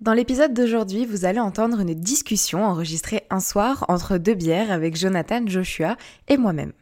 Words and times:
Dans 0.00 0.12
l'épisode 0.12 0.54
d'aujourd'hui, 0.54 1.06
vous 1.06 1.24
allez 1.24 1.40
entendre 1.40 1.80
une 1.80 1.92
discussion 1.94 2.64
enregistrée 2.64 3.24
un 3.30 3.40
soir 3.40 3.84
entre 3.88 4.16
deux 4.16 4.34
bières 4.34 4.70
avec 4.70 4.96
Jonathan, 4.96 5.44
Joshua 5.46 5.96
et 6.28 6.36
moi-même. 6.36 6.72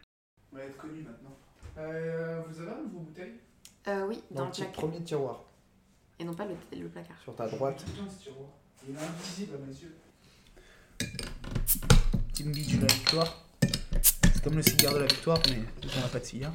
On 0.52 0.56
va 0.56 0.64
être 0.64 0.76
connu 0.76 1.00
maintenant. 1.02 1.36
Euh, 1.78 2.40
vous 2.46 2.60
avez 2.60 2.70
un 2.72 2.84
de 2.84 2.92
vos 2.92 2.98
bouteilles 3.00 3.32
Euh, 3.88 4.06
oui, 4.06 4.22
Dans 4.30 4.44
le 4.44 4.50
petit 4.50 4.64
premier 4.64 5.00
tiroir, 5.02 5.44
Et 6.20 6.24
non 6.24 6.34
pas 6.34 6.44
le, 6.44 6.54
le 6.78 6.88
placard. 6.88 7.16
sur 7.22 7.34
ta 7.34 7.48
droite. 7.48 7.82
Putain, 7.86 8.06
ce 8.10 8.22
tiroir. 8.24 8.48
Il 8.86 8.94
est 8.94 8.98
invisible 8.98 9.54
à 9.54 9.66
mes 9.66 9.72
yeux. 9.72 9.96
Team 12.34 12.52
Beach 12.52 12.76
de 12.76 12.80
la 12.86 12.92
victoire. 12.92 13.44
C'est 13.62 14.44
comme 14.44 14.56
le 14.56 14.62
cigare 14.62 14.92
de 14.92 14.98
la 14.98 15.06
victoire, 15.06 15.38
mais 15.48 15.62
on 15.82 16.00
n'a 16.02 16.08
pas 16.08 16.20
de 16.20 16.24
cigare. 16.24 16.52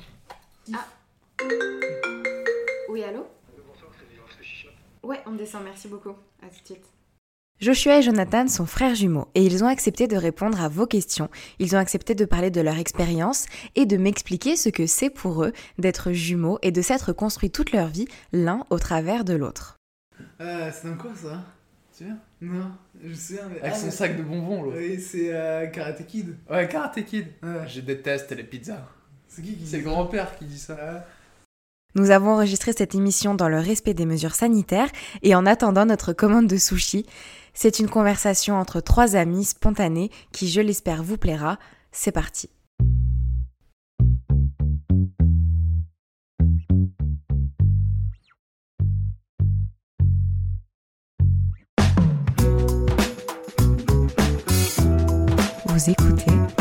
Oui, 2.90 3.04
allô? 3.04 3.26
Ouais, 5.04 5.20
on 5.26 5.32
descend, 5.34 5.64
merci 5.64 5.88
beaucoup. 5.88 6.12
À 6.42 6.48
tout 6.48 6.60
de 6.62 6.66
suite. 6.66 6.86
Joshua 7.60 8.00
et 8.00 8.02
Jonathan 8.02 8.48
sont 8.48 8.66
frères 8.66 8.96
jumeaux 8.96 9.28
et 9.36 9.44
ils 9.46 9.64
ont 9.64 9.68
accepté 9.68 10.08
de 10.08 10.16
répondre 10.16 10.60
à 10.62 10.68
vos 10.68 10.88
questions. 10.88 11.30
Ils 11.60 11.76
ont 11.76 11.80
accepté 11.80 12.16
de 12.16 12.26
parler 12.26 12.50
de 12.50 12.60
leur 12.62 12.78
expérience 12.80 13.46
et 13.76 13.86
de 13.86 13.98
m'expliquer 13.98 14.56
ce 14.56 14.70
que 14.70 14.88
c'est 14.88 15.12
pour 15.12 15.44
eux 15.44 15.54
d'être 15.78 16.12
jumeaux 16.12 16.58
et 16.64 16.72
de 16.72 16.82
s'être 16.82 17.14
construits 17.14 17.52
toute 17.52 17.72
leur 17.72 17.88
vie 17.88 18.08
l'un 18.34 18.66
au 18.72 18.80
travers 18.80 19.24
de 19.24 19.34
l'autre. 19.34 19.76
Euh, 20.40 20.72
c'est 20.74 20.88
dans 20.88 20.98
quoi 20.98 21.12
ça? 21.16 21.44
Tu 21.96 22.06
viens? 22.06 22.18
Non, 22.42 22.72
je 23.04 23.10
me 23.10 23.14
souviens. 23.14 23.48
Mais... 23.52 23.60
Avec 23.60 23.74
Ah, 23.74 23.78
son 23.78 23.86
mais- 23.86 23.92
sac 23.92 24.18
de 24.18 24.24
bonbons, 24.24 24.64
l'autre. 24.64 24.78
Oui, 24.80 25.00
c'est 25.00 25.32
euh, 25.32 25.68
Karate 25.68 26.08
Kid. 26.08 26.36
Ouais, 26.50 26.68
Karate 26.68 27.04
Kid. 27.06 27.28
Ouais. 27.44 27.68
Je 27.68 27.82
déteste 27.82 28.32
les 28.32 28.44
pizzas. 28.44 28.88
C'est 29.28 29.44
qui 29.44 29.56
qui 29.56 29.68
C'est 29.68 29.78
le 29.78 29.84
grand-père 29.84 30.36
qui 30.36 30.46
dit 30.46 30.58
ça. 30.60 31.06
Nous 31.96 32.12
avons 32.12 32.32
enregistré 32.32 32.72
cette 32.74 32.96
émission 32.96 33.36
dans 33.36 33.50
le 33.50 33.60
respect 33.60 33.94
des 33.94 34.06
mesures 34.06 34.36
sanitaires 34.36 34.90
et 35.24 35.36
en 35.36 35.46
attendant 35.46 35.86
notre 35.86 36.14
commande 36.14 36.48
de 36.48 36.58
sushi. 36.58 37.06
C'est 37.54 37.80
une 37.80 37.90
conversation 37.90 38.56
entre 38.56 38.80
trois 38.80 39.16
amis 39.16 39.46
spontanés 39.46 40.10
qui, 40.32 40.50
je 40.50 40.62
l'espère, 40.62 41.04
vous 41.04 41.18
plaira. 41.18 41.60
C'est 41.92 42.12
parti. 42.12 42.50
Vous 55.66 55.90
écoutez 55.90 56.61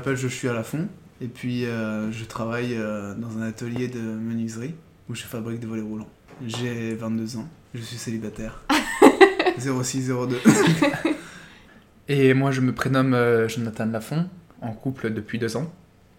m'appelle 0.00 0.16
Joshua 0.16 0.54
Lafont 0.54 0.88
et 1.20 1.26
puis 1.26 1.66
euh, 1.66 2.10
je 2.10 2.24
travaille 2.24 2.74
euh, 2.74 3.14
dans 3.14 3.36
un 3.36 3.42
atelier 3.42 3.86
de 3.86 4.00
menuiserie 4.00 4.74
où 5.10 5.14
je 5.14 5.24
fabrique 5.24 5.60
des 5.60 5.66
volets 5.66 5.82
roulants. 5.82 6.08
J'ai 6.46 6.94
22 6.94 7.36
ans, 7.36 7.46
je 7.74 7.82
suis 7.82 7.98
célibataire. 7.98 8.62
0602. 9.58 10.38
Et 12.08 12.32
moi, 12.32 12.50
je 12.50 12.62
me 12.62 12.72
prénomme 12.72 13.12
euh, 13.12 13.46
Jonathan 13.46 13.84
Lafont, 13.84 14.26
en 14.62 14.72
couple 14.72 15.12
depuis 15.12 15.38
deux 15.38 15.58
ans. 15.58 15.70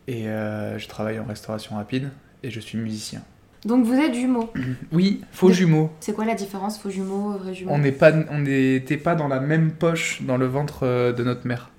Et 0.08 0.26
je 0.26 0.88
travaille 0.88 1.20
en 1.20 1.26
restauration 1.26 1.76
rapide 1.78 2.12
et 2.44 2.52
je 2.52 2.60
suis 2.60 2.78
musicien. 2.78 3.22
Donc 3.66 3.86
vous 3.86 3.94
êtes 3.94 4.14
jumeaux. 4.14 4.52
Oui, 4.92 5.22
faux 5.32 5.50
De- 5.50 5.54
jumeaux. 5.54 5.92
C'est 6.02 6.14
quoi 6.14 6.26
la 6.26 6.36
différence 6.36 6.78
faux 6.80 6.90
jumeaux, 6.92 7.32
vrai 7.38 7.56
jumeaux? 7.56 7.72
On 7.72 7.78
n'est 7.80 7.92
pas, 7.92 8.12
on 8.30 8.40
n'était 8.40 8.98
pas 8.98 9.16
dans 9.16 9.28
la 9.28 9.40
même 9.40 9.72
poche 9.72 10.22
dans 10.22 10.38
le 10.38 10.46
ventre 10.46 11.14
de 11.14 11.24
notre 11.24 11.48
mère. 11.48 11.72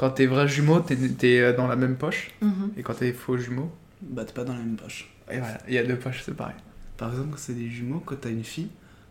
Quand 0.00 0.10
t'es 0.10 0.24
vrai 0.24 0.48
jumeau, 0.48 0.80
t'es, 0.80 0.96
t'es 0.96 1.40
euh, 1.40 1.52
dans 1.54 1.66
la 1.66 1.76
même 1.76 1.96
poche. 1.96 2.30
Mhm. 2.40 2.70
Et 2.78 2.82
quand 2.82 2.94
t'es 2.94 3.12
faux 3.12 3.36
jumeau, 3.36 3.70
bah, 4.00 4.24
t'es 4.24 4.32
pas 4.32 4.44
dans 4.44 4.54
la 4.54 4.60
même 4.60 4.76
poche. 4.76 5.10
et 5.30 5.38
voilà, 5.38 5.58
il 5.68 5.74
y 5.74 5.78
a 5.78 5.84
deux 5.84 5.96
poches, 5.98 6.22
c'est 6.24 6.34
pareil. 6.34 6.54
Par 6.96 7.10
exemple, 7.10 7.28
quand 7.32 7.38
c'est 7.38 7.52
des 7.54 7.68
jumeaux, 7.68 8.02
quand 8.06 8.16
t'as 8.18 8.30
une 8.30 8.42
fille, 8.44 8.70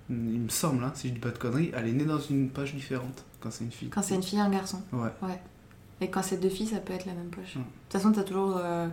il 0.09 0.15
me 0.15 0.49
semble, 0.49 0.83
hein, 0.83 0.91
si 0.95 1.09
je 1.09 1.13
dis 1.13 1.19
pas 1.19 1.29
de 1.29 1.37
conneries, 1.37 1.71
elle 1.77 1.87
est 1.87 1.91
née 1.91 2.05
dans 2.05 2.19
une 2.19 2.49
poche 2.49 2.73
différente 2.73 3.23
quand 3.39 3.51
c'est 3.51 3.63
une 3.65 3.71
fille. 3.71 3.89
Quand 3.89 4.01
c'est 4.01 4.15
une 4.15 4.23
fille 4.23 4.39
et 4.39 4.41
un 4.41 4.49
garçon. 4.49 4.81
Ouais. 4.91 5.09
Et 6.01 6.09
quand 6.09 6.23
c'est 6.23 6.37
deux 6.37 6.49
filles, 6.49 6.65
ça 6.67 6.77
peut 6.79 6.93
être 6.93 7.05
la 7.05 7.13
même 7.13 7.29
poche. 7.29 7.55
Mm. 7.55 7.59
De 7.59 7.63
toute 7.63 7.93
façon, 7.93 8.11
t'as 8.11 8.23
toujours 8.23 8.57
euh, 8.57 8.87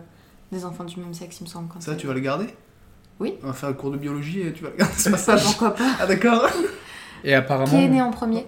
des 0.51 0.65
enfants 0.65 0.83
du 0.83 0.99
même 0.99 1.15
sexe, 1.15 1.39
il 1.41 1.45
me 1.45 1.49
semble. 1.49 1.67
Quand 1.73 1.81
Ça, 1.81 1.93
c'est- 1.93 1.97
tu 1.97 2.05
vas 2.07 2.13
le 2.13 2.19
garder? 2.19 2.45
Oui. 3.19 3.33
On 3.41 3.47
va 3.47 3.53
faire 3.53 3.69
un 3.69 3.73
cours 3.73 3.89
de 3.89 3.97
biologie 3.97 4.41
et 4.41 4.53
tu 4.53 4.63
vas 4.63 4.69
le 4.69 4.77
garder 4.77 4.93
ce 4.95 5.05
Bah, 5.09 5.17
passage. 5.17 5.43
pourquoi 5.45 5.73
pas 5.73 5.95
Ah, 5.99 6.05
d'accord 6.07 6.47
Et 7.23 7.33
apparemment. 7.33 7.71
Qui 7.71 7.77
est 7.77 7.87
né 7.89 8.01
en 8.03 8.11
premier? 8.11 8.45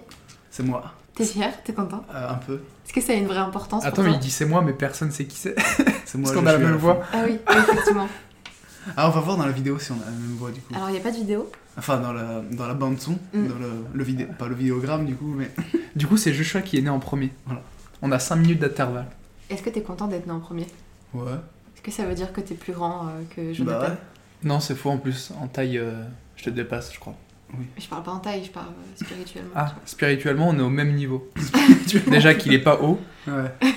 C'est 0.50 0.62
moi, 0.62 0.92
T'es 1.20 1.32
fier? 1.32 1.62
T'es 1.64 1.72
content? 1.72 2.04
Euh, 2.14 2.30
un 2.30 2.34
peu. 2.34 2.60
Est-ce 2.84 2.92
que 2.92 3.00
ça 3.00 3.12
a 3.12 3.16
une 3.16 3.26
vraie 3.26 3.38
importance 3.38 3.84
Attends, 3.84 3.96
pour 3.96 4.04
mais 4.04 4.10
toi 4.10 4.18
il 4.18 4.22
dit 4.22 4.30
c'est 4.30 4.44
moi, 4.46 4.62
mais 4.62 4.72
personne 4.72 5.10
sait 5.10 5.24
qui 5.26 5.36
c'est. 5.36 5.54
C'est 6.06 6.18
moi. 6.18 6.24
Parce 6.30 6.40
qu'on 6.40 6.46
a 6.46 6.52
la 6.52 6.58
même 6.58 6.76
voix. 6.76 7.02
Ah 7.12 7.22
oui, 7.24 7.38
oui, 7.48 7.56
effectivement. 7.56 8.08
Ah, 8.96 9.08
on 9.08 9.10
va 9.10 9.20
voir 9.20 9.36
dans 9.36 9.44
la 9.44 9.52
vidéo 9.52 9.78
si 9.78 9.92
on 9.92 9.96
a 9.96 10.04
la 10.06 10.10
même 10.10 10.36
voix 10.38 10.50
du 10.50 10.60
coup. 10.60 10.74
Alors, 10.74 10.88
il 10.88 10.92
n'y 10.92 10.98
a 10.98 11.02
pas 11.02 11.10
de 11.10 11.16
vidéo? 11.16 11.50
Enfin, 11.76 11.98
dans 11.98 12.14
la, 12.14 12.40
dans 12.50 12.66
la 12.66 12.72
bande 12.74 12.98
son, 12.98 13.12
Mm. 13.34 13.46
dans 13.46 13.58
le, 13.58 13.70
le 13.92 14.04
vidéo, 14.04 14.26
pas 14.38 14.48
le 14.48 14.54
vidéogramme 14.54 15.04
du 15.04 15.14
coup, 15.14 15.34
mais. 15.36 15.50
Du 15.94 16.06
coup, 16.06 16.16
c'est 16.16 16.32
Joshua 16.32 16.62
qui 16.62 16.78
est 16.78 16.80
né 16.80 16.88
en 16.88 16.98
premier. 16.98 17.30
Voilà. 17.44 17.60
On 18.00 18.10
a 18.10 18.18
5 18.18 18.36
minutes 18.36 18.58
d'intervalle. 18.58 19.06
Est-ce 19.50 19.62
que 19.62 19.68
t'es 19.70 19.82
content 19.82 20.08
d'être 20.08 20.26
né 20.26 20.32
en 20.32 20.40
premier? 20.40 20.66
Ouais. 21.12 21.32
Est-ce 21.74 21.82
que 21.82 21.90
ça 21.90 22.04
veut 22.06 22.14
dire 22.14 22.32
que 22.32 22.40
t'es 22.40 22.54
plus 22.54 22.72
grand 22.72 23.06
euh, 23.08 23.10
que 23.36 23.52
Jonathan? 23.52 23.80
Bah 23.80 23.88
ouais. 23.90 23.96
Non, 24.44 24.60
c'est 24.60 24.74
faux 24.74 24.90
en 24.90 24.98
plus. 24.98 25.30
En 25.40 25.46
taille, 25.46 25.76
euh, 25.78 25.92
je 26.36 26.44
te 26.44 26.50
dépasse, 26.50 26.92
je 26.94 26.98
crois. 26.98 27.14
Je 27.78 27.86
parle 27.88 28.02
pas 28.02 28.12
en 28.12 28.18
taille, 28.20 28.44
je 28.44 28.50
parle 28.50 28.68
euh, 28.68 28.96
spirituellement. 29.04 29.50
Ah, 29.54 29.74
spirituellement, 29.84 30.48
on 30.48 30.58
est 30.58 30.62
au 30.62 30.68
même 30.70 30.94
niveau. 30.94 31.28
Déjà 32.10 32.34
qu'il 32.34 32.52
est 32.54 32.58
pas 32.62 32.80
haut. 32.80 32.98
Ouais. 33.26 33.54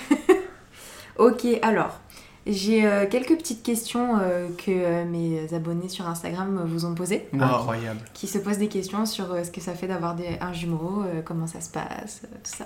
Ok, 1.18 1.46
alors, 1.62 2.00
j'ai 2.48 2.86
euh, 2.88 3.06
quelques 3.08 3.38
petites 3.38 3.62
questions 3.62 4.18
euh, 4.20 4.48
que 4.58 4.72
euh, 4.72 5.06
mes 5.06 5.54
abonnés 5.54 5.90
sur 5.90 6.08
Instagram 6.08 6.64
vous 6.66 6.86
ont 6.86 6.96
posées, 6.96 7.28
Wow. 7.34 7.44
Incroyable. 7.44 8.00
qui 8.16 8.26
se 8.28 8.40
posent 8.40 8.58
des 8.58 8.68
questions 8.68 9.06
sur 9.06 9.32
euh, 9.32 9.44
ce 9.44 9.52
que 9.52 9.62
ça 9.62 9.74
fait 9.76 9.86
d'avoir 9.88 10.16
des, 10.16 10.38
un 10.42 10.52
jumeau, 10.54 11.04
euh, 11.06 11.22
comment 11.24 11.46
ça 11.46 11.62
se 11.62 11.70
passe, 11.70 12.22
euh, 12.26 12.36
tout 12.44 12.58
ça. 12.58 12.64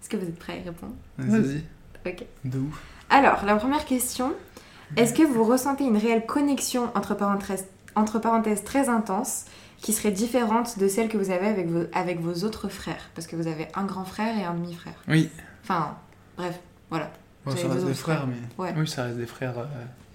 Est-ce 0.00 0.08
que 0.08 0.16
vous 0.16 0.24
êtes 0.26 0.38
prêts 0.38 0.52
à 0.52 0.56
y 0.58 0.62
répondre? 0.62 0.92
Vas-y. 1.18 1.64
Ok. 2.06 2.24
De 2.44 2.58
ouf. 2.58 2.80
Alors, 3.10 3.44
la 3.44 3.56
première 3.56 3.84
question, 3.84 4.32
est-ce 4.96 5.12
que 5.12 5.22
vous 5.24 5.42
ressentez 5.44 5.82
une 5.84 5.96
réelle 5.96 6.24
connexion 6.24 6.90
entre 6.94 7.14
parenthèses, 7.16 7.66
entre 7.96 8.20
parenthèses 8.20 8.62
très 8.62 8.88
intense 8.88 9.46
qui 9.82 9.92
serait 9.92 10.12
différente 10.12 10.78
de 10.78 10.88
celle 10.88 11.08
que 11.08 11.18
vous 11.18 11.30
avez 11.30 11.46
avec 11.48 11.68
vos, 11.68 11.84
avec 11.92 12.20
vos 12.20 12.44
autres 12.44 12.68
frères 12.68 13.10
Parce 13.14 13.26
que 13.26 13.36
vous 13.36 13.46
avez 13.48 13.68
un 13.74 13.84
grand 13.84 14.04
frère 14.04 14.38
et 14.38 14.44
un 14.44 14.54
demi-frère. 14.54 14.94
Oui, 15.08 15.28
Enfin, 15.64 15.96
bref, 16.36 16.58
voilà. 16.90 17.10
Vous 17.44 17.56
ça 17.56 17.68
reste 17.68 17.78
des 17.80 17.84
autres 17.90 17.94
frères, 17.96 18.26
mais 18.26 18.36
Ouais. 18.64 18.72
oui, 18.76 18.86
ça 18.88 19.04
reste 19.04 19.16
des 19.18 19.26
frères 19.26 19.58
euh, 19.58 19.64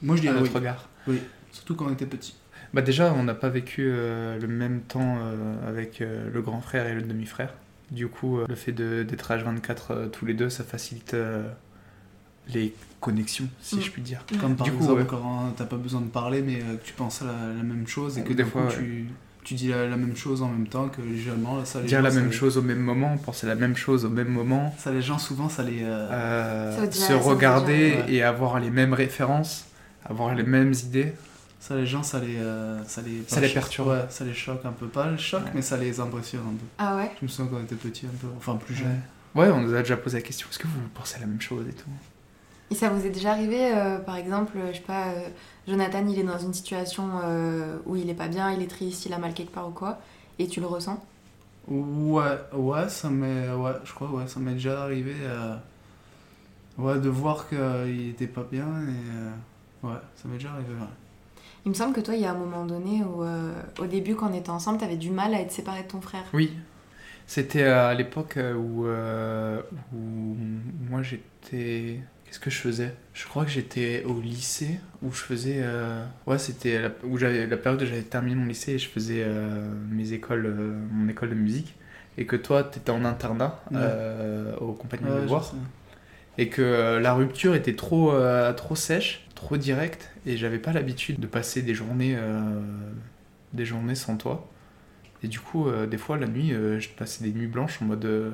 moi 0.02 0.16
je 0.16 0.22
à 0.22 0.24
dirais 0.24 0.36
oui. 0.38 0.42
notre 0.44 0.56
regard. 0.56 0.90
oui. 1.08 1.22
Surtout 1.52 1.76
quand 1.76 1.86
on 1.86 1.94
était 1.94 2.06
petit. 2.06 2.36
Bah 2.74 2.82
déjà, 2.82 3.14
on 3.14 3.24
n'a 3.24 3.34
pas 3.34 3.50
vécu 3.50 3.88
euh, 3.90 4.38
le 4.40 4.48
même 4.48 4.82
temps 4.82 5.18
euh, 5.20 5.68
avec 5.68 6.02
euh, 6.02 6.30
le 6.32 6.42
grand 6.42 6.62
frère 6.62 6.86
et 6.88 6.94
le 6.94 7.02
demi-frère. 7.02 7.54
Du 7.92 8.08
coup, 8.10 8.40
euh, 8.40 8.46
le 8.48 8.56
fait 8.56 8.74
de- 8.74 9.04
d'être 9.04 9.32
H24 9.32 9.78
euh, 9.92 10.08
tous 10.08 10.26
les 10.26 10.34
deux, 10.34 10.50
ça 10.50 10.64
facilite 10.66 11.14
euh, 11.14 11.50
les 12.54 12.74
connexions, 13.00 13.48
si 13.62 13.78
Mm. 13.78 13.82
je 13.82 13.92
puis 13.92 14.02
dire. 14.02 14.24
Comme 14.40 14.56
par 14.56 14.66
Du 14.66 14.72
coup, 14.74 14.84
exemple 14.84 15.02
ouais. 15.02 15.08
quand 15.10 15.54
t'as 15.56 15.66
pas 15.66 15.78
besoin 15.78 16.02
de 16.02 16.08
parler, 16.10 16.42
mais 16.42 16.62
euh, 16.62 16.76
que 16.76 16.86
tu 16.86 16.94
penses 16.94 17.22
à 17.22 17.26
la, 17.26 17.32
la 17.58 17.64
même 17.64 17.88
chose 17.88 18.18
et 18.18 18.24
que 18.24 18.34
Des 18.34 18.44
fois, 18.44 18.66
ouais. 18.66 18.74
tu, 18.74 19.08
tu 19.48 19.54
dis 19.54 19.70
la, 19.70 19.88
même 19.88 20.16
chose 20.18 20.42
en 20.42 20.50
même 20.50 20.68
temps 20.68 20.90
que 20.90 21.02
légèrement. 21.02 21.64
Ça, 21.64 21.80
les 21.80 21.88
Dire 21.88 22.00
gens, 22.00 22.04
la 22.04 22.12
ça 22.12 22.20
même 22.20 22.30
les- 22.30 22.36
chose 22.36 22.58
au 22.58 22.62
même 22.62 22.80
moment, 22.82 23.18
penser 23.18 23.48
la 23.48 23.56
même 23.56 23.78
chose 23.78 24.04
au 24.04 24.10
même 24.10 24.28
moment, 24.28 24.76
Ça, 24.78 24.92
les 24.92 25.02
gens, 25.02 25.18
souvent, 25.18 25.48
ça 25.48 25.64
les. 25.64 25.84
euh, 25.84 25.88
euh, 26.12 26.76
Ça 26.76 26.82
veut 26.82 26.88
dire- 26.88 27.02
se 27.08 27.14
regarder 27.14 27.94
Ouais. 28.06 28.14
et 28.14 28.24
avoir 28.24 28.60
les 28.60 28.70
mêmes 28.70 28.94
références, 28.94 29.66
avoir 30.06 30.36
les 30.36 30.44
mêmes 30.44 30.74
idées. 30.74 31.14
Ça, 31.62 31.76
les 31.78 31.86
gens, 31.88 32.04
ça 32.04 32.20
les. 32.20 32.36
euh, 32.38 32.84
ça 32.86 33.02
les, 33.02 33.24
Ça 33.28 33.40
les 33.40 33.48
perturbe. 33.50 33.88
Ouais, 33.88 34.06
ça 34.10 34.26
les 34.26 34.34
choque 34.34 34.66
un 34.66 34.72
peu. 34.74 34.88
Pas 34.88 35.10
le 35.10 35.16
choc, 35.18 35.42
Ouais. 35.46 35.52
mais 35.56 35.62
ça 35.62 35.78
les 35.78 36.00
impressionne 36.02 36.42
un 36.42 36.52
peu. 36.58 36.66
Ah 36.78 36.98
ouais 36.98 37.12
Je 37.20 37.26
me 37.26 37.30
souviens 37.30 37.50
quand 37.52 37.58
on 37.60 37.64
était 37.64 37.76
petit, 37.76 38.06
un 38.06 38.18
peu. 38.20 38.28
Enfin, 38.38 38.56
plus 38.58 38.76
jeune. 38.76 39.00
Ouais. 39.36 39.44
Ouais, 39.46 39.52
on 39.52 39.62
nous 39.62 39.74
a 39.74 39.80
déjà 39.80 39.96
posé 39.98 40.18
la 40.18 40.24
question 40.24 40.48
est-ce 40.52 40.60
que 40.60 40.68
vous 40.68 40.74
pensez 40.94 41.20
la 41.22 41.26
même 41.26 41.40
chose 41.42 41.66
et 41.70 41.74
tout? 41.74 41.90
Et 42.70 42.76
ça 42.76 42.90
vous 42.90 43.06
est 43.06 43.10
déjà 43.10 43.32
arrivé, 43.32 43.74
euh, 43.74 43.98
par 44.00 44.18
exemple, 44.18 44.58
je 44.72 44.76
sais 44.78 44.82
pas, 44.84 45.08
euh, 45.10 45.30
Jonathan, 45.68 46.06
il 46.08 46.20
est 46.20 46.24
dans 46.24 46.38
une 46.38 46.54
situation 46.54 47.04
euh, 47.24 47.78
où 47.86 47.96
il 47.96 48.10
est 48.10 48.14
pas 48.14 48.28
bien, 48.28 48.52
il 48.52 48.62
est 48.62 48.68
triste, 48.70 49.06
il 49.06 49.14
a 49.14 49.18
mal 49.18 49.34
quelque 49.34 49.54
part 49.54 49.70
ou 49.70 49.72
quoi, 49.72 50.00
et 50.38 50.48
tu 50.48 50.60
le 50.60 50.66
ressens? 50.68 51.02
Ouais, 51.68 52.38
ouais, 52.54 52.90
ça 52.90 53.10
m'est. 53.10 53.52
Ouais, 53.52 53.72
je 53.84 53.94
crois, 53.94 54.10
ouais, 54.10 54.28
ça 54.28 54.40
m'est 54.40 54.54
déjà 54.54 54.84
arrivé. 54.84 55.14
euh, 55.22 55.56
Ouais, 56.78 57.00
de 57.00 57.10
voir 57.10 57.50
qu'il 57.50 58.10
était 58.10 58.28
pas 58.28 58.44
bien 58.50 58.66
et. 58.68 59.12
euh, 59.16 59.32
Ouais, 59.84 59.98
ça 60.16 60.28
m'est 60.28 60.36
déjà 60.38 60.52
arrivé, 60.52 60.74
ouais. 60.74 60.88
Il 61.66 61.70
me 61.70 61.74
semble 61.76 61.94
que 61.94 62.02
toi, 62.02 62.16
il 62.16 62.22
y 62.22 62.26
a 62.26 62.32
un 62.32 62.38
moment 62.38 62.66
donné 62.66 63.04
où, 63.04 63.24
euh, 63.24 63.54
au 63.80 63.86
début, 63.86 64.16
quand 64.16 64.30
on 64.32 64.34
était 64.34 64.50
ensemble, 64.50 64.80
t'avais 64.80 64.96
du 64.98 65.12
mal 65.12 65.34
à 65.36 65.42
être 65.42 65.52
séparé 65.52 65.84
de 65.84 65.88
ton 65.88 66.02
frère. 66.02 66.24
Oui, 66.34 66.54
c'était 67.28 67.64
à 67.64 67.94
l'époque 67.94 68.38
où, 68.38 68.86
euh, 68.86 69.62
où 69.94 70.36
moi 70.90 71.04
j'étais. 71.04 72.00
Qu'est-ce 72.28 72.40
que 72.40 72.50
je 72.50 72.58
faisais? 72.60 72.94
Je 73.14 73.26
crois 73.26 73.46
que 73.46 73.52
j'étais 73.52 74.04
au 74.04 74.20
lycée 74.20 74.80
où 75.02 75.12
je 75.12 75.22
faisais. 75.22 75.62
euh, 75.62 76.06
Ouais, 76.26 76.38
c'était 76.38 76.82
la, 76.82 76.90
où 77.04 77.18
j'avais 77.18 77.48
la 77.48 77.58
période 77.58 77.82
où 77.82 77.86
j'avais 77.86 78.02
terminé 78.02 78.36
mon 78.36 78.46
lycée 78.46 78.74
et 78.74 78.80
je 78.80 78.90
faisais 78.90 79.24
euh, 79.26 79.66
mes 79.90 80.12
écoles, 80.12 80.46
euh, 80.46 80.78
mon 80.92 81.08
école 81.08 81.30
de 81.30 81.36
musique. 81.36 81.76
Et 82.18 82.26
que 82.26 82.36
toi, 82.36 82.64
t'étais 82.64 82.90
en 82.92 83.06
internat 83.06 83.64
Ouais. 83.72 83.80
aux 84.60 84.74
compagnies 84.74 85.06
Ouais, 85.10 85.22
de 85.24 85.28
sais. 85.28 85.56
Et 86.40 86.50
que 86.50 86.98
la 86.98 87.14
rupture 87.14 87.56
était 87.56 87.76
trop, 87.76 88.12
trop 88.56 88.76
sèche, 88.76 89.28
trop 89.36 89.56
directe. 89.58 90.12
Et 90.26 90.36
j'avais 90.36 90.58
pas 90.58 90.74
l'habitude 90.74 91.20
de 91.20 91.28
passer 91.28 91.62
des 91.62 91.76
journées, 91.76 92.18
des 93.54 93.66
journées 93.66 93.94
sans 93.96 94.18
toi. 94.18 94.50
Et 95.24 95.28
du 95.28 95.40
coup, 95.40 95.68
des 95.90 95.98
fois, 95.98 96.18
la 96.18 96.28
nuit, 96.28 96.50
je 96.80 96.90
passais 96.90 97.24
des 97.24 97.32
nuits 97.32 97.48
blanches 97.48 97.82
en 97.84 97.86
mode. 97.86 98.34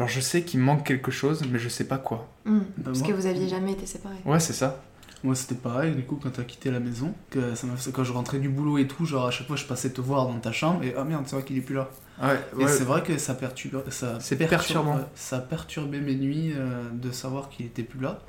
Euh, 0.00 0.04
genre, 0.04 0.08
je 0.08 0.20
sais 0.20 0.42
qu'il 0.42 0.60
manque 0.60 0.84
quelque 0.86 1.10
chose, 1.10 1.42
mais 1.50 1.58
je 1.58 1.68
sais 1.68 1.84
pas 1.84 1.98
quoi. 1.98 2.28
Hmm, 2.44 2.58
Bah, 2.58 2.64
Parce 2.86 2.98
moi- 3.00 3.08
que 3.08 3.12
vous 3.14 3.26
aviez 3.26 3.48
jamais 3.48 3.72
été 3.72 3.86
séparés. 3.86 4.16
Ouais, 4.24 4.40
c'est 4.40 4.52
ça. 4.52 4.80
Moi, 5.24 5.34
c'était 5.34 5.56
pareil, 5.56 5.96
du 5.96 6.04
coup, 6.04 6.16
quand 6.22 6.30
t'as 6.30 6.44
quitté 6.44 6.70
la 6.70 6.78
maison, 6.78 7.12
que 7.30 7.54
ça 7.56 7.66
m'a 7.66 7.74
fait- 7.76 7.90
quand 7.90 8.04
je 8.04 8.12
rentrais 8.12 8.38
du 8.38 8.48
boulot 8.48 8.78
et 8.78 8.86
tout, 8.86 9.04
genre 9.04 9.26
à 9.26 9.30
chaque 9.32 9.48
fois, 9.48 9.56
je 9.56 9.64
passais 9.64 9.90
te 9.90 10.00
voir 10.00 10.26
dans 10.28 10.38
ta 10.38 10.52
chambre 10.52 10.84
et 10.84 10.94
ah 10.96 11.02
merde, 11.02 11.24
c'est 11.26 11.34
vrai 11.34 11.44
qu'il 11.44 11.58
est 11.58 11.62
plus 11.62 11.74
là. 11.74 11.88
Ouais, 12.22 12.38
Et 12.60 12.68
c'est 12.68 12.84
vrai 12.84 13.02
que 13.02 13.18
ça 13.18 13.34
perturbe, 13.34 13.82
ça 13.90 14.18
C'est 14.20 14.36
perturbe- 14.36 14.48
perturbant. 14.48 14.96
ouais, 14.96 15.02
ça 15.16 15.38
perturbait 15.40 16.00
mes 16.00 16.14
nuits 16.14 16.52
euh, 16.54 16.88
de 16.92 17.10
savoir 17.10 17.48
qu'il 17.48 17.66
était 17.66 17.82
plus 17.82 18.00
là. 18.00 18.20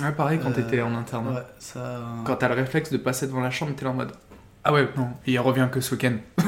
Ouais, 0.00 0.12
pareil 0.12 0.38
quand 0.40 0.50
Euh, 0.50 0.54
t'étais 0.54 0.80
en 0.82 0.94
internat. 0.94 1.30
Ouais, 1.32 1.42
ça. 1.58 2.00
Quand 2.24 2.36
t'as 2.36 2.48
le 2.48 2.54
réflexe 2.54 2.90
de 2.92 2.96
passer 2.96 3.26
devant 3.26 3.40
la 3.40 3.50
chambre, 3.50 3.74
t'es 3.74 3.84
là 3.84 3.90
en 3.90 3.94
mode. 3.94 4.12
Ah 4.62 4.72
ouais, 4.72 4.88
non, 4.96 5.08
il 5.26 5.38
revient 5.40 5.68
que 5.72 5.80
ce 5.80 5.94
week-end. 5.96 6.16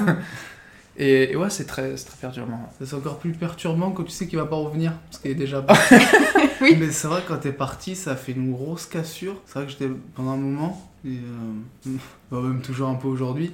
et, 0.96 1.32
et 1.32 1.36
ouais, 1.36 1.50
c'est 1.50 1.64
très, 1.64 1.94
très 1.94 2.16
perturbant. 2.20 2.68
C'est 2.82 2.94
encore 2.94 3.18
plus 3.18 3.32
perturbant 3.32 3.90
quand 3.92 4.04
tu 4.04 4.10
sais 4.10 4.26
qu'il 4.26 4.38
va 4.38 4.46
pas 4.46 4.56
revenir, 4.56 4.92
parce 5.10 5.22
qu'il 5.22 5.30
est 5.30 5.36
déjà 5.36 5.64
Oui. 6.60 6.76
Mais 6.78 6.90
c'est 6.90 7.08
vrai, 7.08 7.22
quand 7.26 7.38
t'es 7.38 7.52
parti, 7.52 7.96
ça 7.96 8.14
fait 8.14 8.32
une 8.32 8.52
grosse 8.52 8.86
cassure. 8.86 9.40
C'est 9.46 9.54
vrai 9.54 9.64
que 9.66 9.72
j'étais 9.72 9.90
pendant 10.14 10.32
un 10.32 10.36
moment, 10.36 10.90
et 11.04 11.16
euh, 11.16 11.90
bah, 12.30 12.40
même 12.40 12.60
toujours 12.60 12.88
un 12.88 12.94
peu 12.94 13.08
aujourd'hui, 13.08 13.52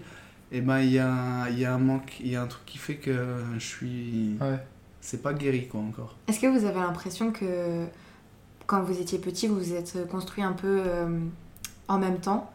et 0.52 0.60
ben 0.60 0.80
il 0.80 0.92
y, 0.92 0.98
a 0.98 1.48
y 1.50 1.64
a 1.64 1.74
un 1.74 1.78
manque, 1.78 2.16
il 2.20 2.28
y 2.28 2.36
a 2.36 2.42
un 2.42 2.46
truc 2.46 2.64
qui 2.66 2.78
fait 2.78 2.96
que 2.96 3.16
je 3.58 3.64
suis. 3.64 4.36
Ouais. 4.40 4.58
C'est 5.00 5.22
pas 5.22 5.32
guéri 5.32 5.68
quoi 5.68 5.80
encore. 5.80 6.16
Est-ce 6.26 6.40
que 6.40 6.46
vous 6.46 6.66
avez 6.66 6.80
l'impression 6.80 7.30
que 7.32 7.86
quand 8.66 8.82
vous 8.82 9.00
étiez 9.00 9.18
petit, 9.18 9.46
vous 9.46 9.58
vous 9.58 9.72
êtes 9.72 10.06
construit 10.10 10.42
un 10.42 10.52
peu 10.52 10.82
euh, 10.84 11.18
en 11.86 11.98
même 11.98 12.18
temps? 12.18 12.50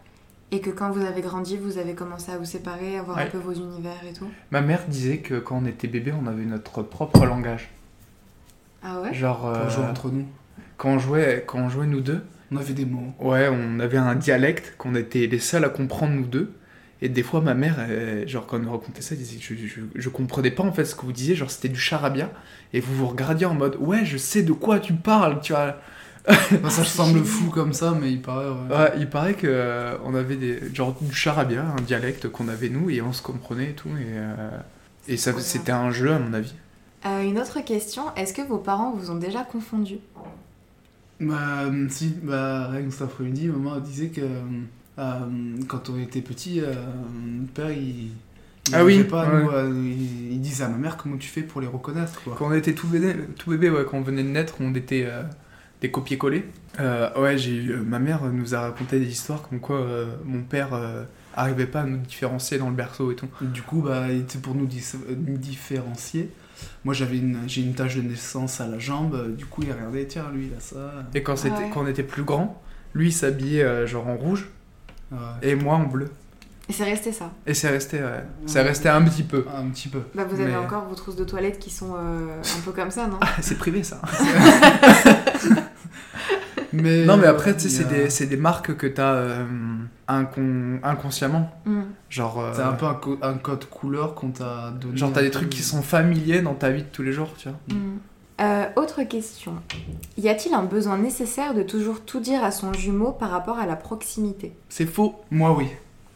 Et 0.53 0.61
que 0.61 0.69
quand 0.69 0.91
vous 0.91 1.03
avez 1.03 1.21
grandi, 1.21 1.57
vous 1.57 1.77
avez 1.79 1.95
commencé 1.95 2.31
à 2.31 2.37
vous 2.37 2.45
séparer, 2.45 2.97
à 2.97 3.01
voir 3.01 3.17
un 3.17 3.25
peu 3.25 3.39
vos 3.39 3.53
univers 3.53 3.97
et 4.07 4.13
tout 4.13 4.29
Ma 4.51 4.61
mère 4.61 4.81
disait 4.87 5.17
que 5.17 5.39
quand 5.39 5.59
on 5.61 5.65
était 5.65 5.87
bébé, 5.87 6.13
on 6.13 6.27
avait 6.27 6.45
notre 6.45 6.83
propre 6.83 7.25
langage. 7.25 7.69
Ah 8.83 8.99
ouais? 9.01 9.13
Genre, 9.13 9.47
euh, 9.47 9.69
jouer 9.69 9.85
entre 9.85 10.09
nous. 10.09 10.25
quand, 10.77 10.89
on 10.89 10.99
jouait, 10.99 11.43
quand 11.47 11.59
on 11.59 11.69
jouait 11.69 11.87
nous 11.87 12.01
deux, 12.01 12.21
On 12.51 12.57
avait 12.57 12.73
des 12.73 12.85
mots. 12.85 13.13
ouais, 13.19 13.49
on 13.51 13.79
avait 13.79 13.97
un 13.97 14.15
dialecte 14.15 14.75
qu'on 14.77 14.95
était 14.95 15.25
les 15.27 15.39
seuls 15.39 15.65
à 15.65 15.69
comprendre 15.69 16.13
nous 16.13 16.25
deux. 16.25 16.53
Et 17.01 17.09
des 17.09 17.23
fois, 17.23 17.41
ma 17.41 17.53
mère, 17.53 17.79
elle- 17.81 18.27
genre, 18.27 18.45
quand 18.45 18.57
elle 18.57 18.63
nous 18.63 18.71
racontait 18.71 19.01
ça, 19.01 19.15
elle 19.15 19.19
disait 19.21 19.37
je, 19.41 19.55
je, 19.55 19.81
je 19.95 20.09
comprenais 20.09 20.51
pas 20.51 20.63
en 20.63 20.71
fait 20.71 20.85
ce 20.85 20.95
que 20.95 21.01
vous 21.01 21.11
disiez, 21.11 21.35
genre 21.35 21.49
c'était 21.51 21.67
du 21.69 21.79
charabia. 21.79 22.29
Et 22.73 22.79
vous 22.79 22.93
vous 22.95 23.07
regardiez 23.07 23.45
en 23.45 23.55
mode 23.55 23.75
ouais, 23.79 24.05
je 24.05 24.17
sais 24.17 24.43
de 24.43 24.53
quoi 24.53 24.79
tu 24.79 24.93
parles, 24.93 25.41
tu 25.41 25.53
vois. 25.53 25.77
Enfin, 26.29 26.69
ça 26.69 26.83
semble 26.85 27.23
fou 27.25 27.49
comme 27.49 27.73
ça, 27.73 27.91
mais 27.99 28.11
il 28.11 28.21
paraît. 28.21 28.47
ouais. 28.49 28.75
Ouais, 28.77 28.93
il 28.97 29.09
paraît 29.09 29.33
que 29.33 29.47
euh, 29.47 29.97
on 30.05 30.15
avait 30.15 30.37
des 30.37 30.73
genre 30.73 30.95
du 31.01 31.13
charabia, 31.13 31.65
un 31.77 31.81
dialecte 31.81 32.29
qu'on 32.29 32.47
avait 32.47 32.69
nous 32.69 32.89
et 32.89 33.01
on 33.01 33.11
se 33.13 33.21
comprenait 33.21 33.71
et 33.71 33.73
tout 33.73 33.89
et 33.89 34.05
euh, 34.15 34.57
et 35.07 35.17
ça 35.17 35.33
c'était 35.39 35.73
un 35.73 35.91
jeu 35.91 36.11
à 36.13 36.19
mon 36.19 36.33
avis. 36.33 36.53
Euh, 37.05 37.21
Une 37.23 37.39
autre 37.39 37.59
question, 37.61 38.03
est-ce 38.15 38.33
que 38.33 38.41
vos 38.41 38.57
parents 38.57 38.91
vous 38.93 39.11
ont 39.11 39.15
déjà 39.17 39.43
confondu? 39.43 39.99
Bah, 41.19 41.65
si, 41.89 42.15
bah, 42.21 42.67
rien 42.69 42.83
que 42.83 42.91
cet 42.91 43.03
après-midi, 43.03 43.47
maman 43.47 43.79
disait 43.79 44.09
que 44.09 44.21
euh, 44.99 45.19
quand 45.67 45.89
on 45.89 45.99
était 45.99 46.21
petit, 46.21 46.59
euh, 46.61 46.73
notre 47.39 47.53
père, 47.53 47.71
il. 47.71 48.11
il 48.67 48.75
Ah 48.75 48.83
oui, 48.83 49.03
pas 49.03 49.25
nous, 49.27 49.47
ouais. 49.47 49.53
euh, 49.53 49.69
il, 49.73 50.33
il 50.33 50.41
disait 50.41 50.63
à 50.65 50.69
ma 50.69 50.77
mère 50.77 50.97
comment 50.97 51.17
tu 51.17 51.27
fais 51.29 51.43
pour 51.43 51.61
les 51.61 51.67
reconnaître, 51.67 52.21
quoi. 52.23 52.35
Quand 52.37 52.47
on 52.47 52.53
était 52.53 52.73
tout 52.73 52.87
bébé, 52.87 53.15
tout 53.37 53.49
bébé 53.51 53.69
ouais, 53.69 53.85
quand 53.89 53.97
on 53.97 54.01
venait 54.01 54.23
de 54.23 54.29
naître, 54.29 54.55
on 54.59 54.73
était 54.75 55.05
euh, 55.07 55.23
des 55.83 55.91
copier-coller. 55.91 56.45
Euh, 56.79 57.09
ouais, 57.21 57.37
j'ai 57.37 57.51
eu- 57.53 57.71
euh, 57.73 57.83
ma 57.85 57.99
mère 57.99 58.21
nous 58.23 58.55
a 58.55 58.61
raconté 58.61 58.99
des 58.99 59.05
histoires 59.11 59.41
comme 59.47 59.59
quoi 59.59 59.75
euh, 59.81 60.07
mon 60.25 60.41
père 60.41 60.73
euh, 60.73 61.03
arrivait 61.35 61.67
pas 61.67 61.81
à 61.81 61.83
nous 61.83 61.97
différencier 61.97 62.57
dans 62.57 62.69
le 62.69 62.75
berceau 62.75 63.11
et 63.11 63.15
tout. 63.15 63.27
Du 63.41 63.61
coup, 63.61 63.81
bah, 63.81 64.05
il 64.09 64.19
était 64.21 64.39
pour 64.39 64.55
nous, 64.55 64.65
dis- 64.65 64.83
nous 65.27 65.37
différencier. 65.37 66.29
Moi, 66.85 66.93
j'avais 66.93 67.17
une, 67.17 67.39
j'ai 67.47 67.61
une 67.61 67.73
tache 67.75 67.97
de 67.97 68.01
naissance 68.01 68.61
à 68.61 68.67
la 68.67 68.79
jambe. 68.79 69.35
Du 69.35 69.45
coup, 69.45 69.61
il 69.63 69.71
regardait, 69.73 70.05
tiens, 70.05 70.25
lui, 70.33 70.47
il 70.51 70.57
a 70.57 70.61
ça. 70.61 71.03
Et 71.13 71.21
quand 71.21 71.35
c'était 71.35 71.55
ouais. 71.57 71.69
quand 71.73 71.81
on 71.83 71.87
était 71.87 72.03
plus 72.03 72.23
grand, 72.23 72.61
lui 72.93 73.09
il 73.09 73.13
s'habillait 73.13 73.63
euh, 73.63 73.85
genre 73.85 74.07
en 74.07 74.15
rouge 74.15 74.49
Ouais. 75.11 75.17
et 75.43 75.55
moi 75.55 75.75
en 75.75 75.83
bleu. 75.83 76.09
Et 76.69 76.73
c'est 76.73 76.85
resté 76.85 77.11
ça 77.11 77.29
Et 77.45 77.53
c'est 77.53 77.67
resté 77.69 77.97
ouais, 77.97 78.23
c'est 78.45 78.61
resté 78.61 78.87
un 78.87 79.01
petit 79.03 79.23
peu. 79.23 79.45
Un 79.53 79.67
petit 79.69 79.89
peu. 79.89 79.99
Bah 80.15 80.23
vous 80.23 80.39
avez 80.39 80.51
Mais- 80.51 80.57
encore 80.57 80.85
vos 80.87 80.95
trousses 80.95 81.17
de 81.17 81.25
toilette 81.25 81.59
qui 81.59 81.69
sont 81.69 81.93
euh, 81.97 82.39
un 82.41 82.61
peu 82.63 82.71
comme 82.71 82.89
ça, 82.89 83.05
non? 83.07 83.19
C'est 83.41 83.57
privé 83.57 83.83
ça. 83.83 84.01
Mais, 86.73 87.05
Non 87.05 87.17
mais 87.17 87.27
après 87.27 87.53
tu 87.55 87.61
sais 87.61 87.69
c'est 87.69 87.85
a- 87.85 87.87
des, 87.87 88.09
c'est 88.09 88.25
des 88.25 88.35
marques 88.37 88.75
que 88.75 88.87
t'as 88.87 89.13
euh, 89.13 89.45
incon- 90.09 90.79
inconsciemment. 90.83 91.49
Hmm. 91.65 91.83
Genre 92.09 92.39
euh, 92.41 92.51
C'est 92.55 92.61
un 92.63 92.73
peu 92.73 92.85
un, 92.85 92.93
co- 92.95 93.17
un 93.21 93.35
code 93.35 93.65
couleur 93.65 94.15
qu'on 94.15 94.29
t'a 94.31 94.71
donné. 94.71 94.97
genre 94.97 95.11
t'as 95.13 95.21
des 95.21 95.27
peu. 95.29 95.33
trucs 95.39 95.49
qui 95.49 95.61
sont 95.61 95.81
familiers 95.81 96.41
dans 96.41 96.55
ta 96.55 96.69
vie 96.71 96.81
de 96.83 96.87
tous 96.91 97.03
les 97.03 97.11
jours, 97.13 97.29
tu 97.37 97.49
vois. 97.49 97.57
Hmm. 97.69 97.97
Euh, 98.41 98.65
autre 98.75 99.03
question. 99.03 99.53
Y 100.17 100.27
a-t-il 100.27 100.55
un 100.55 100.63
besoin 100.63 100.97
nécessaire 100.97 101.53
de 101.53 101.61
toujours 101.61 102.01
tout 102.01 102.19
dire 102.19 102.43
à 102.43 102.49
son 102.51 102.73
jumeau 102.73 103.11
par 103.11 103.29
rapport 103.29 103.59
à 103.59 103.67
la 103.67 103.75
proximité? 103.75 104.53
C'est 104.69 104.87
faux. 104.87 105.21
Moi, 105.29 105.55
oui. 105.55 105.67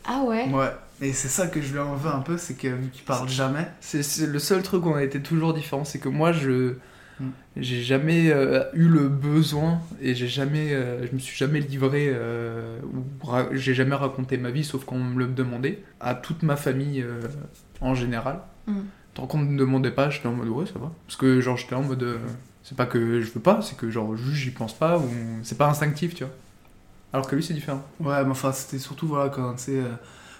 Ah 0.06 0.24
ouais? 0.26 0.48
Ouais. 0.52 0.72
Et 1.00 1.14
c'est 1.14 1.28
ça 1.28 1.46
que 1.46 1.62
je 1.62 1.72
lui 1.74 1.80
en 1.80 1.94
veux 1.96 2.10
un 2.10 2.22
peu, 2.22 2.38
c'est 2.40 2.56
que 2.56 2.68
vu 2.70 2.90
qu'il 2.92 3.04
parle 3.04 3.30
jamais. 3.30 3.68
C'est 3.82 4.02
c'est 4.02 4.26
le 4.26 4.40
seul 4.40 4.64
truc 4.64 4.84
où 4.88 4.90
on 4.90 4.96
a 4.96 5.04
été 5.04 5.22
toujours 5.22 5.54
différent, 5.54 5.86
c'est 5.86 6.00
que 6.00 6.10
moi 6.10 6.32
je 6.32 6.74
Mm. 7.20 7.26
j'ai 7.58 7.82
jamais 7.82 8.30
euh, 8.32 8.64
eu 8.74 8.88
le 8.88 9.08
besoin 9.10 9.82
et 10.02 10.14
j'ai 10.14 10.28
jamais 10.28 10.72
euh, 10.74 11.08
je 11.08 11.14
me 11.14 11.20
suis 11.20 11.36
jamais 11.36 11.60
livré 11.60 12.12
euh, 12.12 12.80
ou 12.94 13.04
j'ai 13.54 13.74
jamais 13.74 13.96
raconté 13.96 14.38
ma 14.38 14.52
vie 14.52 14.64
sauf 14.64 14.86
qu'on 14.86 15.00
me 15.00 15.18
le 15.18 15.28
demandait 15.28 15.82
à 16.00 16.14
toute 16.14 16.44
ma 16.44 16.56
famille 16.56 17.02
euh, 17.02 17.22
en 17.82 17.96
général. 17.96 18.42
Mm. 18.68 18.82
Tant 19.16 19.26
qu'on 19.26 19.40
me 19.40 19.58
demandait 19.58 19.90
pas, 19.92 20.12
j'étais 20.12 20.28
en 20.28 20.34
mode 20.34 20.50
ouais 20.50 20.66
ça 20.68 20.78
va 20.78 20.92
parce 21.08 21.18
que 21.18 21.42
genre 21.42 21.58
j'étais 21.58 21.74
en 21.76 21.82
mode 21.84 22.04
euh, 22.04 22.18
c'est 22.62 22.76
pas 22.78 22.86
que 22.86 23.22
je 23.22 23.32
veux 23.32 23.40
pas, 23.42 23.62
c'est 23.62 23.78
que 23.78 23.90
genre 23.90 24.16
juste 24.16 24.36
j'y 24.36 24.52
pense 24.52 24.74
pas 24.78 24.98
ou 25.00 25.10
c'est 25.42 25.58
pas 25.58 25.70
instinctif, 25.70 26.14
tu 26.14 26.26
vois. 26.26 26.34
Alors 27.14 27.26
que 27.26 27.36
lui 27.36 27.42
c'est 27.44 27.54
différent. 27.54 27.82
Ouais, 28.02 28.24
mais 28.26 28.32
enfin, 28.32 28.52
c'était 28.52 28.78
surtout, 28.78 29.08
voilà, 29.08 29.30
quand 29.30 29.54
tu 29.54 29.64
sais. 29.64 29.72
euh, 29.80 29.88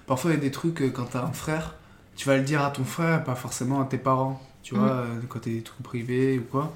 parfois, 0.06 0.32
il 0.32 0.34
y 0.34 0.38
a 0.38 0.42
des 0.42 0.52
trucs, 0.52 0.82
quand 0.94 1.06
t'as 1.06 1.24
un 1.24 1.32
frère, 1.32 1.76
tu 2.18 2.28
vas 2.28 2.36
le 2.36 2.44
dire 2.44 2.62
à 2.62 2.72
ton 2.72 2.84
frère, 2.84 3.24
pas 3.24 3.36
forcément 3.36 3.82
à 3.82 3.86
tes 3.86 3.98
parents, 3.98 4.42
tu 4.68 4.76
Mm. 4.76 4.78
vois, 4.80 4.90
euh, 4.90 5.20
quand 5.30 5.40
t'es 5.40 5.52
des 5.52 5.62
trucs 5.62 5.82
privés 5.82 6.40
ou 6.40 6.44
quoi. 6.52 6.74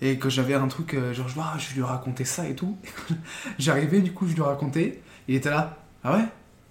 Et 0.00 0.18
que 0.18 0.28
j'avais 0.28 0.54
un 0.54 0.68
truc, 0.68 0.94
euh, 0.94 1.12
genre, 1.14 1.26
je, 1.28 1.34
vois, 1.34 1.46
ah, 1.54 1.58
je 1.58 1.74
lui 1.74 1.82
raconter 1.82 2.24
ça 2.24 2.46
et 2.48 2.54
tout. 2.54 2.76
J'arrivais, 3.58 4.00
du 4.00 4.12
coup, 4.12 4.28
je 4.28 4.34
lui 4.34 4.42
racontais. 4.42 5.00
Il 5.26 5.34
était 5.34 5.50
là, 5.50 5.76
ah 6.04 6.16
ouais? 6.16 6.24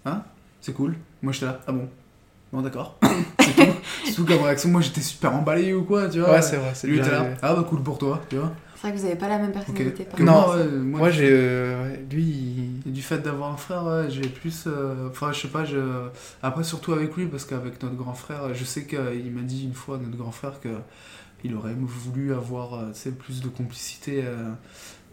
Hein? 0.06 0.24
C'est 0.62 0.74
cool. 0.74 0.96
Moi, 1.22 1.34
j'étais 1.34 1.48
là, 1.48 1.60
ah 1.68 1.72
bon? 1.74 1.90
Bon, 2.54 2.62
d'accord. 2.62 2.98
c'est 3.40 3.54
tout. 3.56 3.74
Tout 4.16 4.26
comme 4.26 4.44
réaction. 4.44 4.70
Moi, 4.70 4.80
j'étais 4.82 5.02
super 5.02 5.34
emballé 5.36 5.74
ou 5.74 5.84
quoi, 5.84 6.08
tu 6.08 6.20
vois. 6.20 6.32
Ouais, 6.34 6.42
c'est 6.42 6.58
vrai. 6.58 6.72
Lui, 6.84 7.00
était 7.00 7.10
là, 7.12 7.26
ah 7.42 7.56
bah 7.56 7.66
cool 7.68 7.82
pour 7.82 7.98
toi, 7.98 8.22
tu 8.30 8.38
vois. 8.38 8.52
C'est 8.84 8.90
vrai 8.90 8.98
que 8.98 9.02
vous 9.02 9.06
avez 9.08 9.16
pas 9.18 9.30
la 9.30 9.38
même 9.38 9.54
personnalité. 9.54 10.06
Non. 10.20 10.32
à 10.34 10.36
moi, 10.46 10.58
ça. 10.58 10.58
ouais, 10.66 10.72
moi, 10.72 11.00
Moi, 11.00 11.10
j'ai. 11.10 11.30
euh, 11.32 11.96
lui, 12.12 12.24
il- 12.86 12.92
du 12.92 13.02
fait 13.02 13.20
d'avoir 13.20 13.54
un 13.54 13.56
frère, 13.56 13.86
ouais, 13.86 14.10
j'ai 14.10 14.28
plus. 14.28 14.66
euh, 14.68 15.08
Enfin, 15.10 15.32
je 15.32 15.40
sais 15.40 15.48
pas, 15.48 15.64
je... 15.64 15.78
après, 16.42 16.66
surtout 16.66 16.92
avec 16.92 17.16
lui, 17.16 17.28
parce 17.28 17.46
qu'avec 17.46 17.82
notre 17.82 17.96
grand 17.96 18.14
frère, 18.14 18.54
je 18.54 18.66
sais 18.66 18.84
qu'il 18.86 19.32
m'a 19.34 19.42
dit 19.44 19.64
une 19.64 19.74
fois, 19.74 19.98
notre 20.04 20.18
grand 20.18 20.34
frère, 20.34 20.60
que 20.60 20.68
il 21.46 21.56
aurait 21.56 21.76
voulu 21.80 22.34
avoir 22.34 22.74
euh, 22.74 22.92
tu 22.92 23.10
plus 23.12 23.40
de 23.40 23.48
complicité. 23.48 24.22
euh, 24.26 24.50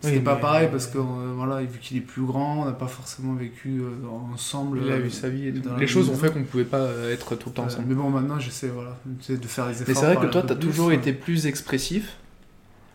C'était 0.00 0.16
Oui, 0.16 0.22
pas 0.22 0.34
mais- 0.34 0.40
pareil, 0.40 0.68
parce 0.72 0.86
que 0.88 0.98
euh, 0.98 1.32
voilà, 1.36 1.60
vu 1.62 1.78
qu'il 1.78 1.96
est 1.98 2.00
plus 2.00 2.22
grand, 2.24 2.62
on 2.62 2.64
n'a 2.64 2.72
pas 2.72 2.88
forcément 2.88 3.34
vécu 3.34 3.82
euh, 3.82 4.04
ensemble. 4.32 4.80
il 4.84 4.90
a 4.90 4.94
euh, 4.96 5.06
eu 5.06 5.10
sa 5.10 5.28
vie 5.28 5.46
et 5.46 5.52
tout. 5.52 5.68
Les 5.78 5.86
choses 5.86 6.08
ont 6.08 6.16
fait 6.16 6.32
qu'on 6.32 6.42
pouvait 6.42 6.64
pas 6.64 6.78
euh, 6.78 7.12
être 7.12 7.36
tout 7.36 7.50
le 7.50 7.54
temps 7.54 7.62
euh, 7.62 7.66
ensemble. 7.66 7.84
mais 7.86 7.94
bon, 7.94 8.10
maintenant, 8.10 8.40
j'essaie 8.40 8.68
voilà, 8.68 8.98
tu 9.20 9.26
sais, 9.26 9.36
de 9.36 9.46
faire 9.46 9.66
les 9.68 9.74
efforts. 9.74 9.84
Mais 9.88 9.94
c'est 9.94 10.14
vrai 10.14 10.26
que 10.26 10.32
toi, 10.32 10.42
t'as 10.42 10.56
plus, 10.56 10.66
toujours 10.68 10.88
ouais. 10.88 10.96
été 10.96 11.12
plus 11.12 11.46
expressif. 11.46 12.16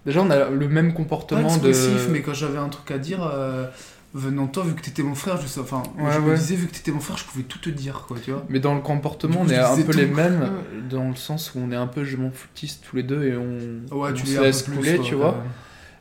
Déjà, 0.05 0.21
on 0.21 0.29
a 0.29 0.50
le 0.50 0.67
même 0.67 0.91
Pas 0.91 0.97
comportement 0.97 1.47
expressif, 1.50 2.07
de. 2.07 2.13
mais 2.13 2.21
quand 2.21 2.33
j'avais 2.33 2.57
un 2.59 2.69
truc 2.69 2.89
à 2.91 2.97
dire, 3.00 3.19
euh, 3.24 3.65
venant 4.13 4.45
de 4.45 4.51
toi, 4.51 4.63
vu 4.63 4.74
que 4.75 4.81
t'étais 4.81 5.01
mon 5.03 5.15
frère, 5.15 5.41
je 5.41 5.47
sais, 5.47 5.59
enfin, 5.59 5.81
Ouais, 5.97 6.12
je 6.13 6.19
me 6.19 6.29
ouais. 6.29 6.35
disais, 6.38 6.55
vu 6.55 6.67
que 6.67 6.74
t'étais 6.74 6.91
mon 6.91 7.00
frère, 7.00 7.17
je 7.17 7.25
pouvais 7.25 7.43
tout 7.43 7.59
te 7.59 7.69
dire, 7.69 8.05
quoi, 8.07 8.17
tu 8.24 8.31
vois. 8.31 8.45
Mais 8.50 8.59
dans 8.59 8.75
le 8.75 8.81
comportement, 8.81 9.38
coup, 9.41 9.45
on 9.47 9.50
est 9.50 9.57
un 9.57 9.75
peu 9.75 9.91
tout. 9.91 9.97
les 9.97 10.05
mêmes, 10.05 10.50
dans 10.89 11.09
le 11.09 11.15
sens 11.15 11.53
où 11.55 11.59
on 11.59 11.71
est 11.71 11.75
un 11.75 11.88
peu 11.88 12.03
je 12.03 12.17
m'en 12.17 12.31
foutiste 12.31 12.83
tous 12.89 12.95
les 12.97 13.03
deux 13.03 13.24
et 13.25 13.35
on, 13.35 13.95
Ouais, 13.97 14.09
on 14.12 14.13
tu 14.13 14.25
se 14.27 14.31
l'es 14.31 14.38
un 14.38 14.39
peu 14.41 14.45
laisse 14.45 14.62
plus, 14.63 14.75
couler, 14.77 14.95
quoi, 14.97 15.05
tu 15.05 15.15
vois. 15.15 15.35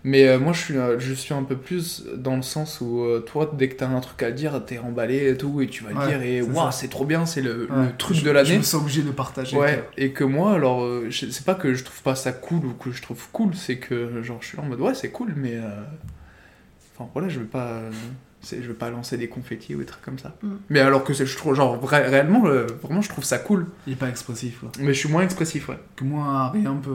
Mais 0.07 0.29
euh, 0.29 0.39
moi, 0.39 0.53
je 0.53 0.61
suis, 0.61 0.77
euh, 0.77 0.99
je 0.99 1.15
suis 1.15 1.33
un 1.33 1.43
peu 1.45 1.57
plus 1.57 2.05
dans 2.15 2.37
le 2.37 2.43
sens 2.43 2.83
où 2.83 3.01
euh, 3.01 3.21
toi, 3.21 3.51
dès 3.57 3.71
que 3.71 3.75
t'as 3.77 3.89
un 3.89 4.01
truc 4.01 4.23
à 4.23 4.31
dire, 4.31 4.63
t'es 4.67 4.77
emballé 4.79 5.31
et 5.31 5.37
tout, 5.37 5.63
et 5.63 5.67
tu 5.67 5.83
vas 5.83 5.91
le 5.93 5.97
Ouais, 5.97 6.07
dire, 6.09 6.23
et 6.23 6.43
c'est 6.43 6.51
waouh, 6.51 6.71
c'est 6.73 6.89
trop 6.89 7.07
bien, 7.07 7.25
c'est 7.25 7.41
le, 7.41 7.63
Ouais. 7.71 7.87
le 7.87 7.97
truc 7.97 8.17
Je- 8.19 8.23
de 8.23 8.29
Je 8.29 8.33
l'année. 8.35 8.59
me 8.59 8.63
sens 8.63 8.83
obligé 8.83 9.01
de 9.03 9.11
partager. 9.11 9.57
Ouais, 9.57 9.83
et 9.97 10.13
que 10.13 10.23
moi, 10.25 10.53
alors, 10.53 10.83
euh, 10.85 11.07
je- 11.09 11.31
c'est 11.31 11.47
pas 11.47 11.55
que 11.55 11.73
je 11.73 11.85
trouve 11.85 12.03
pas 12.03 12.15
ça 12.17 12.33
cool 12.33 12.67
ou 12.67 12.75
que 12.75 12.93
je 12.93 13.01
trouve 13.01 13.23
cool, 13.33 13.55
c'est 13.55 13.79
que 13.79 14.23
genre 14.23 14.39
je 14.43 14.49
suis 14.49 14.57
là 14.59 14.63
en 14.63 14.67
mode 14.67 14.81
ouais, 14.81 14.95
c'est 14.95 15.11
cool, 15.11 15.33
mais. 15.37 15.55
euh, 15.55 15.71
Enfin 16.97 17.11
voilà, 17.13 17.29
je 17.29 17.41
veux 17.41 17.47
pas. 17.47 17.67
euh, 17.69 17.91
Je 18.47 18.57
veux 18.57 18.75
pas 18.75 18.91
lancer 18.91 19.17
des 19.17 19.27
confettis 19.29 19.75
ou 19.75 19.79
des 19.79 19.87
trucs 19.87 20.03
comme 20.05 20.19
ça. 20.19 20.37
Mm. 20.43 20.49
Mais 20.69 20.81
alors 20.81 21.03
que 21.03 21.15
je 21.15 21.37
trouve, 21.37 21.55
genre, 21.55 21.81
vrai- 21.81 22.07
réellement, 22.07 22.45
euh, 22.47 22.67
vraiment, 22.83 23.01
je 23.01 23.09
trouve 23.09 23.25
ça 23.25 23.39
cool. 23.39 23.67
Il 23.87 23.95
est 23.95 23.97
pas 23.97 24.11
expressif, 24.11 24.61
quoi. 24.61 24.71
Mais 24.79 24.93
je 24.93 24.99
suis 24.99 25.09
moins 25.09 25.23
expressif, 25.23 25.71
ouais. 25.71 25.79
Que 25.97 26.05
moi, 26.05 26.51
rien 26.51 26.75
peut. 26.75 26.91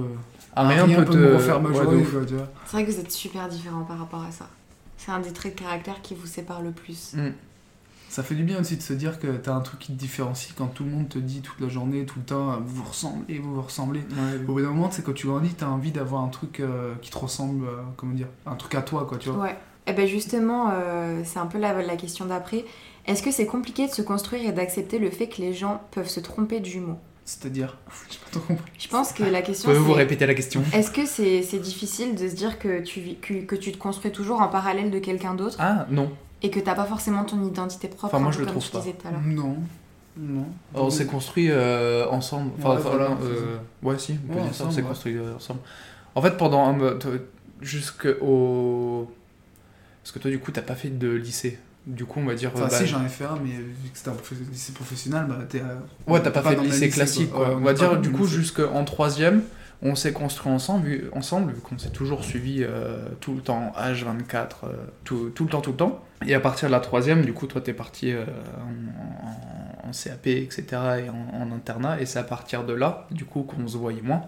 Ah, 0.55 0.67
rien, 0.67 0.85
peut 0.87 1.05
peut 1.05 1.13
te. 1.13 1.17
me 1.17 1.35
refaire 1.35 1.61
ma 1.61 1.69
ouais, 1.69 1.79
de 1.79 1.83
journée, 1.83 2.03
vois. 2.03 2.47
C'est 2.65 2.71
vrai 2.71 2.85
que 2.85 2.91
vous 2.91 2.99
êtes 2.99 3.11
super 3.11 3.47
différents 3.47 3.83
par 3.83 3.99
rapport 3.99 4.23
à 4.23 4.31
ça. 4.31 4.49
C'est 4.97 5.11
un 5.11 5.19
des 5.19 5.31
traits 5.31 5.55
de 5.55 5.61
caractère 5.61 6.01
qui 6.01 6.15
vous 6.15 6.27
sépare 6.27 6.61
le 6.61 6.71
plus. 6.71 7.13
Mm. 7.13 7.31
Ça 8.09 8.23
fait 8.23 8.33
du 8.33 8.43
bien 8.43 8.59
aussi 8.59 8.75
de 8.75 8.81
se 8.81 8.93
dire 8.93 9.19
que 9.19 9.27
t'as 9.27 9.53
un 9.53 9.61
truc 9.61 9.79
qui 9.79 9.93
te 9.93 9.97
différencie 9.97 10.51
quand 10.57 10.65
tout 10.65 10.83
le 10.83 10.89
monde 10.89 11.07
te 11.09 11.19
dit 11.19 11.41
toute 11.41 11.59
la 11.59 11.69
journée, 11.69 12.05
tout 12.05 12.17
le 12.17 12.25
temps, 12.25 12.51
euh, 12.51 12.55
vous 12.65 12.77
vous 12.77 12.89
ressemblez, 12.89 13.37
vous 13.37 13.53
vous 13.53 13.61
ressemblez. 13.61 13.99
Ouais, 13.99 14.43
Au 14.47 14.53
bout 14.53 14.61
d'un 14.61 14.69
moment, 14.69 14.89
c'est 14.89 15.03
quand 15.03 15.13
tu 15.13 15.27
grandis, 15.27 15.53
t'as 15.53 15.67
envie 15.67 15.91
d'avoir 15.91 16.23
un 16.23 16.29
truc 16.29 16.59
euh, 16.59 16.95
qui 17.03 17.11
te 17.11 17.17
ressemble, 17.19 17.65
euh, 17.65 17.81
comment 17.97 18.15
dire, 18.15 18.27
un 18.47 18.55
truc 18.55 18.73
à 18.73 18.81
toi, 18.81 19.05
quoi, 19.07 19.19
tu 19.19 19.29
vois. 19.29 19.43
Ouais. 19.43 19.57
Et 19.85 19.93
ben 19.93 20.07
justement, 20.07 20.69
euh, 20.71 21.21
c'est 21.23 21.39
un 21.39 21.47
peu 21.47 21.57
la, 21.57 21.81
la 21.81 21.95
question 21.95 22.25
d'après. 22.25 22.65
Est-ce 23.07 23.23
que 23.23 23.31
c'est 23.31 23.47
compliqué 23.47 23.87
de 23.87 23.91
se 23.91 24.03
construire 24.03 24.47
et 24.47 24.51
d'accepter 24.51 24.99
le 24.99 25.09
fait 25.09 25.27
que 25.27 25.41
les 25.41 25.53
gens 25.53 25.81
peuvent 25.91 26.09
se 26.09 26.19
tromper 26.19 26.59
de 26.59 26.65
jumeaux 26.65 26.99
C'est-à-dire, 27.29 27.77
j'ai 28.09 28.17
pas 28.17 28.31
trop 28.31 28.39
compris. 28.39 28.71
Je 28.79 28.87
pense 28.87 29.13
que 29.13 29.21
la 29.23 29.43
question 29.43 29.69
Pouvez-vous 29.69 29.93
répéter 29.93 30.25
la 30.25 30.33
question? 30.33 30.63
est-ce 30.73 30.89
que 30.89 31.05
c'est 31.05 31.43
c'est 31.43 31.59
difficile 31.59 32.15
de 32.15 32.27
se 32.27 32.33
dire 32.33 32.57
que 32.57 32.81
tu, 32.81 33.01
vis- 33.01 33.17
que, 33.17 33.41
que 33.41 33.55
tu 33.55 33.71
te 33.71 33.77
construis 33.77 34.11
toujours 34.11 34.41
en 34.41 34.47
parallèle 34.47 34.89
de 34.89 34.97
quelqu'un 34.97 35.35
d'autre 35.35 35.55
Ah 35.59 35.85
non. 35.91 36.11
et 36.41 36.49
que 36.49 36.59
t'as 36.59 36.73
pas 36.73 36.85
forcément 36.85 37.23
ton 37.25 37.43
identité 37.45 37.87
propre 37.87 38.05
Enfin, 38.15 38.19
moi, 38.19 38.29
un 38.29 38.31
je 38.31 38.39
le 38.39 38.45
trouve 38.47 38.67
pas. 38.71 38.83
Non. 39.25 39.57
Non. 40.17 40.45
On 40.73 40.89
s'est 40.89 41.05
construit 41.05 41.49
euh, 41.51 42.07
ensemble. 42.09 42.49
Enfin, 42.57 42.75
Ouais, 42.75 42.81
voilà, 42.81 43.11
euh, 43.21 43.57
ouais, 43.83 43.99
si, 43.99 44.17
on 44.27 44.33
peut 44.33 44.39
Ouais, 44.39 44.45
dire 44.45 44.55
ça. 44.55 44.65
On 44.65 44.71
s'est 44.71 44.81
ouais. 44.81 44.87
construit 44.87 45.15
euh, 45.15 45.35
ensemble. 45.35 45.59
En 46.15 46.21
fait, 46.23 46.35
pendant 46.35 46.65
un. 46.67 46.97
Jusqu'au. 47.61 49.07
Parce 50.01 50.11
que 50.11 50.19
toi, 50.19 50.31
du 50.31 50.39
coup, 50.39 50.51
t'as 50.51 50.61
pas 50.63 50.75
fait 50.75 50.89
de 50.89 51.09
lycée. 51.11 51.59
Du 51.89 52.05
coup, 52.05 52.19
on 52.19 52.25
va 52.25 52.35
dire. 52.35 52.51
Enfin, 52.53 52.65
euh, 52.65 52.69
bah, 52.69 52.77
si, 52.77 52.85
j'en 52.87 53.03
ai 53.03 53.09
fait 53.09 53.25
un, 53.25 53.37
mais 53.43 53.49
vu 53.51 53.89
que 53.91 53.97
c'était 53.97 54.09
un 54.11 54.15
lycée 54.51 54.73
professionnel, 54.73 55.25
bah 55.27 55.37
t'es. 55.49 55.59
euh, 55.61 55.75
Ouais, 56.07 56.21
t'as 56.21 56.29
pas 56.31 56.41
fait 56.43 56.55
le 56.55 56.61
lycée 56.67 56.85
classique, 56.95 57.31
quoi. 57.31 57.49
on 57.55 57.59
va 57.61 57.73
dire, 57.73 57.99
du 57.99 58.11
coup, 58.11 58.25
jusqu'en 58.27 58.83
troisième, 58.85 59.41
on 59.81 59.95
s'est 59.95 60.13
construit 60.13 60.51
ensemble, 60.51 60.85
vu, 60.85 61.09
ensemble, 61.13 61.53
vu 61.53 61.61
qu'on 61.61 61.77
s'est 61.79 61.89
toujours 61.89 62.23
suivi 62.23 62.63
euh, 62.63 62.97
tout 63.21 63.33
le 63.33 63.41
temps, 63.41 63.71
H24, 63.77 64.49
euh, 64.65 64.67
tout, 65.03 65.31
tout 65.33 65.45
le 65.45 65.49
temps, 65.49 65.61
tout 65.61 65.71
le 65.71 65.77
temps. 65.77 66.03
Et 66.27 66.35
à 66.35 66.39
partir 66.39 66.67
de 66.67 66.73
la 66.73 66.79
troisième, 66.81 67.23
du 67.23 67.33
coup, 67.33 67.47
toi, 67.47 67.61
t'es 67.61 67.73
parti 67.73 68.11
euh, 68.11 68.23
en, 68.57 69.87
en- 69.87 69.89
en 69.89 69.91
CAP, 69.91 70.27
etc., 70.27 70.63
et 71.05 71.09
en, 71.09 71.41
en 71.41 71.51
internat, 71.51 71.99
et 72.01 72.05
c'est 72.05 72.19
à 72.19 72.23
partir 72.23 72.65
de 72.65 72.73
là, 72.73 73.07
du 73.09 73.25
coup, 73.25 73.41
qu'on 73.43 73.67
se 73.67 73.77
voyait 73.77 74.01
moins, 74.03 74.21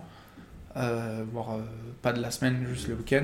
voire 1.34 1.58
pas 2.02 2.14
de 2.14 2.22
la 2.22 2.32
semaine, 2.32 2.66
juste 2.74 2.88
le 2.88 2.96
week-end. 2.96 3.24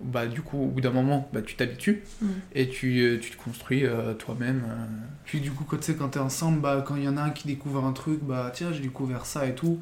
Bah, 0.00 0.26
du 0.28 0.42
coup, 0.42 0.58
au 0.62 0.66
bout 0.66 0.80
d'un 0.80 0.92
moment, 0.92 1.28
bah, 1.32 1.42
tu 1.42 1.56
t'habitues, 1.56 2.04
Mm. 2.22 2.26
et 2.54 2.68
tu, 2.68 3.00
euh, 3.00 3.18
tu 3.18 3.32
te 3.32 3.36
construis 3.42 3.84
euh, 3.84 4.14
toi-même. 4.14 4.62
euh, 4.68 4.84
Puis 5.24 5.40
du 5.40 5.50
coup, 5.50 5.64
quand 5.64 5.76
tu 5.78 5.82
sais, 5.82 5.94
quand 5.96 6.08
t'es 6.10 6.20
ensemble, 6.20 6.60
bah, 6.60 6.84
quand 6.86 6.94
il 6.96 7.02
y 7.02 7.08
en 7.08 7.16
a 7.16 7.22
un 7.22 7.30
qui 7.30 7.48
découvre 7.48 7.84
un 7.84 7.92
truc, 7.92 8.20
bah 8.22 8.52
tiens, 8.54 8.72
j'ai 8.72 8.80
découvert 8.80 9.26
ça 9.26 9.46
et 9.46 9.54
tout. 9.56 9.80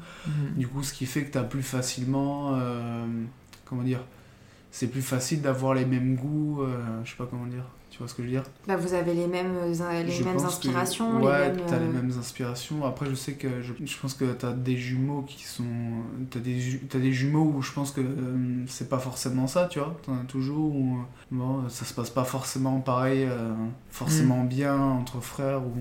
Du 0.55 0.67
coup, 0.67 0.81
ce 0.81 0.91
qui 0.93 1.05
fait 1.05 1.23
que 1.23 1.31
t'as 1.31 1.43
plus 1.43 1.61
facilement. 1.61 2.55
euh, 2.57 3.05
comment 3.65 3.83
dire 3.83 4.01
C'est 4.71 4.87
plus 4.87 5.01
facile 5.03 5.41
d'avoir 5.41 5.73
les 5.75 5.85
mêmes 5.85 6.15
goûts, 6.15 6.61
euh, 6.63 6.77
je 7.05 7.11
sais 7.11 7.15
pas 7.17 7.27
comment 7.29 7.45
dire. 7.45 7.63
Tu 7.97 8.03
vois 8.03 8.07
ce 8.09 8.13
que 8.13 8.21
je 8.21 8.27
veux 8.27 8.33
dire? 8.33 8.43
Bah, 8.67 8.75
vous 8.75 8.93
avez 8.93 9.15
les 9.15 9.25
mêmes, 9.25 9.55
euh, 9.57 10.03
les 10.03 10.11
Je 10.11 10.23
mêmes 10.23 10.37
que- 10.37 10.43
inspirations, 10.43 11.19
Ouais, 11.19 11.47
les 11.49 11.55
mêmes. 11.55 11.65
t'as 11.67 11.79
les 11.79 11.85
euh, 11.85 11.91
mêmes 11.93 12.11
inspirations. 12.19 12.85
Après, 12.85 13.07
je 13.09 13.15
sais 13.15 13.33
que 13.33 13.47
je, 13.63 13.73
je 13.83 13.97
pense 13.97 14.13
que 14.13 14.25
t'as 14.33 14.53
des 14.53 14.77
jumeaux 14.77 15.23
qui 15.23 15.43
sont. 15.45 15.63
T'as 16.29 16.37
des, 16.39 16.79
t'as 16.87 16.99
des 16.99 17.11
jumeaux 17.11 17.51
où 17.57 17.61
je 17.63 17.71
pense 17.73 17.89
que 17.91 18.01
euh, 18.01 18.05
c'est 18.67 18.87
pas 18.87 18.99
forcément 18.99 19.47
ça, 19.47 19.65
tu 19.67 19.79
vois. 19.79 19.97
T'en 20.05 20.13
as 20.13 20.25
toujours 20.27 20.75
où. 20.75 20.97
euh, 20.97 21.01
Bon, 21.31 21.67
ça 21.69 21.85
se 21.85 21.93
passe 21.95 22.11
pas 22.11 22.23
forcément 22.23 22.79
pareil, 22.81 23.23
euh, 23.23 23.51
forcément 23.89 24.43
Mm. 24.43 24.47
bien 24.47 24.77
entre 24.79 25.19
frères 25.19 25.61
ou 25.63 25.73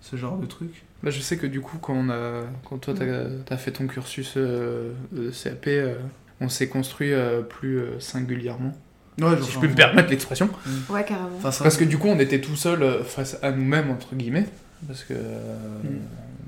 ce 0.00 0.16
genre 0.16 0.38
de 0.38 0.46
truc. 0.46 0.84
Bah, 1.02 1.10
je 1.10 1.20
sais 1.20 1.36
que 1.36 1.46
du 1.46 1.60
coup, 1.60 1.76
quand, 1.82 1.92
on 1.94 2.08
a, 2.08 2.44
quand 2.66 2.78
toi, 2.78 2.94
t'as 2.94 3.54
as 3.54 3.58
fait 3.58 3.72
ton 3.72 3.86
cursus 3.86 4.34
euh, 4.38 4.94
de 5.12 5.30
CAP, 5.30 5.66
euh, 5.66 5.96
on 6.40 6.48
s'est 6.48 6.68
construit 6.70 7.12
euh, 7.12 7.42
plus 7.42 7.78
euh, 7.78 8.00
singulièrement. 8.00 8.72
Ouais, 9.20 9.36
Si 9.42 9.50
je 9.52 9.58
peux 9.58 9.68
me 9.68 9.74
permettre 9.74 10.10
l'expression. 10.10 10.48
Ouais, 10.90 11.04
carrément. 11.04 11.30
Enfin, 11.42 11.50
Parce 11.64 11.76
que 11.76 11.84
du 11.84 11.98
coup, 11.98 12.08
on 12.08 12.18
était 12.20 12.40
tout 12.40 12.56
seul 12.56 12.82
euh, 12.82 13.02
face 13.04 13.36
à 13.42 13.50
nous-mêmes, 13.50 13.90
entre 13.90 14.14
guillemets. 14.14 14.46
Parce 14.86 15.02
que, 15.04 15.14
euh, 15.14 15.82
Mm. 15.84 15.88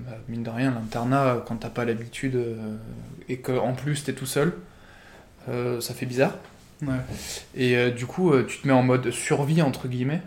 bah, 0.07 0.17
mine 0.29 0.43
de 0.45 0.51
rien, 0.51 0.71
l'internat, 0.71 1.43
quand 1.47 1.57
t'as 1.57 1.69
pas 1.71 1.85
l'habitude 1.85 2.37
euh, 2.37 2.55
et 3.29 3.39
qu'en 3.39 3.73
plus 3.73 4.05
t'es 4.05 4.13
tout 4.13 4.27
seul, 4.27 4.53
euh, 5.49 5.81
ça 5.81 5.95
fait 5.95 6.07
bizarre. 6.07 6.35
Ouais. 6.83 6.95
Et 7.57 7.77
euh, 7.77 7.91
du 7.91 8.07
coup, 8.07 8.33
euh, 8.33 8.45
tu 8.47 8.59
te 8.59 8.67
mets 8.67 8.73
en 8.73 8.83
mode 8.83 9.11
survie, 9.11 9.63
entre 9.63 9.89
guillemets. 9.89 10.23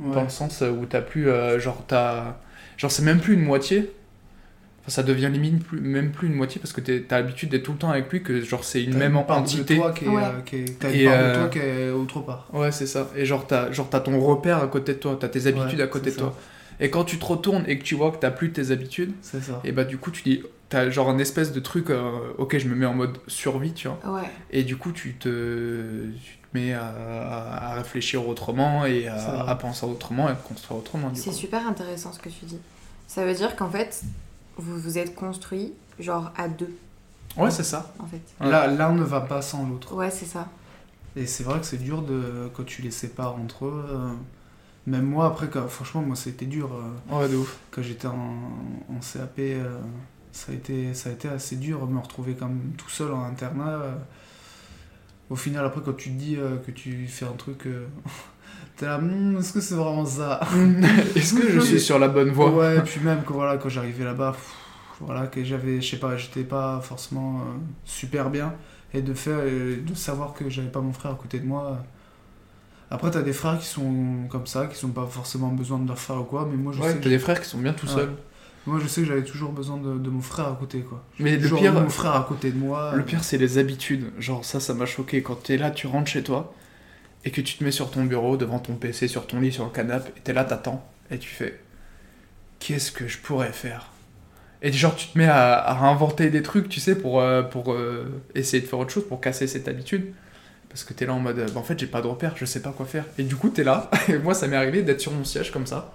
Ouais. 0.00 0.14
dans 0.14 0.22
le 0.22 0.28
sens 0.28 0.60
où 0.62 0.86
t'as 0.86 1.00
plus 1.00 1.28
euh, 1.28 1.58
genre 1.58 1.82
t'as 1.88 2.36
genre 2.76 2.88
c'est 2.92 3.02
même 3.02 3.18
plus 3.18 3.34
une 3.34 3.42
moitié 3.42 3.90
enfin, 4.88 4.94
ça 4.94 5.02
devient 5.02 5.28
limite 5.30 5.64
plus, 5.64 5.80
même 5.80 6.10
plus 6.12 6.28
une 6.28 6.34
moitié 6.34 6.60
parce 6.60 6.72
que 6.72 6.80
t'as 6.80 7.16
l'habitude 7.18 7.50
d'être 7.50 7.62
tout 7.64 7.72
le 7.72 7.78
temps 7.78 7.90
avec 7.90 8.10
lui 8.10 8.22
que 8.22 8.40
genre 8.40 8.64
c'est 8.64 8.82
une 8.82 8.96
même 8.96 9.22
part 9.26 9.38
entité 9.38 9.74
De 9.74 9.80
toi 9.80 9.92
qui 9.92 10.04
est, 10.06 10.08
Ouais. 10.08 10.22
euh, 10.24 10.40
qui 10.44 10.56
est- 10.56 10.78
t'as 10.78 10.90
Et, 10.90 11.04
une 11.04 11.10
part 11.10 11.28
de 11.28 11.34
toi 11.34 11.48
qui 11.48 11.58
est 11.58 11.90
autre 11.90 12.20
part. 12.20 12.48
ouais 12.52 12.72
c'est 12.72 12.86
ça 12.86 13.08
et 13.16 13.24
genre 13.26 13.46
t'as 13.46 13.70
genre 13.72 13.88
t'as 13.90 14.00
ton 14.00 14.18
repère 14.20 14.58
à 14.58 14.66
côté 14.66 14.94
de 14.94 14.98
toi 14.98 15.16
t'as 15.20 15.28
tes 15.28 15.46
habitudes 15.46 15.78
Ouais, 15.78 15.84
à 15.84 15.88
côté 15.88 16.10
de 16.10 16.16
toi 16.16 16.34
et 16.80 16.90
quand 16.90 17.04
tu 17.04 17.18
te 17.18 17.24
retournes 17.24 17.64
et 17.66 17.78
que 17.78 17.82
tu 17.84 17.94
vois 17.96 18.10
que 18.12 18.18
t'as 18.18 18.30
plus 18.30 18.52
tes 18.52 18.70
habitudes 18.70 19.12
C'est 19.22 19.42
ça. 19.42 19.60
et 19.64 19.72
bah 19.72 19.84
du 19.84 19.98
coup 19.98 20.10
tu 20.10 20.22
dis 20.22 20.42
t'as 20.68 20.90
genre 20.90 21.08
un 21.10 21.18
espèce 21.18 21.52
de 21.52 21.60
truc 21.60 21.90
euh, 21.90 22.10
ok 22.38 22.56
je 22.58 22.68
me 22.68 22.74
mets 22.74 22.86
en 22.86 22.94
mode 22.94 23.18
survie 23.26 23.72
tu 23.72 23.88
vois 23.88 23.98
Ouais. 24.14 24.28
et 24.50 24.62
du 24.64 24.76
coup 24.76 24.92
tu 24.92 25.14
te 25.14 25.28
tu 26.12 26.38
te 26.52 26.56
mets 26.58 26.72
à, 26.74 26.86
à- 26.86 27.74
réfléchir 27.74 28.26
autrement 28.28 28.86
et 28.86 29.06
à, 29.08 29.54
penser 29.60 29.84
autrement 29.86 30.28
et 30.28 30.32
à 30.32 30.34
construire 30.34 30.78
autrement 30.78 31.10
du 31.10 31.20
C'est 31.20 31.30
coup. 31.30 31.36
super 31.36 31.66
intéressant 31.66 32.12
ce 32.12 32.18
que 32.18 32.28
tu 32.30 32.44
dis. 32.46 32.58
Ça 33.06 33.24
veut 33.24 33.34
dire 33.34 33.54
qu'en 33.56 33.70
fait, 33.70 34.02
vous 34.58 34.78
vous 34.78 34.98
êtes 34.98 35.14
construit 35.14 35.72
genre 35.98 36.30
à 36.36 36.48
deux, 36.48 36.76
ouais 37.36 37.50
c'est 37.50 37.64
ça 37.64 37.92
en 37.98 38.06
fait. 38.06 38.20
Là, 38.40 38.66
l'un 38.68 38.92
ne 38.92 39.02
va 39.02 39.20
pas 39.20 39.42
sans 39.42 39.66
l'autre. 39.68 39.94
Ouais, 39.94 40.10
c'est 40.10 40.26
ça. 40.26 40.48
Et 41.16 41.26
c'est 41.26 41.42
vrai 41.44 41.58
que 41.58 41.66
c'est 41.66 41.78
dur 41.82 42.02
de 42.02 42.48
quand 42.54 42.64
tu 42.64 42.82
les 42.82 42.90
sépares 42.92 43.34
entre 43.34 43.66
eux. 43.66 43.84
euh, 43.88 44.12
Même 44.86 45.04
moi, 45.06 45.26
après, 45.26 45.48
quand- 45.48 45.66
franchement, 45.68 46.02
moi, 46.02 46.14
c'était 46.16 46.46
dur. 46.46 46.70
euh, 46.72 47.18
ouais 47.18 47.28
de 47.28 47.36
ouf 47.36 47.58
Quand 47.72 47.82
j'étais 47.82 48.06
en, 48.06 48.14
en 48.88 49.00
CAP, 49.00 49.38
euh, 49.38 49.78
ça, 50.32 50.52
a 50.52 50.54
été, 50.54 50.94
ça 50.94 51.10
a 51.10 51.12
été 51.12 51.28
assez 51.28 51.56
dur 51.56 51.86
de 51.86 51.92
me 51.92 51.98
retrouver 51.98 52.34
comme 52.34 52.60
tout 52.76 52.88
seul 52.88 53.12
en 53.12 53.24
internat. 53.24 53.68
euh. 53.82 53.94
Au 55.30 55.36
final, 55.36 55.66
après, 55.66 55.80
quand 55.84 55.94
tu 55.96 56.10
te 56.10 56.14
dis 56.18 56.36
euh, 56.36 56.56
que 56.58 56.70
tu 56.70 57.06
fais 57.08 57.26
un 57.26 57.32
truc, 57.32 57.66
euh, 57.66 57.86
t'es 58.78 58.86
là, 58.86 58.96
Hum, 58.98 59.36
est-ce 59.38 59.52
que 59.52 59.60
c'est 59.60 59.74
vraiment 59.74 60.06
ça 60.06 60.40
Est-ce 61.16 61.34
que 61.34 61.50
je 61.50 61.60
suis 61.60 61.80
sur 61.80 61.98
la 61.98 62.08
bonne 62.08 62.30
voie 62.30 62.50
Ouais, 62.50 62.78
et 62.78 62.80
puis 62.80 63.00
même 63.00 63.22
que 63.24 63.32
voilà, 63.32 63.56
quand 63.58 63.68
j'arrivais 63.68 64.04
là-bas, 64.04 64.34
voilà, 65.00 65.26
que 65.26 65.44
j'avais, 65.44 65.80
je 65.80 65.90
sais 65.90 65.98
pas, 65.98 66.16
j'étais 66.16 66.44
pas 66.44 66.80
forcément 66.80 67.38
euh, 67.40 67.42
super 67.84 68.30
bien. 68.30 68.54
Et 68.94 69.02
de 69.02 69.12
faire, 69.12 69.38
de 69.44 69.94
savoir 69.94 70.32
que 70.32 70.48
j'avais 70.48 70.68
pas 70.70 70.80
mon 70.80 70.92
frère 70.94 71.12
à 71.12 71.14
côté 71.14 71.38
de 71.40 71.46
moi. 71.46 71.78
Après, 72.90 73.10
t'as 73.10 73.20
des 73.22 73.34
frères 73.34 73.58
qui 73.58 73.66
sont 73.66 74.26
comme 74.30 74.46
ça, 74.46 74.66
qui 74.66 74.76
sont 74.78 74.88
pas 74.88 75.06
forcément 75.06 75.48
besoin 75.48 75.78
de 75.78 75.86
leur 75.86 75.98
frère 75.98 76.20
ou 76.20 76.24
quoi, 76.24 76.48
mais 76.50 76.56
moi 76.56 76.72
je 76.74 76.80
Ouais, 76.80 76.92
sais 76.92 77.00
t'as 77.00 77.10
des 77.10 77.18
frères 77.18 77.40
qui 77.42 77.48
sont 77.48 77.58
bien 77.58 77.74
tout 77.74 77.86
Ouais. 77.86 77.92
seuls. 77.92 78.12
moi, 78.66 78.78
je 78.82 78.88
sais 78.88 79.02
que 79.02 79.06
j'avais 79.06 79.24
toujours 79.24 79.52
besoin 79.52 79.76
de, 79.76 79.98
de 79.98 80.08
mon 80.10 80.22
frère 80.22 80.46
à 80.48 80.56
côté, 80.58 80.80
quoi. 80.80 81.04
Mais 81.18 81.36
le 81.36 81.48
pire, 81.50 81.74
mon 81.74 81.88
frère 81.90 82.16
à 82.16 82.24
côté 82.26 82.50
de 82.50 82.56
moi. 82.58 82.92
le 82.94 83.02
pire, 83.04 83.22
c'est 83.24 83.36
les 83.38 83.58
habitudes. 83.58 84.10
Genre, 84.18 84.42
ça, 84.44 84.58
ça 84.58 84.72
m'a 84.72 84.86
choqué. 84.86 85.22
Quand 85.22 85.34
t'es 85.42 85.58
là, 85.58 85.70
tu 85.70 85.86
rentres 85.86 86.08
chez 86.10 86.22
toi 86.22 86.54
et 87.24 87.30
que 87.30 87.40
tu 87.40 87.56
te 87.56 87.64
mets 87.64 87.70
sur 87.70 87.90
ton 87.90 88.04
bureau, 88.04 88.36
devant 88.36 88.58
ton 88.58 88.74
PC, 88.74 89.08
sur 89.08 89.26
ton 89.26 89.40
lit, 89.40 89.52
sur 89.52 89.64
le 89.64 89.70
canapé, 89.70 90.10
et 90.16 90.20
t'es 90.20 90.32
là, 90.32 90.44
t'attends, 90.44 90.86
et 91.10 91.18
tu 91.18 91.28
fais 91.28 91.58
Qu'est-ce 92.60 92.90
que 92.90 93.06
je 93.06 93.18
pourrais 93.18 93.52
faire? 93.52 93.90
Et 94.62 94.72
genre, 94.72 94.96
tu 94.96 95.06
te 95.06 95.16
mets 95.16 95.26
à, 95.28 95.72
réinventer 95.74 96.30
des 96.30 96.42
trucs, 96.42 96.68
tu 96.68 96.80
sais, 96.80 96.96
pour, 96.96 97.20
euh, 97.20 97.42
pour 97.42 97.72
euh, 97.72 98.22
essayer 98.34 98.60
de 98.60 98.66
faire 98.66 98.78
autre 98.78 98.90
chose, 98.90 99.06
pour 99.06 99.20
casser 99.20 99.46
cette 99.46 99.68
habitude. 99.68 100.12
Parce 100.68 100.84
que 100.84 100.92
t'es 100.92 101.06
là 101.06 101.14
en 101.14 101.20
mode, 101.20 101.36
bah, 101.36 101.60
en 101.60 101.62
fait, 101.62 101.78
j'ai 101.78 101.86
pas 101.86 102.02
de 102.02 102.08
repère, 102.08 102.34
je 102.36 102.44
sais 102.44 102.60
pas 102.60 102.72
quoi 102.72 102.84
faire. 102.84 103.04
Et 103.18 103.22
du 103.22 103.36
coup, 103.36 103.50
t'es 103.50 103.64
là, 103.64 103.90
et 104.08 104.18
moi, 104.18 104.34
ça 104.34 104.48
m'est 104.48 104.56
arrivé 104.56 104.82
d'être 104.82 105.00
sur 105.00 105.12
mon 105.12 105.24
siège 105.24 105.52
comme 105.52 105.66
ça. 105.66 105.94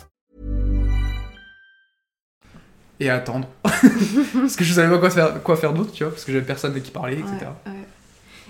Et 3.01 3.09
attendre. 3.09 3.47
parce 3.63 4.55
que 4.55 4.63
je 4.63 4.73
savais 4.73 4.89
pas 4.89 4.99
quoi 4.99 5.09
faire, 5.09 5.41
quoi 5.43 5.55
faire 5.57 5.73
d'autre, 5.73 5.91
tu 5.91 6.03
vois, 6.03 6.11
parce 6.13 6.23
que 6.23 6.31
j'avais 6.31 6.45
personne 6.45 6.71
avec 6.71 6.83
qui 6.83 6.91
parler, 6.91 7.13
etc. 7.17 7.31
Ouais, 7.65 7.71
ouais. 7.71 7.77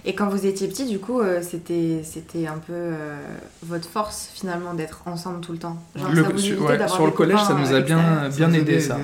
Et 0.03 0.13
quand 0.15 0.27
vous 0.29 0.45
étiez 0.45 0.67
petit, 0.67 0.85
du 0.85 0.99
coup, 0.99 1.19
euh, 1.21 1.41
c'était 1.41 2.01
c'était 2.03 2.47
un 2.47 2.57
peu 2.57 2.73
euh, 2.73 3.15
votre 3.63 3.87
force 3.87 4.29
finalement 4.33 4.73
d'être 4.73 5.01
ensemble 5.05 5.41
tout 5.41 5.51
le 5.51 5.57
temps? 5.59 5.77
Genre, 5.95 6.11
Le- 6.11 6.23
ça 6.23 6.29
vous 6.29 6.37
sur- 6.39 6.61
ouais, 6.63 6.77
le 6.77 7.11
collège, 7.11 7.37
copains, 7.37 7.47
ça 7.47 7.53
nous 7.53 7.71
a 7.71 7.77
euh, 7.77 7.81
bien, 7.81 8.29
bien 8.29 8.51
aidé 8.53 8.79
ça. 8.79 8.97
ouais. 8.97 9.03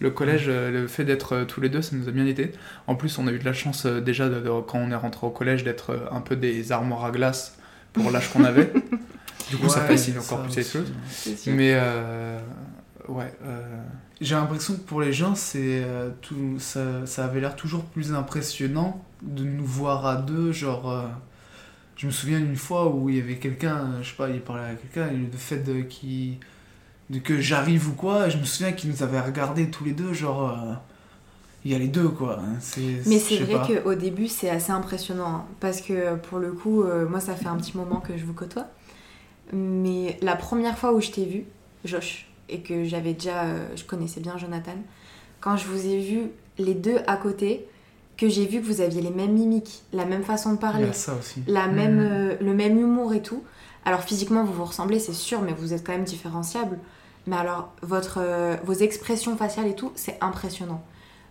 Le 0.00 0.10
collège, 0.10 0.46
euh, 0.48 0.70
le 0.70 0.86
fait 0.88 1.04
d'être 1.04 1.34
euh, 1.34 1.44
tous 1.44 1.60
les 1.60 1.68
deux, 1.68 1.82
ça 1.82 1.94
nous 1.94 2.08
a 2.08 2.12
bien 2.12 2.26
aidé. 2.26 2.52
En 2.88 2.94
plus, 2.96 3.18
on 3.18 3.26
a 3.28 3.30
eu 3.32 3.38
de 3.38 3.44
la 3.44 3.52
chance 3.52 3.84
euh, 3.86 4.00
déjà 4.00 4.28
de- 4.28 4.40
de- 4.40 4.60
quand 4.66 4.78
on 4.78 4.90
est 4.90 4.96
rentré 4.96 5.26
au 5.26 5.30
collège 5.30 5.64
d'être 5.64 5.90
euh, 5.90 5.98
un 6.10 6.20
peu 6.20 6.34
des 6.36 6.72
armoires 6.72 7.04
à 7.04 7.10
glace 7.10 7.56
pour 7.92 8.10
l'âge 8.10 8.30
qu'on 8.32 8.44
avait. 8.44 8.72
Du 9.50 9.58
coup, 9.58 9.68
ça 9.68 9.80
facilite 9.80 10.18
encore 10.20 10.38
ça 10.38 10.44
plus 10.44 10.56
les 10.56 10.62
choses. 10.64 10.92
Mais 11.48 11.72
euh, 11.74 12.38
ouais, 13.08 13.32
euh, 13.44 13.82
J'ai 14.20 14.34
l'impression 14.34 14.74
que 14.74 14.80
pour 14.80 15.00
les 15.00 15.12
gens, 15.12 15.34
c'est 15.34 15.82
euh, 15.84 16.10
tout, 16.20 16.58
ça, 16.58 17.06
ça 17.06 17.24
avait 17.24 17.40
l'air 17.40 17.56
toujours 17.56 17.84
plus 17.84 18.12
impressionnant 18.14 19.04
de 19.22 19.44
nous 19.44 19.64
voir 19.64 20.06
à 20.06 20.16
deux. 20.16 20.52
Genre, 20.52 20.90
euh, 20.90 21.06
je 21.96 22.06
me 22.06 22.12
souviens 22.12 22.40
d'une 22.40 22.56
fois 22.56 22.88
où 22.94 23.08
il 23.08 23.16
y 23.16 23.20
avait 23.20 23.36
quelqu'un, 23.38 24.00
je 24.02 24.10
sais 24.10 24.16
pas, 24.16 24.28
il 24.30 24.40
parlait 24.40 24.70
à 24.70 24.74
quelqu'un, 24.74 25.08
et 25.12 25.16
le 25.16 25.30
fait 25.36 25.58
de, 25.58 25.82
qui, 25.82 26.38
de 27.10 27.18
que 27.18 27.40
j'arrive 27.40 27.88
ou 27.90 27.92
quoi, 27.94 28.28
je 28.28 28.38
me 28.38 28.44
souviens 28.44 28.72
qu'ils 28.72 28.90
nous 28.90 29.02
avaient 29.02 29.20
regardé 29.20 29.70
tous 29.70 29.84
les 29.84 29.92
deux, 29.92 30.12
genre, 30.12 30.50
euh, 30.50 30.74
il 31.64 31.70
y 31.72 31.74
a 31.74 31.78
les 31.78 31.88
deux 31.88 32.08
quoi. 32.08 32.40
hein, 32.40 32.58
Mais 33.06 33.18
c'est 33.18 33.38
vrai 33.38 33.82
qu'au 33.82 33.94
début, 33.94 34.28
c'est 34.28 34.50
assez 34.50 34.72
impressionnant. 34.72 35.26
hein, 35.28 35.44
parce 35.60 35.80
que 35.80 36.16
pour 36.16 36.38
le 36.38 36.52
coup, 36.52 36.82
euh, 36.82 37.08
moi, 37.08 37.20
ça 37.20 37.34
fait 37.36 37.46
un 37.46 37.56
petit 37.56 37.76
moment 37.76 38.00
que 38.00 38.16
je 38.16 38.24
vous 38.24 38.34
côtoie. 38.34 38.66
Mais 39.52 40.18
la 40.22 40.36
première 40.36 40.78
fois 40.78 40.92
où 40.92 41.00
je 41.00 41.10
t'ai 41.10 41.24
vu, 41.26 41.44
Josh, 41.84 42.28
et 42.48 42.60
que 42.60 42.84
j'avais 42.84 43.12
déjà. 43.14 43.44
euh, 43.44 43.66
je 43.76 43.84
connaissais 43.84 44.20
bien 44.20 44.36
Jonathan, 44.38 44.76
quand 45.40 45.56
je 45.56 45.66
vous 45.66 45.86
ai 45.86 45.98
vu 46.00 46.30
les 46.58 46.74
deux 46.74 46.98
à 47.06 47.16
côté, 47.16 47.66
que 48.16 48.28
j'ai 48.28 48.46
vu 48.46 48.60
que 48.60 48.66
vous 48.66 48.80
aviez 48.80 49.00
les 49.00 49.10
mêmes 49.10 49.32
mimiques, 49.32 49.82
la 49.92 50.04
même 50.04 50.22
façon 50.22 50.52
de 50.52 50.58
parler, 50.58 50.92
ça 50.92 51.14
aussi. 51.18 51.42
la 51.46 51.66
même, 51.66 51.96
Mhm. 51.96 52.08
euh, 52.10 52.36
le 52.40 52.54
même 52.54 52.78
humour 52.78 53.14
et 53.14 53.22
tout. 53.22 53.42
Alors 53.84 54.02
physiquement, 54.02 54.44
vous 54.44 54.52
vous 54.52 54.64
ressemblez, 54.64 54.98
c'est 55.00 55.12
sûr, 55.14 55.40
mais 55.42 55.52
vous 55.52 55.72
êtes 55.72 55.84
quand 55.84 55.92
même 55.92 56.04
différenciables. 56.04 56.78
Mais 57.26 57.36
alors, 57.36 57.72
votre, 57.82 58.18
euh, 58.20 58.56
vos 58.64 58.72
expressions 58.74 59.36
faciales 59.36 59.66
et 59.68 59.74
tout, 59.74 59.92
c'est 59.96 60.18
impressionnant. 60.20 60.82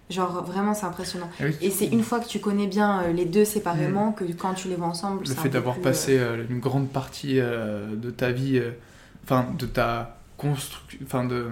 Genre, 0.10 0.44
vraiment, 0.44 0.74
c'est 0.74 0.86
impressionnant. 0.86 1.30
ah 1.40 1.44
oui, 1.46 1.56
Et 1.62 1.70
c'est 1.70 1.86
une 1.88 2.04
fois 2.04 2.20
que 2.20 2.28
tu 2.28 2.40
connais 2.40 2.68
bien 2.68 3.04
euh, 3.04 3.14
les 3.14 3.24
deux 3.26 3.46
séparément 3.46 4.12
que 4.12 4.26
quand 4.34 4.54
tu 4.54 4.68
les 4.68 4.76
vois 4.76 4.88
ensemble. 4.88 5.24
le 5.26 5.34
fait 5.34 5.48
d'avoir 5.50 5.76
plus, 5.76 5.84
passé 5.84 6.18
euh, 6.18 6.44
une 6.50 6.60
grande 6.60 6.90
partie 6.90 7.40
euh, 7.40 7.96
de 7.96 8.10
ta 8.12 8.32
vie, 8.32 8.58
euh, 8.58 8.72
enfin 9.24 9.46
de 9.58 9.66
ta 9.66 10.18
construction, 10.42 11.00
enfin 11.06 11.24
de 11.26 11.48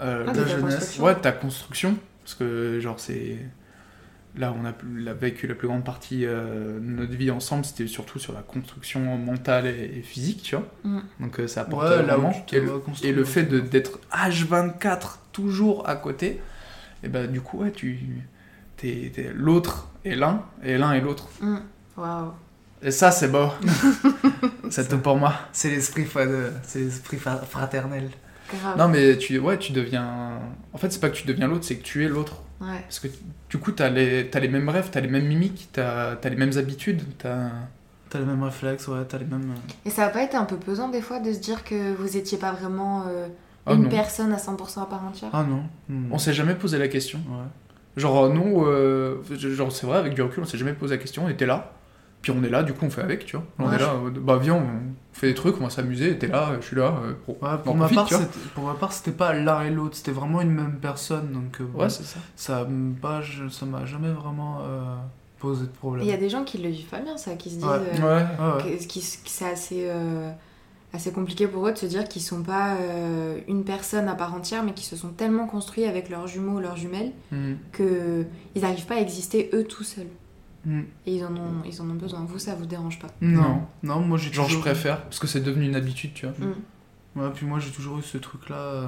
euh, 0.00 0.24
Ah, 0.28 0.32
de 0.32 0.40
ta 0.40 0.46
jeunesse. 0.46 0.74
construction. 0.74 1.04
ouais 1.04 1.14
de 1.14 1.20
ta 1.20 1.32
construction, 1.32 1.96
parce 2.22 2.34
que 2.34 2.78
genre 2.80 3.00
c'est 3.00 3.38
là 4.36 4.50
où 4.50 4.56
on 4.60 4.64
a, 4.66 4.72
on 5.02 5.06
a 5.06 5.12
vécu 5.14 5.46
la 5.46 5.54
plus 5.54 5.68
grande 5.68 5.84
partie 5.84 6.26
euh, 6.26 6.80
de 6.80 6.84
notre 6.84 7.12
vie 7.14 7.30
ensemble, 7.30 7.64
c'était 7.64 7.86
surtout 7.86 8.18
sur 8.18 8.32
la 8.32 8.42
construction 8.42 9.00
mentale 9.16 9.66
et, 9.66 9.98
et 9.98 10.02
physique, 10.02 10.42
tu 10.42 10.56
vois. 10.56 10.66
Mm. 10.82 10.98
Donc 11.20 11.38
euh, 11.40 11.46
ça 11.46 11.60
apporte 11.62 11.88
Ouais, 11.88 12.02
vraiment. 12.02 12.32
et, 12.52 12.60
le, 13.12 13.22
et 13.22 13.24
fait 13.24 13.44
de- 13.44 13.60
d'être 13.60 14.00
H24 14.12 15.18
toujours 15.32 15.88
à 15.88 15.94
côté, 15.96 16.40
et 17.04 17.08
bah 17.08 17.26
du 17.28 17.40
coup 17.40 17.58
ouais 17.62 17.70
tu 17.70 17.98
t'es, 18.76 19.12
l'autre 19.34 19.88
est 20.04 20.16
l'un 20.16 20.42
et 20.64 20.76
l'un 20.78 20.92
est 20.92 21.00
l'autre. 21.00 21.28
Mm. 21.40 21.56
Waouh. 21.96 22.32
Et 22.84 22.90
ça 22.90 23.10
c'est 23.10 23.28
beau. 23.28 23.48
c'est 24.70 24.88
tout 24.88 24.98
pour 24.98 25.16
moi. 25.16 25.32
C'est 25.52 25.70
l'esprit, 25.70 26.06
c'est 26.64 26.88
fraternel. 27.50 28.10
Grave. 28.52 28.76
Non 28.78 28.88
mais 28.88 29.16
tu 29.16 29.38
ouais 29.38 29.58
tu 29.58 29.72
deviens. 29.72 30.38
En 30.72 30.78
fait 30.78 30.92
c'est 30.92 31.00
pas 31.00 31.08
que 31.08 31.16
tu 31.16 31.26
deviens 31.26 31.48
l'autre, 31.48 31.64
c'est 31.64 31.76
que 31.76 31.82
tu 31.82 32.04
es 32.04 32.08
l'autre. 32.08 32.42
Ouais. 32.60 32.80
Parce 32.82 33.00
que 33.00 33.08
du 33.48 33.58
coup 33.58 33.72
t'as 33.72 33.88
les 33.88 34.28
t'as 34.28 34.38
les 34.40 34.48
mêmes 34.48 34.68
rêves, 34.68 34.88
t'as 34.92 35.00
les 35.00 35.08
mêmes 35.08 35.26
mimiques, 35.26 35.70
t'as 35.72 36.16
as 36.22 36.28
les 36.28 36.36
mêmes 36.36 36.56
habitudes, 36.58 37.02
t'as. 37.18 37.48
T'as 38.10 38.18
les 38.20 38.26
mêmes 38.26 38.42
réflexes, 38.44 38.86
ouais, 38.86 39.04
t'as 39.08 39.18
les 39.18 39.24
mêmes. 39.24 39.50
euh, 39.50 39.72
Et 39.86 39.90
ça 39.90 40.02
va 40.02 40.10
pas 40.10 40.22
être 40.22 40.36
un 40.36 40.44
peu 40.44 40.56
pesant 40.56 40.88
des 40.88 41.00
fois 41.00 41.18
de 41.18 41.32
se 41.32 41.38
dire 41.38 41.64
que 41.64 41.94
vous 41.94 42.16
étiez 42.16 42.38
pas 42.38 42.52
vraiment 42.52 43.04
euh, 43.08 43.26
Ah 43.66 43.72
une 43.72 43.88
personne 43.88 44.32
à 44.32 44.36
100% 44.36 44.82
à 44.82 44.86
part 44.86 45.04
entière? 45.04 45.30
Ah 45.32 45.42
non. 45.42 45.64
Hmm. 45.88 46.12
On 46.12 46.18
s'est 46.18 46.34
jamais 46.34 46.54
posé 46.54 46.78
la 46.78 46.86
question. 46.86 47.18
Ouais. 47.28 47.46
Genre, 47.96 48.26
euh, 48.26 48.28
non, 48.28 48.66
euh, 48.66 49.16
genre, 49.36 49.72
c'est 49.72 49.86
vrai, 49.86 49.98
avec 49.98 50.14
du 50.14 50.22
recul, 50.22 50.42
on 50.44 50.46
s'est 50.46 50.58
jamais 50.58 50.74
posé 50.74 50.94
la 50.94 51.00
question, 51.02 51.24
on 51.24 51.28
était 51.28 51.46
là. 51.46 51.72
Puis 52.24 52.32
on 52.32 52.42
est 52.42 52.48
là, 52.48 52.62
du 52.62 52.72
coup, 52.72 52.86
on 52.86 52.90
fait 52.90 53.02
avec, 53.02 53.26
tu 53.26 53.36
vois. 53.36 53.44
On 53.58 53.68
Ouais, 53.68 53.74
est 53.76 53.78
là, 53.78 53.92
euh, 54.02 54.10
bah 54.10 54.38
viens, 54.40 54.54
on 54.54 54.66
fait 55.12 55.28
des 55.28 55.34
trucs, 55.34 55.60
on 55.60 55.64
va 55.64 55.70
s'amuser, 55.70 56.18
t'es 56.18 56.26
là, 56.26 56.52
je 56.60 56.64
suis 56.66 56.74
là. 56.76 56.94
euh, 57.04 57.12
pour- 57.26 57.34
Ouais, 57.42 57.50
ma 57.50 57.58
profite, 57.58 57.94
part, 57.96 58.08
pour 58.54 58.64
ma 58.64 58.74
part, 58.74 58.92
c'était 58.92 59.12
pas 59.12 59.34
l'un 59.34 59.62
et 59.62 59.70
l'autre, 59.70 59.94
c'était 59.96 60.10
vraiment 60.10 60.40
une 60.40 60.50
même 60.52 60.78
personne. 60.80 61.32
Donc, 61.32 61.60
euh, 61.60 61.64
Ouais, 61.78 61.90
c'est 61.90 62.02
ça. 62.04 62.18
ça 62.34 62.64
m'a 62.64 62.98
pas- 63.00 63.20
je- 63.20 63.48
ça 63.48 63.66
m'a 63.66 63.84
jamais 63.84 64.10
vraiment 64.10 64.60
euh, 64.62 64.96
posé 65.38 65.64
de 65.66 65.68
Et 65.68 65.72
problème. 65.72 66.04
Il 66.06 66.10
y 66.10 66.14
a 66.14 66.16
des 66.16 66.30
gens 66.30 66.44
qui 66.44 66.56
le 66.58 66.70
vivent 66.70 66.88
pas 66.88 67.00
bien, 67.00 67.18
ça, 67.18 67.34
qui 67.34 67.50
se 67.50 67.56
disent 67.56 67.64
Ouais. 67.64 67.72
euh, 67.72 67.98
Ouais. 67.98 68.62
Ouais, 68.62 68.64
ouais. 68.72 68.78
que, 68.78 68.84
qui- 68.86 69.00
que 69.00 69.28
c'est 69.28 69.50
assez, 69.50 69.82
euh, 69.86 70.30
assez 70.94 71.12
compliqué 71.12 71.46
pour 71.46 71.66
eux 71.68 71.72
de 71.72 71.78
se 71.78 71.86
dire 71.86 72.04
qu'ils 72.08 72.22
sont 72.22 72.42
pas 72.42 72.76
euh, 72.80 73.38
une 73.48 73.64
personne 73.64 74.08
à 74.08 74.14
part 74.14 74.32
entière, 74.34 74.62
mais 74.64 74.72
qui 74.72 74.84
se 74.86 74.96
sont 74.96 75.08
tellement 75.10 75.46
construits 75.46 75.84
avec 75.84 76.08
leurs 76.08 76.26
jumeaux 76.26 76.56
ou 76.56 76.60
leurs 76.60 76.76
jumelles 76.76 77.12
Mm. 77.32 77.54
qu'ils 77.76 78.62
n'arrivent 78.62 78.86
pas 78.86 78.94
à 78.94 79.00
exister 79.00 79.50
eux 79.52 79.64
tout 79.64 79.84
seuls. 79.84 80.06
Et 81.06 81.16
ils 81.16 81.24
en 81.24 81.34
ont, 81.36 81.62
ils 81.66 81.80
en 81.82 81.88
ont 81.90 81.94
besoin. 81.94 82.20
Vous, 82.24 82.38
ça 82.38 82.54
vous 82.54 82.66
dérange 82.66 82.98
pas 82.98 83.08
Non, 83.20 83.62
non, 83.82 84.00
moi 84.00 84.18
j'ai 84.18 84.32
Genre, 84.32 84.44
je 84.46 84.50
toujours... 84.56 84.62
préfère, 84.64 85.02
parce 85.02 85.18
que 85.18 85.26
c'est 85.26 85.40
devenu 85.40 85.66
une 85.66 85.76
habitude, 85.76 86.12
tu 86.14 86.26
vois. 86.26 86.34
Mm. 86.38 87.20
Ouais, 87.20 87.30
puis 87.34 87.46
moi 87.46 87.58
j'ai 87.60 87.70
toujours 87.70 87.98
eu 87.98 88.02
ce 88.02 88.18
truc-là. 88.18 88.56
euh, 88.56 88.86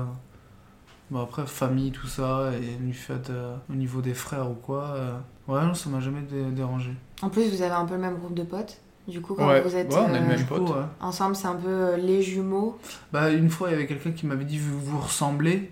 Bon, 1.11 1.21
après, 1.23 1.47
famille, 1.47 1.93
tout 1.93 2.09
ça, 2.09 2.51
et 2.61 2.83
du 2.83 2.93
fait 2.93 3.31
euh, 3.31 3.55
au 3.71 3.75
niveau 3.75 4.01
des 4.03 4.15
frères 4.15 4.51
ou 4.51 4.55
quoi. 4.55 4.85
euh, 4.97 5.17
Ouais, 5.47 5.65
non, 5.65 5.73
ça 5.75 5.89
m'a 5.89 6.01
jamais 6.01 6.23
dé- 6.23 6.51
dérangé. 6.51 6.91
En 7.23 7.29
plus, 7.29 7.49
vous 7.49 7.63
avez 7.63 7.75
un 7.75 7.85
peu 7.85 7.95
le 7.95 8.01
même 8.01 8.17
groupe 8.17 8.35
de 8.35 8.43
potes. 8.43 8.79
Du 9.07 9.21
coup, 9.21 9.35
quand 9.35 9.47
Ouais. 9.47 9.61
vous 9.61 9.77
êtes 9.77 9.89
Ouais, 9.93 10.01
on 10.01 10.13
a 10.13 10.19
le 10.19 10.25
euh, 10.25 10.27
même 10.27 10.45
coup, 10.47 10.55
pote. 10.57 10.71
ouais. 10.71 10.83
ensemble, 11.01 11.37
c'est 11.37 11.47
un 11.47 11.55
peu 11.55 11.69
euh, 11.69 11.97
les 11.97 12.23
jumeaux. 12.23 12.77
Bah, 13.13 13.31
une 13.31 13.49
fois, 13.51 13.69
il 13.69 13.73
y 13.73 13.75
avait 13.75 13.87
quelqu'un 13.87 14.11
qui 14.11 14.27
m'avait 14.27 14.45
dit 14.45 14.59
vous 14.59 14.81
vous 14.81 14.99
ressemblez. 14.99 15.71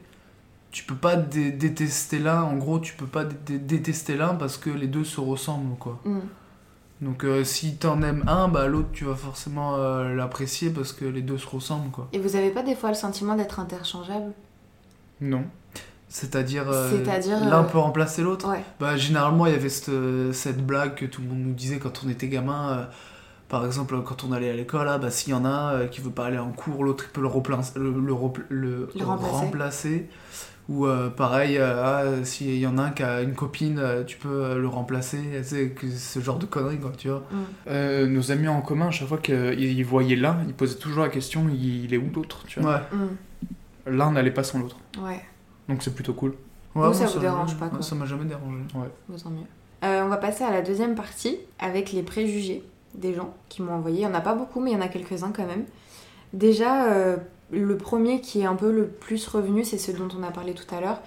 Tu 0.75 0.83
peux 0.83 0.97
pas 0.97 1.15
dé- 1.15 1.53
détester 1.53 2.19
l'un, 2.19 2.43
en 2.43 2.57
gros, 2.57 2.81
tu 2.81 2.95
peux 2.95 3.07
pas 3.07 3.25
dé- 3.25 3.37
dé- 3.47 3.59
détester 3.61 4.17
l'un 4.17 4.35
parce 4.35 4.57
que 4.57 4.71
les 4.71 4.89
deux 4.89 5.05
se 5.05 5.21
ressemblent, 5.21 5.77
quoi. 5.79 6.01
Mm. 6.05 6.19
Donc, 7.01 7.23
euh, 7.23 7.45
si 7.45 7.77
t'en 7.77 8.03
aimes 8.03 8.25
un, 8.27 8.49
bah 8.49 8.67
l'autre, 8.67 8.89
tu 8.93 9.05
vas 9.05 9.15
forcément 9.15 9.77
euh, 9.77 10.13
l'apprécier 10.17 10.71
parce 10.71 10.93
que 10.93 11.05
les 11.05 11.23
deux 11.23 11.39
se 11.39 11.47
ressemblent, 11.47 11.91
quoi. 11.93 12.09
Et 12.13 12.19
vous 12.19 12.35
avez 12.35 12.51
pas 12.51 12.65
des 12.65 12.75
fois 12.75 12.89
le 12.89 12.97
sentiment 12.97 13.37
d'être 13.37 13.61
interchangeable? 13.61 14.33
Non. 15.21 15.45
C'est-à-dire, 16.09 16.65
euh, 16.69 16.91
l'un 17.49 17.61
euh, 17.61 17.63
peut 17.63 17.79
remplacer 17.79 18.23
l'autre? 18.23 18.49
Ouais. 18.51 18.65
Bah, 18.81 18.97
généralement, 18.97 19.47
il 19.47 19.53
y 19.53 19.57
avait 19.57 19.69
cette, 19.69 19.91
euh, 19.91 20.33
cette 20.33 20.65
blague 20.67 20.97
que 20.97 21.05
tout 21.07 21.23
le 21.23 21.29
monde 21.29 21.39
nous 21.39 21.55
disait 21.55 21.79
quand 21.79 22.03
on 22.05 22.09
était 22.09 22.29
gamin. 22.29 22.89
par 23.49 23.65
exemple, 23.65 24.03
quand 24.03 24.25
on 24.25 24.33
allait 24.33 24.51
à 24.51 24.55
l'école, 24.55 24.87
là, 24.87 24.99
bah, 24.99 25.11
s'il 25.11 25.31
y 25.31 25.35
en 25.35 25.45
a 25.45 25.49
un 25.49 25.73
euh, 25.75 25.87
qui 25.87 26.01
veut 26.01 26.11
pas 26.11 26.27
aller 26.27 26.39
en 26.39 26.51
cours, 26.51 26.83
l'autre 26.83 27.05
il 27.07 27.13
peut 27.13 27.21
le, 27.21 27.29
le, 27.29 27.91
le 28.01 28.01
le 28.49 28.89
Le 28.99 29.05
remplacer. 29.05 29.33
remplacer. 29.35 30.09
Ou 30.68 30.87
euh, 30.87 31.11
pareil, 31.11 31.59
euh, 31.59 31.83
ah, 31.85 32.24
s'il 32.24 32.57
y 32.57 32.66
en 32.66 32.79
a 32.79 32.85
un 32.85 32.90
qui 32.90 33.03
a 33.03 33.20
une 33.20 33.35
copine, 33.35 33.79
euh, 33.79 34.03
tu 34.03 34.16
peux 34.16 34.44
euh, 34.44 34.59
le 34.59 34.66
remplacer. 34.66 35.18
C'est 35.42 35.74
ce 35.94 36.20
genre 36.20 36.38
de 36.38 36.46
conneries, 36.46 36.79
quoi, 36.79 36.92
tu 36.96 37.09
vois. 37.09 37.22
Mm. 37.31 37.44
Euh, 37.68 38.07
nos 38.07 38.33
amis 38.33 38.48
en 38.48 38.62
commun, 38.62 38.87
à 38.88 38.90
chaque 38.90 39.09
fois 39.09 39.18
qu'ils 39.18 39.85
voyaient 39.85 40.16
l'un, 40.16 40.38
ils 40.46 40.55
posaient 40.55 40.77
toujours 40.77 41.03
la 41.03 41.11
question 41.11 41.46
il 41.50 41.92
est 41.92 41.98
où 41.98 42.11
l'autre 42.14 42.44
tu 42.46 42.61
vois. 42.61 42.77
Ouais. 42.92 42.98
Mm. 42.98 43.96
L'un 43.96 44.12
n'allait 44.12 44.31
pas 44.31 44.42
sans 44.42 44.59
l'autre. 44.59 44.79
Ouais, 45.03 45.20
Donc 45.68 45.83
c'est 45.83 45.94
plutôt 45.94 46.14
cool. 46.14 46.35
Ouais, 46.74 46.92
ça 46.94 47.05
moi, 47.05 47.12
vous 47.12 47.20
dérange 47.20 47.57
pas, 47.57 47.66
ouais, 47.66 47.70
quoi. 47.70 47.83
Ça 47.83 47.94
m'a 47.94 48.07
jamais 48.07 48.24
dérangé. 48.24 48.59
bon, 48.72 49.16
tant 49.16 49.31
mieux. 49.31 49.46
Euh, 49.85 50.03
on 50.03 50.09
va 50.09 50.16
passer 50.16 50.44
à 50.44 50.50
la 50.50 50.62
deuxième 50.62 50.94
partie 50.94 51.38
avec 51.59 51.92
les 51.92 52.03
préjugés 52.03 52.64
des 52.94 53.12
gens 53.12 53.35
qui 53.48 53.61
m'ont 53.61 53.74
envoyé. 53.74 53.98
Il 53.98 54.00
n'y 54.00 54.07
en 54.07 54.14
a 54.14 54.20
pas 54.20 54.35
beaucoup, 54.35 54.61
mais 54.61 54.70
il 54.70 54.74
y 54.74 54.77
en 54.77 54.81
a 54.81 54.88
quelques-uns 54.88 55.31
quand 55.31 55.46
même. 55.46 55.64
Déjà, 56.33 56.87
euh, 56.87 57.16
le 57.55 57.77
premier 57.77 58.21
qui 58.21 58.40
est 58.40 58.47
un 58.47 58.55
peu 58.57 58.71
le 58.73 58.87
plus 58.87 59.27
revenu, 59.29 59.64
c'est 59.64 59.79
ce 59.79 59.93
dont 59.93 60.09
on 60.19 60.23
a 60.23 60.31
parlé 60.31 60.55
tout 60.55 60.73
à 60.75 60.81
l'heure. 60.81 61.01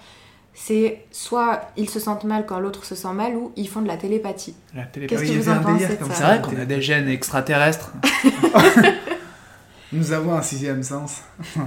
C'est 0.54 1.04
soit 1.12 1.60
ils 1.76 1.88
se 1.88 2.00
sentent 2.00 2.24
mal 2.24 2.44
quand 2.44 2.58
l'autre 2.58 2.84
se 2.84 2.96
sent 2.96 3.12
mal, 3.12 3.36
ou 3.36 3.52
ils 3.56 3.68
font 3.68 3.80
de 3.80 3.86
la 3.86 3.96
télépathie. 3.96 4.56
La 4.74 4.82
télé- 4.84 5.06
Qu'est-ce 5.06 5.22
que 5.22 5.38
vous 5.38 5.48
en 5.50 5.60
pensez 5.60 5.86
de 5.86 6.04
ça 6.04 6.14
C'est 6.14 6.22
vrai 6.24 6.42
qu'on 6.42 6.60
a 6.60 6.64
des 6.64 6.82
gènes 6.82 7.08
extraterrestres. 7.08 7.92
Nous 9.92 10.12
avons 10.12 10.34
un 10.34 10.42
sixième 10.42 10.82
sens. 10.82 11.22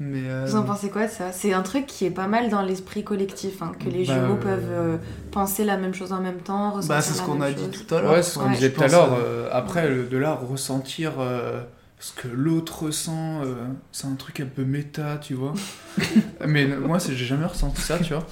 Mais. 0.00 0.22
euh, 0.28 0.44
Vous 0.46 0.56
en 0.56 0.64
pensez 0.64 0.90
quoi 0.90 1.06
de 1.06 1.10
ça? 1.10 1.30
C'est 1.32 1.52
un 1.52 1.62
truc 1.62 1.86
qui 1.86 2.04
est 2.04 2.10
pas 2.10 2.26
mal 2.26 2.48
dans 2.50 2.62
l'esprit 2.62 3.04
collectif, 3.04 3.62
hein, 3.62 3.72
que 3.78 3.88
les 3.88 4.04
Bah, 4.04 4.14
jumeaux 4.14 4.34
euh, 4.34 4.36
peuvent 4.36 4.68
euh, 4.70 4.96
penser 5.30 5.64
la 5.64 5.76
même 5.76 5.94
chose 5.94 6.12
en 6.12 6.20
même 6.20 6.40
temps, 6.40 6.72
ressentir 6.72 6.88
Bah, 6.96 7.00
c'est 7.00 7.14
ce 7.14 7.22
qu'on 7.22 7.40
a 7.40 7.50
dit 7.52 7.68
tout 7.70 7.94
à 7.94 8.00
l'heure. 8.00 8.12
Ouais, 8.12 8.22
c'est 8.22 8.32
ce 8.32 8.38
qu'on 8.38 8.46
Ouais. 8.46 8.54
disait 8.54 8.68
Je 8.70 8.74
tout 8.74 8.80
à 8.82 8.84
pense, 8.84 8.92
l'heure. 8.92 9.18
après, 9.52 9.88
le- 9.88 10.04
de 10.06 10.16
là, 10.18 10.34
ressentir 10.34 11.12
euh, 11.20 11.62
ce 11.98 12.12
que 12.12 12.28
l'autre 12.28 12.84
ressent, 12.84 13.42
euh, 13.42 13.54
c'est 13.92 14.06
un 14.06 14.14
truc 14.14 14.40
un 14.40 14.46
peu 14.46 14.64
méta, 14.64 15.18
tu 15.18 15.34
vois. 15.34 15.54
Mais 16.46 16.66
moi, 16.66 16.98
c'est- 16.98 17.14
j'ai 17.14 17.24
jamais 17.26 17.46
ressenti 17.46 17.80
ça, 17.80 17.98
tu 17.98 18.12
vois. 18.14 18.26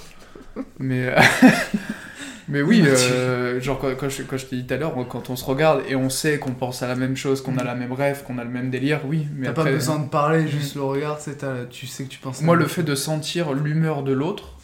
Mais, 0.77 1.07
euh, 1.07 1.19
mais 2.47 2.61
oui, 2.61 2.83
euh, 2.85 3.59
genre 3.59 3.79
quand, 3.79 3.95
quand 3.97 4.09
je, 4.09 4.21
quand 4.23 4.37
je 4.37 4.45
t'ai 4.45 4.57
dit 4.57 4.67
tout 4.67 4.73
à 4.73 4.77
l'heure, 4.77 4.93
quand 5.09 5.29
on 5.31 5.35
se 5.35 5.45
regarde 5.45 5.81
et 5.87 5.95
on 5.95 6.09
sait 6.09 6.37
qu'on 6.37 6.51
pense 6.53 6.83
à 6.83 6.87
la 6.87 6.95
même 6.95 7.15
chose, 7.15 7.41
qu'on 7.41 7.57
a 7.57 7.63
la 7.63 7.73
même 7.73 7.91
rêve, 7.93 8.23
qu'on 8.23 8.37
a 8.37 8.43
le 8.43 8.49
même 8.51 8.69
délire, 8.69 9.01
oui. 9.07 9.27
Mais 9.35 9.47
T'as 9.47 9.53
pas 9.53 9.63
besoin 9.63 9.97
de 9.99 10.09
parler, 10.09 10.47
juste 10.47 10.75
le 10.75 10.83
regard, 10.83 11.19
c'est 11.19 11.43
tu 11.69 11.87
sais 11.87 12.03
que 12.03 12.09
tu 12.09 12.19
penses. 12.19 12.41
à 12.41 12.45
Moi, 12.45 12.55
le 12.55 12.67
fait 12.67 12.81
chose. 12.81 12.85
de 12.85 12.95
sentir 12.95 13.53
l'humeur 13.53 14.03
de 14.03 14.11
l'autre, 14.11 14.57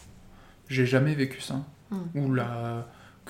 j'ai 0.68 0.86
jamais 0.86 1.14
vécu 1.14 1.40
ça. 1.40 1.62
Mm. 1.90 1.96
Ou 2.14 2.34
la... 2.34 2.86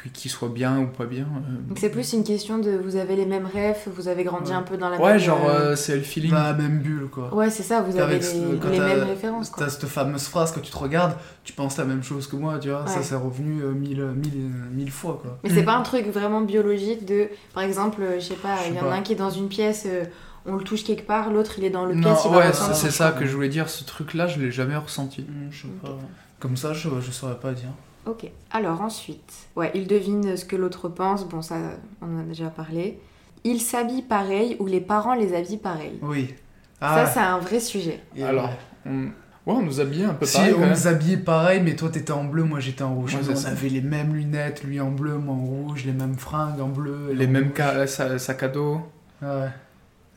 qu'il 0.09 0.31
soit 0.31 0.49
bien 0.49 0.79
ou 0.81 0.87
pas 0.87 1.05
bien. 1.05 1.23
euh, 1.25 1.69
Donc 1.69 1.79
c'est 1.79 1.91
plus 1.91 2.13
une 2.15 2.25
question 2.25 2.59
de 2.59 2.71
vous 2.71 2.97
avez 2.97 3.17
les 3.17 3.27
mêmes 3.27 3.47
rêves, 3.47 3.77
vous 3.95 4.09
avez 4.09 4.25
grandi 4.25 4.51
Ouais. 4.51 4.57
un 4.57 4.63
peu 4.63 4.77
dans 4.77 4.89
la 4.89 4.99
Ouais, 4.99 5.11
même... 5.13 5.19
genre, 5.19 5.49
euh, 5.49 5.61
euh, 5.73 5.77
c'est 5.77 5.97
le 5.97 6.03
feeling. 6.03 6.33
La 6.33 6.53
même 6.55 6.79
bulle, 6.79 7.09
quoi. 7.11 7.35
Ouais, 7.35 7.51
c'est 7.51 7.63
ça, 7.63 7.83
vous 7.83 7.97
avez 7.99 8.17
les, 8.17 8.23
ce- 8.23 8.37
mêmes 8.37 9.03
références. 9.03 9.51
Quoi. 9.51 9.65
T'as 9.67 9.71
cette 9.71 9.87
fameuse 9.87 10.25
phrase, 10.29 10.53
quand 10.53 10.61
tu 10.61 10.71
te 10.73 10.79
regardes, 10.79 11.15
tu 11.45 11.53
penses 11.53 11.77
la 11.77 11.85
même 11.85 12.03
chose 12.03 12.27
que 12.27 12.37
moi, 12.37 12.59
tu 12.59 12.71
vois. 12.71 12.87
Ça, 12.87 13.03
c'est 13.03 13.15
revenu 13.15 13.63
euh, 13.63 13.73
mille, 13.73 14.03
mille, 14.03 14.51
mille 14.73 14.91
fois, 14.91 15.19
quoi. 15.21 15.39
Mais 15.45 15.51
c'est 15.51 15.65
pas 15.65 15.75
un 15.77 15.83
truc 15.83 16.07
vraiment 16.07 16.41
biologique 16.41 17.05
de, 17.05 17.29
par 17.55 17.63
exemple, 17.63 18.03
euh, 18.03 18.15
je 18.21 18.25
sais 18.27 18.35
pas, 18.35 18.57
il 18.69 18.75
y 18.75 18.81
en 18.81 18.91
a 18.91 18.95
un 18.95 19.03
qui 19.03 19.13
est 19.13 19.17
dans 19.17 19.31
une 19.31 19.49
pièce, 19.49 19.85
euh, 19.87 20.05
on 20.47 20.57
le 20.57 20.65
touche 20.65 20.85
quelque 20.85 21.07
part, 21.07 21.31
l'autre 21.31 21.55
il 21.59 21.65
est 21.65 21.71
dans 21.71 21.85
le 21.85 21.95
Non, 21.95 22.15
pièce, 22.15 22.25
il 22.25 22.35
ouais, 22.35 22.53
c'est 22.73 22.91
ça 22.91 23.13
que 23.13 23.27
je 23.27 23.35
voulais 23.35 23.51
dire. 23.51 23.69
Ce 23.69 23.85
truc-là, 23.85 24.27
je 24.27 24.41
l'ai 24.41 24.51
jamais 24.51 24.75
ressenti. 24.77 25.21
Hmm, 25.23 25.49
je 25.51 25.63
sais 25.63 25.69
pas. 25.83 25.99
Comme 26.39 26.57
ça, 26.57 26.73
je, 26.73 26.89
je 27.03 27.11
saurais 27.11 27.39
pas 27.39 27.53
dire. 27.53 27.69
Ok. 28.07 28.31
Alors 28.51 28.81
ensuite, 28.81 29.33
ouais, 29.57 29.71
il 29.75 29.87
devine 29.87 30.37
ce 30.37 30.45
que 30.45 30.57
l'autre 30.57 30.89
pense. 30.89 31.27
Bon, 31.29 31.43
ça, 31.43 31.57
on 32.03 32.17
en 32.17 32.21
a 32.21 32.25
déjà 32.25 32.49
parlé. 32.49 32.99
Il 33.45 33.61
s'habille 33.61 34.03
pareil 34.03 34.57
ou 34.59 34.67
les 34.67 34.81
parents 34.81 35.15
les 35.15 35.35
habillent 35.35 35.57
pareil? 35.59 35.99
Oui. 36.03 36.35
Ça, 36.81 36.95
Ah, 37.03 37.07
c'est 37.07 37.21
un 37.21 37.39
vrai 37.39 37.61
sujet. 37.61 38.01
et 38.17 38.25
Alors, 38.25 38.47
ouais. 38.47 38.57
on... 38.87 39.05
Ouais, 39.47 39.57
on 39.57 39.63
nous 39.63 39.81
habillait 39.81 40.05
un 40.05 40.13
peu 40.15 40.27
Si, 40.27 40.37
pareil. 40.37 40.53
on 40.53 40.55
quand 40.57 40.61
même. 40.61 40.71
nous 40.71 40.87
habillait 40.87 41.17
pareil, 41.17 41.61
mais 41.63 41.75
toi 41.75 41.89
t'étais 41.89 42.13
en 42.13 42.25
bleu, 42.25 42.43
moi 42.45 42.61
j'étais 42.61 42.83
en 42.83 42.95
rouge. 42.95 43.15
Ouais, 43.15 43.21
on 43.31 43.35
ça. 43.37 43.49
avait 43.49 43.71
les 43.71 43.81
mêmes 43.81 44.15
lunettes, 44.15 44.63
lui 44.65 44.81
en 44.81 44.91
bleu, 44.91 45.17
moi 45.17 45.35
en 45.35 45.39
rouge, 45.41 45.85
les 45.87 45.93
mêmes 45.93 46.17
fringues 46.17 46.61
en 46.61 46.69
bleu. 46.69 47.13
Les 47.15 47.27
en 47.27 47.31
mêmes 47.31 47.51
ca- 47.57 47.87
sa- 47.87 48.19
sacs 48.19 48.43
à 48.43 48.49
dos. 48.49 48.81
Ouais. 49.23 49.49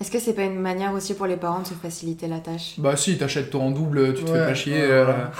Est-ce 0.01 0.11
que 0.11 0.19
c'est 0.19 0.33
pas 0.33 0.43
une 0.43 0.59
manière 0.59 0.91
aussi 0.93 1.13
pour 1.13 1.25
les 1.25 1.37
parents 1.37 1.61
de 1.61 1.67
se 1.67 1.73
faciliter 1.73 2.27
la 2.27 2.39
tâche? 2.39 2.75
Bah 2.79 2.97
si, 2.97 3.17
t'achètes 3.17 3.49
toi 3.49 3.61
en 3.61 3.71
double, 3.71 4.13
tu 4.13 4.25
te 4.25 4.31
Ouais, 4.31 4.39
fais 4.39 4.45
pas 4.45 4.53
chier. 4.53 4.73
ouais, 4.73 4.91
euh, 4.91 5.05
voilà. 5.05 5.31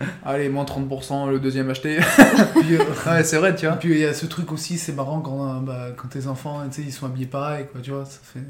Allez, 0.24 0.48
moins 0.48 0.64
30%, 0.64 1.30
le 1.30 1.38
deuxième 1.38 1.70
acheté. 1.70 1.98
Puis, 2.60 2.74
euh, 2.76 2.84
ouais, 3.06 3.22
c'est 3.24 3.36
vrai, 3.38 3.54
tu 3.54 3.64
Et 3.64 3.68
vois. 3.68 3.76
puis 3.76 3.90
il 3.92 3.98
y 3.98 4.04
a 4.04 4.12
ce 4.14 4.26
truc 4.26 4.50
aussi, 4.52 4.78
c'est 4.78 4.92
marrant 4.92 5.20
quand, 5.20 5.48
euh, 5.48 5.60
bah, 5.60 5.86
quand 5.96 6.08
tes 6.08 6.26
enfants, 6.26 6.60
tu 6.70 6.76
sais, 6.76 6.82
ils 6.88 6.92
sont 6.92 7.06
habillés 7.06 7.26
pareil, 7.26 7.66
quoi, 7.70 7.80
tu 7.80 7.90
vois, 7.90 8.04
ça 8.04 8.18
fait... 8.22 8.40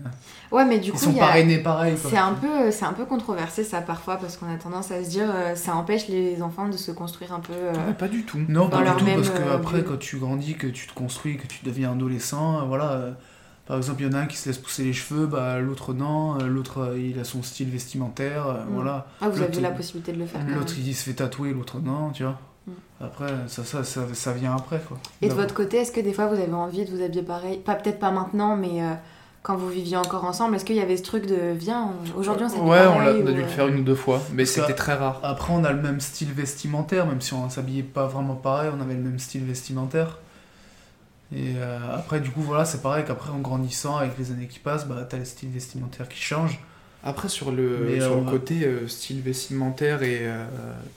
Ouais, 0.51 0.65
mais 0.65 0.79
du 0.79 0.89
Ils 0.89 0.93
coup, 0.93 0.99
sont 0.99 1.11
il 1.11 1.17
y 1.17 1.21
a- 1.21 1.27
parrainés 1.27 1.59
pareil, 1.59 1.97
quoi. 1.97 2.11
c'est 2.11 2.17
un 2.19 2.33
peu, 2.33 2.71
c'est 2.71 2.85
un 2.85 2.93
peu 2.93 3.05
controversé 3.05 3.65
ça 3.65 3.81
parfois 3.83 4.17
parce 4.17 4.37
qu'on 4.37 4.53
a 4.53 4.57
tendance 4.57 4.91
à 4.91 5.03
se 5.05 5.09
dire, 5.11 5.29
euh, 5.35 5.55
ça 5.55 5.75
empêche 5.77 6.09
les 6.09 6.41
enfants 6.43 6.69
de 6.69 6.77
se 6.77 6.93
construire 6.93 7.33
un 7.35 7.41
peu. 7.41 7.53
euh, 7.53 7.73
Ouais, 7.73 7.95
pas 7.99 8.09
du 8.09 8.23
tout. 8.25 8.39
Non, 8.49 8.65
dans 8.69 8.79
pas 8.79 8.85
leur 8.85 8.95
du 8.97 9.01
tout, 9.01 9.05
même, 9.11 9.17
parce 9.23 9.31
que 9.31 9.43
euh, 9.43 9.55
après, 9.57 9.83
quand 9.85 9.99
tu 9.99 10.17
grandis, 10.19 10.55
que 10.55 10.67
tu 10.69 10.87
te 10.87 10.95
construis, 10.95 11.37
que 11.37 11.47
tu 11.47 11.65
deviens 11.65 11.93
adolescent, 11.93 12.61
euh, 12.61 12.65
voilà... 12.65 13.15
par 13.67 13.77
exemple, 13.79 14.03
il 14.03 14.07
y 14.07 14.11
en 14.11 14.13
a 14.13 14.21
un 14.21 14.27
qui 14.27 14.37
se 14.37 14.49
laisse 14.49 14.59
pousser 14.59 14.85
les 14.85 14.93
cheveux, 14.93 15.27
bah, 15.27 15.59
l'autre 15.59 15.95
non, 15.95 16.39
euh, 16.39 16.47
l'autre 16.47 16.79
euh, 16.83 16.99
il 16.99 17.19
a 17.19 17.25
son 17.25 17.43
style 17.43 17.71
vestimentaire, 17.71 18.47
euh, 18.47 18.65
Mm. 18.65 18.75
voilà. 18.75 19.07
Ah, 19.21 19.29
vous 19.29 19.41
avez 19.43 19.61
la 19.61 19.71
possibilité 19.71 20.13
de 20.13 20.19
le 20.19 20.27
faire. 20.27 20.41
L'autre 20.47 20.75
il 20.79 20.95
se 20.95 21.05
fait 21.05 21.15
tatouer, 21.15 21.53
l'autre 21.53 21.79
non, 21.81 22.11
tu 22.11 22.25
vois. 22.25 22.39
Mm. 22.67 22.73
Après, 23.01 23.27
ça, 23.49 23.65
ça, 23.65 23.83
ça, 23.85 24.03
ça 24.13 24.33
vient 24.33 24.55
après, 24.55 24.81
quoi. 24.87 24.99
Et 25.23 25.29
de 25.29 25.35
votre 25.35 25.55
côté, 25.55 25.79
est-ce 25.79 25.93
que 25.93 26.01
des 26.01 26.13
fois 26.13 26.27
vous 26.27 26.41
avez 26.41 26.53
envie 26.53 26.85
de 26.85 26.91
vous 26.91 27.03
habiller 27.03 27.23
pareil? 27.23 27.59
Pas 27.59 27.75
peut-être 27.75 27.99
pas 27.99 28.11
maintenant, 28.11 28.55
mais 28.57 28.83
euh, 28.83 28.93
quand 29.43 29.57
vous 29.57 29.69
viviez 29.69 29.97
encore 29.97 30.25
ensemble, 30.25 30.57
est-ce 30.57 30.65
qu'il 30.65 30.77
y 30.77 30.81
avait 30.81 30.97
ce 30.97 31.03
truc 31.03 31.27
de 31.27 31.53
viens, 31.53 31.91
aujourd'hui 32.17 32.45
on 32.47 32.49
s'habille 32.49 32.69
Ouais, 32.71 32.87
on, 32.87 32.95
pareil 32.95 33.23
on 33.23 33.27
a 33.27 33.31
ou, 33.31 33.35
dû 33.35 33.41
le 33.43 33.47
faire 33.49 33.69
une 33.69 33.81
ou 33.81 33.83
deux 33.83 33.95
fois, 33.95 34.23
mais 34.33 34.45
c'était 34.47 34.75
très 34.75 34.95
rare. 34.95 35.21
Après, 35.23 35.53
on 35.55 35.65
a 35.65 35.73
le 35.73 35.83
même 35.83 36.01
style 36.01 36.33
vestimentaire, 36.33 37.07
même 37.07 37.21
si 37.21 37.35
on 37.35 37.49
s'habillait 37.51 37.83
pas 37.83 38.07
vraiment 38.07 38.35
pareil, 38.37 38.71
on 38.77 38.81
avait 38.81 38.95
le 38.95 39.03
même 39.03 39.19
style 39.19 39.45
vestimentaire. 39.45 40.19
Et 41.35 41.55
euh, 41.57 41.79
après, 41.95 42.21
du 42.21 42.31
coup, 42.31 42.43
voilà, 42.43 42.65
c'est 42.65 42.83
pareil 42.83 43.05
qu'après, 43.07 43.31
en 43.31 43.39
grandissant, 43.39 43.97
avec 43.97 44.17
les 44.19 44.31
années 44.31 44.47
qui 44.47 44.59
passent, 44.59 44.87
bah, 44.87 45.07
t'as 45.09 45.19
le 45.19 45.25
style 45.25 45.51
vestimentaire 45.51 46.09
qui 46.09 46.21
change. 46.21 46.61
Après, 47.03 47.29
sur 47.29 47.51
le, 47.51 47.87
Mais, 47.87 48.01
sur 48.01 48.13
euh, 48.13 48.21
le 48.25 48.31
côté 48.31 48.65
euh, 48.65 48.89
style 48.89 49.21
vestimentaire 49.21 50.03
et, 50.03 50.21
euh, 50.23 50.45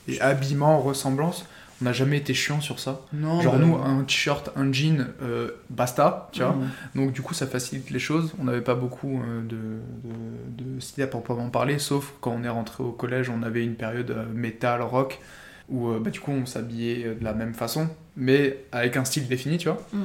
et 0.08 0.22
habillement, 0.22 0.80
ressemblance, 0.80 1.46
on 1.82 1.86
n'a 1.86 1.94
jamais 1.94 2.18
été 2.18 2.34
chiant 2.34 2.62
sur 2.62 2.80
ça. 2.80 3.02
Non, 3.14 3.42
Genre 3.42 3.54
bah, 3.54 3.60
nous, 3.66 3.76
un 3.76 4.04
t-shirt, 4.04 4.50
un 4.56 4.72
jean, 4.72 5.08
euh, 5.22 5.52
basta, 5.70 6.30
tu 6.32 6.42
vois. 6.42 6.56
Donc 6.96 7.12
du 7.12 7.22
coup, 7.22 7.34
ça 7.34 7.46
facilite 7.46 7.90
les 7.92 8.00
choses. 8.00 8.34
On 8.40 8.46
n'avait 8.46 8.62
pas 8.62 8.76
beaucoup 8.76 9.20
euh, 9.22 9.42
de, 9.42 9.58
de, 10.58 10.76
de 10.76 10.80
style 10.80 11.04
à 11.04 11.08
proprement 11.08 11.50
parler, 11.50 11.78
sauf 11.78 12.14
quand 12.22 12.32
on 12.32 12.44
est 12.44 12.50
rentré 12.50 12.84
au 12.84 12.92
collège, 12.92 13.30
on 13.30 13.44
avait 13.44 13.64
une 13.64 13.76
période 13.76 14.10
euh, 14.12 14.26
métal, 14.34 14.82
rock, 14.82 15.20
où 15.70 15.90
euh, 15.90 16.00
bah, 16.00 16.10
du 16.10 16.20
coup 16.20 16.32
on 16.32 16.46
s'habillait 16.46 17.06
euh, 17.06 17.16
de 17.16 17.24
la 17.24 17.34
même 17.34 17.54
façon, 17.54 17.90
mais 18.16 18.64
avec 18.72 18.98
un 18.98 19.06
style 19.06 19.28
défini, 19.28 19.58
tu 19.58 19.68
vois. 19.70 19.82
Mm. 19.94 20.04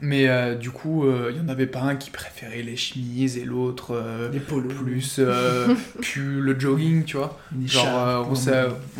Mais 0.00 0.28
euh, 0.28 0.54
du 0.54 0.70
coup, 0.70 1.04
euh, 1.04 1.32
il 1.34 1.40
y 1.40 1.44
en 1.44 1.48
avait 1.48 1.66
pas 1.66 1.80
un 1.80 1.96
qui 1.96 2.10
préférait 2.10 2.62
les 2.62 2.76
chemises 2.76 3.36
et 3.36 3.44
l'autre 3.44 3.90
euh, 3.92 4.28
plus 4.28 5.20
pull, 6.00 6.38
le 6.38 6.58
jogging, 6.58 7.04
tu 7.04 7.16
vois. 7.16 7.38
Genre, 7.66 8.28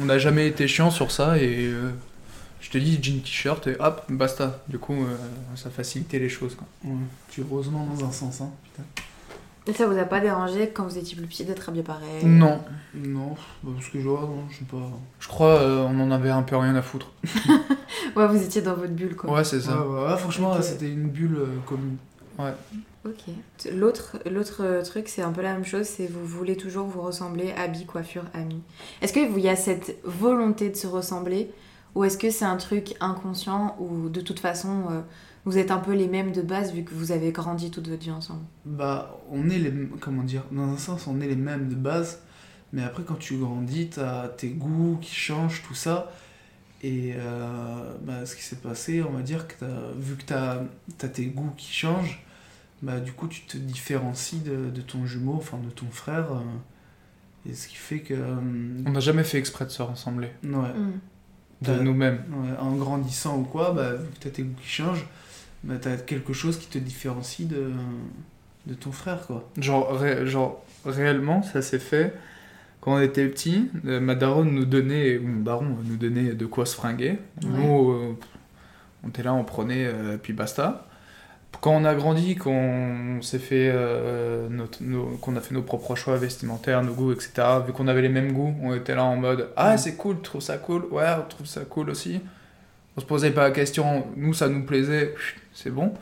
on 0.00 0.05
n'a 0.05 0.18
jamais 0.18 0.48
été 0.48 0.66
chiant 0.66 0.90
sur 0.90 1.11
ça 1.11 1.38
et 1.38 1.70
je 2.61 2.70
te 2.70 2.79
dis 2.79 2.98
jean 3.00 3.20
t-shirt 3.22 3.66
et 3.68 3.76
hop, 3.79 4.05
basta. 4.09 4.62
Du 4.68 4.79
coup, 4.79 5.07
ça 5.55 5.70
facilitait 5.70 6.18
les 6.18 6.29
choses. 6.29 6.55
Quoi. 6.55 6.66
Ouais. 6.85 6.96
Tu 7.31 7.40
es 7.40 7.44
heureusement 7.44 7.87
dans 7.87 8.05
un 8.05 8.12
sens, 8.12 8.40
hein. 8.40 8.50
Putain. 8.64 8.83
Et 9.70 9.72
ça 9.72 9.87
vous 9.87 9.96
a 9.98 10.04
pas 10.04 10.18
dérangé 10.20 10.68
quand 10.74 10.85
vous 10.85 10.98
étiez 10.98 11.16
plus 11.16 11.26
petit 11.26 11.44
d'être 11.44 11.68
habillé 11.68 11.85
pareil? 11.85 12.24
Non, 12.24 12.59
Non, 12.94 13.37
bah, 13.62 13.70
parce 13.76 13.88
que 13.88 14.00
je 14.00 14.09
vois, 14.09 14.22
non, 14.22 14.42
je 14.50 14.59
sais 14.59 14.64
pas. 14.64 14.78
je 15.20 15.28
crois 15.28 15.61
euh, 15.61 15.87
on 15.88 16.00
en 16.00 16.11
avait 16.11 16.30
un 16.30 16.42
peu 16.42 16.56
rien 16.56 16.74
à 16.74 16.83
foutre. 16.83 17.12
Ouais, 18.16 18.26
vous 18.26 18.42
étiez 18.42 18.62
dans 18.62 18.74
votre 18.74 18.92
bulle 18.92 19.14
quoi. 19.14 19.30
Ouais, 19.33 19.44
c'est 19.44 19.56
Ouais, 19.56 19.62
ça. 19.62 19.87
ouais, 19.87 20.04
ouais, 20.11 20.16
franchement, 20.18 20.61
c'était 20.61 20.90
une 20.90 21.09
bulle 21.09 21.37
euh, 21.37 21.46
commune. 21.66 21.96
Ok. 23.04 23.24
L'autre, 23.72 24.16
l'autre 24.30 24.62
euh, 24.64 24.83
truc, 24.83 25.09
c'est 25.09 25.22
un 25.22 25.30
peu 25.30 25.42
la 25.42 25.52
même 25.52 25.64
chose, 25.64 25.85
c'est 25.87 26.06
vous 26.06 26.24
voulez 26.26 26.56
toujours 26.56 26.87
vous 26.87 27.02
ressembler, 27.02 27.52
habits, 27.52 27.85
coiffure, 27.87 28.24
amis. 28.35 28.62
Est-ce 29.02 29.12
que 29.12 29.26
vous 29.28 29.38
y 29.38 29.48
a 29.48 29.56
cette 29.56 29.96
volonté 30.04 30.70
de 30.70 30.76
se 30.76 30.87
ressembler, 30.87 31.50
ou 31.94 32.04
est-ce 32.04 32.18
que 32.18 32.30
c'est 32.30 32.44
un 32.46 32.56
truc 32.56 32.94
inconscient, 33.00 33.76
ou 33.78 34.09
de 34.09 34.20
toute 34.20 34.40
façon 34.40 34.85
euh, 34.90 35.00
vous 35.46 35.59
êtes 35.59 35.70
un 35.70 35.79
peu 35.79 35.92
les 35.94 36.09
mêmes 36.09 36.33
de 36.33 36.42
base 36.42 36.72
vu 36.74 36.85
que 36.85 36.94
vous 36.94 37.12
avez 37.12 37.33
grandi 37.33 37.70
toute 37.70 37.88
votre 37.88 38.03
vie 38.03 38.11
ensemble 38.11 38.42
Bah, 38.66 39.16
on 39.31 39.48
est 39.48 39.59
les. 39.59 39.72
Comment 40.00 40.22
dire 40.22 40.44
Dans 40.53 40.68
un 40.68 40.76
sens, 40.76 41.07
on 41.07 41.20
est 41.20 41.29
les 41.29 41.37
mêmes 41.37 41.68
de 41.68 41.74
base, 41.74 42.20
mais 42.72 42.83
après, 42.83 43.03
quand 43.03 43.18
tu 43.18 43.37
grandis, 43.38 43.88
t'as 43.88 44.29
tes 44.29 44.48
goûts 44.50 44.98
qui 45.00 45.14
changent, 45.14 45.62
tout 45.66 45.74
ça. 45.74 46.12
Et 46.83 47.12
euh, 47.16 47.94
bah, 48.03 48.24
ce 48.26 48.35
qui 48.37 48.42
s'est 48.42 48.57
passé, 48.57 49.03
on 49.03 49.12
va 49.12 49.22
dire 49.22 49.46
que 49.48 49.64
vu 49.98 50.16
que 50.16 50.24
t'as 50.24 50.61
as 51.03 51.09
tes 51.09 51.26
goûts 51.26 51.53
qui 51.57 51.72
changent, 51.72 52.24
bah, 52.83 53.00
du 53.00 53.12
coup, 53.12 53.29
tu 53.29 53.42
te 53.42 53.57
différencies 53.59 54.40
de, 54.40 54.70
de 54.70 54.81
ton 54.81 55.05
jumeau, 55.05 55.35
enfin 55.37 55.59
de 55.59 55.70
ton 55.70 55.87
frère. 55.90 56.33
euh, 56.33 56.40
et 57.50 57.55
ce 57.55 57.68
qui 57.68 57.76
fait 57.76 58.00
que. 58.00 58.14
euh, 58.14 58.37
On 58.87 58.90
n'a 58.92 59.00
jamais 59.00 59.24
fait 59.24 59.38
exprès 59.38 59.64
de 59.64 59.70
se 59.70 59.83
ressembler, 59.83 60.29
ouais. 60.44 60.50
Hmm. 60.50 60.92
de 61.62 61.74
nous-mêmes. 61.83 62.22
Ouais, 62.31 62.57
en 62.59 62.72
grandissant 62.76 63.38
ou 63.38 63.44
quoi, 63.44 63.72
bah, 63.72 63.94
vu 63.94 64.07
que 64.11 64.18
t'as 64.20 64.31
tes 64.31 64.42
goûts 64.42 64.57
qui 64.61 64.68
changent, 64.68 65.07
bah, 65.64 65.75
t'as 65.81 65.96
quelque 65.96 66.33
chose 66.33 66.59
qui 66.59 66.66
te 66.68 66.79
différencie 66.79 67.46
de, 67.49 67.70
de 68.66 68.75
ton 68.75 68.92
frère, 68.92 69.27
quoi. 69.27 69.49
Genre, 69.59 69.99
ré- 69.99 70.27
genre, 70.27 70.64
réellement, 70.85 71.42
ça 71.42 71.62
s'est 71.62 71.79
fait 71.79 72.14
quand 72.81 72.94
on 72.94 73.01
était 73.01 73.27
petit. 73.29 73.68
euh, 73.87 74.01
ma 74.01 74.14
daronne 74.14 74.51
nous 74.53 74.64
donnait, 74.64 75.18
ou 75.18 75.27
mon 75.27 75.42
daron 75.42 75.66
nous 75.85 75.96
donnait 75.96 76.33
de 76.33 76.46
quoi 76.46 76.64
se 76.66 76.75
fringuer. 76.75 77.18
Nous, 77.42 77.90
euh, 77.92 78.16
on 79.05 79.09
était 79.09 79.23
là, 79.23 79.35
on 79.35 79.44
prenait, 79.44 79.87
euh, 79.87 80.16
puis 80.23 80.33
basta. 80.33 80.87
Quand 81.61 81.73
on 81.73 81.85
a 81.85 81.94
grandi, 81.94 82.37
qu'on 82.37 83.18
s'est 83.20 83.38
fait, 83.38 83.70
euh, 83.75 84.49
notre- 84.49 84.83
nos- 84.83 85.16
qu'on 85.20 85.37
a 85.37 85.40
fait 85.42 85.53
nos 85.55 85.61
propres 85.62 85.94
choix 85.94 86.16
vestimentaires, 86.16 86.83
nos 86.83 86.94
goûts, 86.94 87.12
etc. 87.12 87.33
Vu 87.66 87.73
qu'on 87.75 87.87
avait 87.88 88.01
les 88.01 88.09
mêmes 88.09 88.33
goûts, 88.33 88.55
on 88.62 88.73
était 88.75 88.94
là 88.94 89.05
en 89.05 89.16
mode 89.16 89.49
ah 89.57 89.77
c'est 89.77 89.96
cool, 89.96 90.16
tu 90.16 90.23
trouves 90.23 90.40
ça 90.40 90.57
cool, 90.57 90.87
ouais 90.90 91.05
on 91.18 91.29
trouve 91.29 91.46
ça 91.46 91.61
cool 91.68 91.90
aussi. 91.90 92.20
On 92.96 93.01
se 93.01 93.05
posait 93.05 93.33
pas 93.33 93.42
la 93.42 93.51
question, 93.51 94.07
nous 94.16 94.33
ça 94.33 94.49
nous 94.49 94.64
plaisait, 94.64 95.14
c'est 95.53 95.71
bon. 95.71 95.93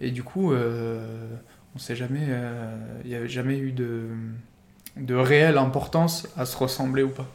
Et 0.00 0.10
du 0.10 0.22
coup, 0.22 0.52
euh, 0.52 1.28
on 1.74 1.78
s'est 1.78 1.96
jamais, 1.96 2.26
euh, 2.28 2.76
il 3.04 3.10
y 3.10 3.14
avait 3.14 3.28
jamais 3.28 3.58
eu 3.58 3.72
de 3.72 4.06
de 4.96 5.14
réelle 5.14 5.56
importance 5.56 6.26
à 6.36 6.44
se 6.44 6.56
ressembler 6.56 7.02
ou 7.04 7.10
pas. 7.10 7.28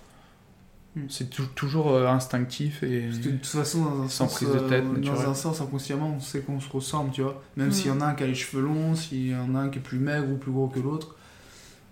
Hmm. 0.95 1.05
C'est 1.09 1.29
tou- 1.29 1.45
toujours 1.55 1.91
euh, 1.91 2.07
instinctif 2.07 2.83
et 2.83 3.01
Parce 3.07 3.19
que 3.19 3.29
de 3.29 3.31
toute 3.37 3.45
façon, 3.45 3.83
dans 3.85 4.01
un 4.03 4.07
Sans 4.07 4.27
sens, 4.27 4.35
prise 4.35 4.49
de 4.49 4.59
tête, 4.59 4.83
euh, 4.83 4.99
dans 4.99 5.29
un 5.29 5.33
sens 5.33 5.61
inconsciemment, 5.61 6.13
on 6.17 6.19
sait 6.19 6.39
qu'on 6.41 6.59
se 6.59 6.69
ressemble, 6.69 7.11
tu 7.11 7.21
vois. 7.21 7.41
Même 7.57 7.69
Mm. 7.69 7.71
s'il 7.71 7.87
y 7.87 7.91
en 7.91 8.01
a 8.01 8.05
un 8.07 8.13
qui 8.13 8.23
a 8.23 8.27
les 8.27 8.35
cheveux 8.35 8.61
longs, 8.63 8.95
s'il 8.95 9.29
y 9.29 9.35
en 9.35 9.55
a 9.55 9.59
un 9.59 9.69
qui 9.69 9.79
est 9.79 9.81
plus 9.81 9.99
maigre 9.99 10.29
ou 10.31 10.35
plus 10.37 10.51
gros 10.51 10.67
que 10.67 10.79
l'autre, 10.79 11.15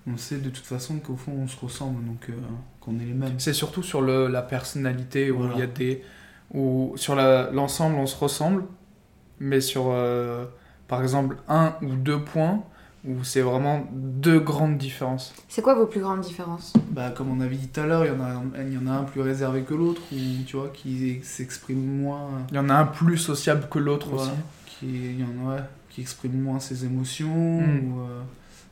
on 0.06 0.18
sait 0.18 0.38
de 0.38 0.50
toute 0.50 0.66
façon 0.66 0.98
qu'au 1.00 1.16
fond 1.16 1.32
on 1.38 1.48
se 1.48 1.58
ressemble, 1.60 2.04
donc 2.06 2.30
euh, 2.30 2.34
qu'on 2.82 3.00
est 3.00 3.06
les 3.06 3.14
mêmes. 3.14 3.40
C'est 3.40 3.54
surtout 3.54 3.84
sur 3.84 4.02
le, 4.02 4.28
la 4.28 4.42
personnalité 4.42 5.32
où 5.32 5.38
Voilà. 5.40 5.54
il 5.56 5.60
y 5.60 5.64
a 5.64 5.68
des. 5.68 6.04
où 6.54 6.94
sur 6.98 7.16
l'ensemble 7.16 7.96
on 7.98 8.06
se 8.06 8.18
ressemble, 8.18 8.64
mais 9.40 9.62
sur 9.62 9.86
euh, 9.90 10.46
par 10.88 11.02
exemple 11.02 11.38
un 11.48 11.74
ou 11.82 11.96
deux 11.96 12.20
points 12.22 12.64
où 13.06 13.24
c'est 13.26 13.42
vraiment 13.42 13.86
deux 13.92 14.40
grandes 14.40 14.78
différences. 14.78 15.34
C'est 15.50 15.62
quoi 15.62 15.76
vos 15.76 15.86
plus 15.88 16.00
grandes 16.00 16.22
différences? 16.22 16.72
Bah, 16.92 17.10
comme 17.12 17.30
on 17.38 17.42
avait 17.42 17.58
dit 17.58 17.68
tout 17.68 17.82
à 17.82 17.86
l'heure, 17.86 18.06
il 18.06 18.14
y, 18.14 18.16
en 18.16 18.22
a 18.22 18.28
un- 18.30 18.44
il 18.66 18.74
y 18.74 18.78
en 18.78 18.88
a 18.88 18.92
un 18.98 19.04
plus 19.04 19.20
réservé 19.20 19.64
que 19.64 19.74
l'autre, 19.74 20.02
ou 20.14 20.16
tu 20.48 20.56
vois, 20.56 20.70
qui 20.74 21.20
s'exprime 21.22 21.84
moins. 22.02 22.30
Il 22.52 22.56
y 22.56 22.60
en 22.60 22.70
a 22.70 22.76
un 22.76 22.86
plus 22.86 23.18
sociable 23.18 23.68
que 23.70 23.78
l'autre 23.80 24.14
aussi. 24.14 24.30
Qui, 24.66 24.86
il 24.88 25.20
y 25.20 25.24
en 25.26 25.50
a, 25.50 25.56
ouais, 25.56 25.62
qui 25.90 26.00
exprime 26.00 26.40
moins 26.42 26.62
ses 26.62 26.86
émotions, 26.86 27.60
Mm. 27.62 27.92
ou 27.94 28.00
euh, 28.02 28.22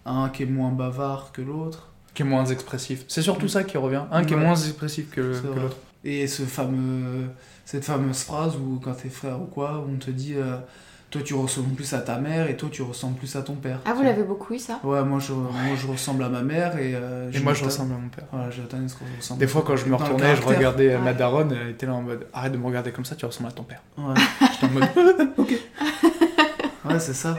un 0.05 0.29
qui 0.29 0.43
est 0.43 0.45
moins 0.47 0.71
bavard 0.71 1.31
que 1.33 1.41
l'autre. 1.41 1.89
Qui 2.13 2.21
est 2.21 2.25
moins 2.25 2.45
expressif. 2.45 3.03
C'est 3.09 3.21
surtout 3.21 3.49
ça 3.49 3.65
qui 3.65 3.77
revient. 3.77 4.03
Un 4.11 4.23
qui 4.23 4.33
est 4.33 4.37
moins 4.37 4.55
expressif 4.55 5.09
que, 5.09 5.41
que 5.41 5.59
l'autre. 5.59 5.75
Et 6.03 6.25
ce 6.27 6.43
fameux, 6.43 7.29
cette 7.65 7.85
fameuse 7.85 8.23
phrase 8.23 8.55
où 8.55 8.79
quand 8.83 8.93
t'es 8.93 9.09
frère 9.09 9.39
ou 9.41 9.45
quoi, 9.45 9.85
on 9.87 9.97
te 9.97 10.09
dit 10.09 10.33
euh, 10.35 10.57
toi 11.11 11.21
tu 11.23 11.35
ressembles 11.35 11.75
plus 11.75 11.93
à 11.93 11.99
ta 11.99 12.17
mère 12.17 12.49
et 12.49 12.57
toi 12.57 12.69
tu 12.71 12.81
ressembles 12.81 13.17
plus 13.17 13.35
à 13.35 13.43
ton 13.43 13.53
père. 13.53 13.79
Ah, 13.85 13.93
vous 13.93 14.01
l'avez 14.01 14.23
beaucoup 14.23 14.55
eu 14.55 14.59
ça? 14.59 14.79
Ouais, 14.83 15.03
moi 15.03 15.19
je, 15.19 15.31
moi 15.33 15.51
je 15.79 15.85
ressemble 15.85 16.23
à 16.23 16.29
ma 16.29 16.41
mère 16.41 16.75
et. 16.79 16.93
euh, 16.95 17.29
Et 17.31 17.39
moi 17.39 17.53
je 17.53 17.63
ressemble 17.65 17.93
à 17.93 17.97
mon 17.97 18.09
père. 18.09 18.23
Voilà, 18.31 18.49
qu'on 18.49 19.17
ressemble 19.17 19.39
Des 19.39 19.45
fois 19.47 19.63
quand 19.65 19.75
je 19.75 19.85
me 19.85 19.93
retournais, 19.95 20.35
je 20.35 20.41
regardais 20.41 20.93
euh, 20.93 20.97
ma 20.99 21.11
Ouais. 21.11 21.13
daronne, 21.17 21.55
elle 21.61 21.69
était 21.69 21.85
là 21.85 21.93
en 21.93 22.01
mode 22.01 22.25
arrête 22.33 22.51
de 22.53 22.57
me 22.57 22.65
regarder 22.65 22.91
comme 22.91 23.05
ça, 23.05 23.15
tu 23.15 23.25
ressembles 23.27 23.49
à 23.49 23.53
ton 23.53 23.63
père. 23.63 23.81
Ouais, 23.97 24.15
J'étais 24.53 24.65
en 24.65 24.69
mode 24.71 24.89
ok. 25.37 25.53
ouais 26.85 26.99
c'est 26.99 27.13
ça. 27.13 27.37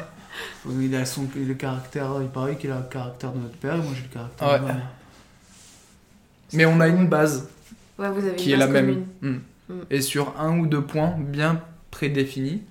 Il 0.70 0.94
a 0.94 1.04
son, 1.04 1.26
le 1.34 1.54
caractère, 1.54 2.10
il 2.20 2.28
paraît 2.28 2.54
qu'il 2.56 2.70
a 2.70 2.76
le 2.76 2.84
caractère 2.88 3.32
de 3.32 3.38
notre 3.40 3.56
père 3.56 3.74
et 3.74 3.78
moi 3.78 3.92
j'ai 3.96 4.02
le 4.02 4.08
caractère 4.08 4.48
Ouais. 4.48 4.58
de 4.60 4.64
ma 4.66 4.72
mère. 4.74 4.86
Mais 6.52 6.64
on 6.66 6.78
a 6.80 6.86
une 6.86 7.08
base 7.08 7.48
Ouais, 7.98 8.10
vous 8.10 8.26
avez 8.26 8.36
qui 8.36 8.48
une 8.50 8.54
est 8.54 8.58
la 8.58 8.66
même. 8.66 8.86
commune. 8.86 9.04
Mm. 9.68 9.72
Mm. 9.74 9.80
Et 9.90 10.00
sur 10.00 10.34
un 10.40 10.58
ou 10.58 10.66
deux 10.66 10.82
points 10.82 11.14
bien 11.18 11.60
prédéfinis, 11.90 12.62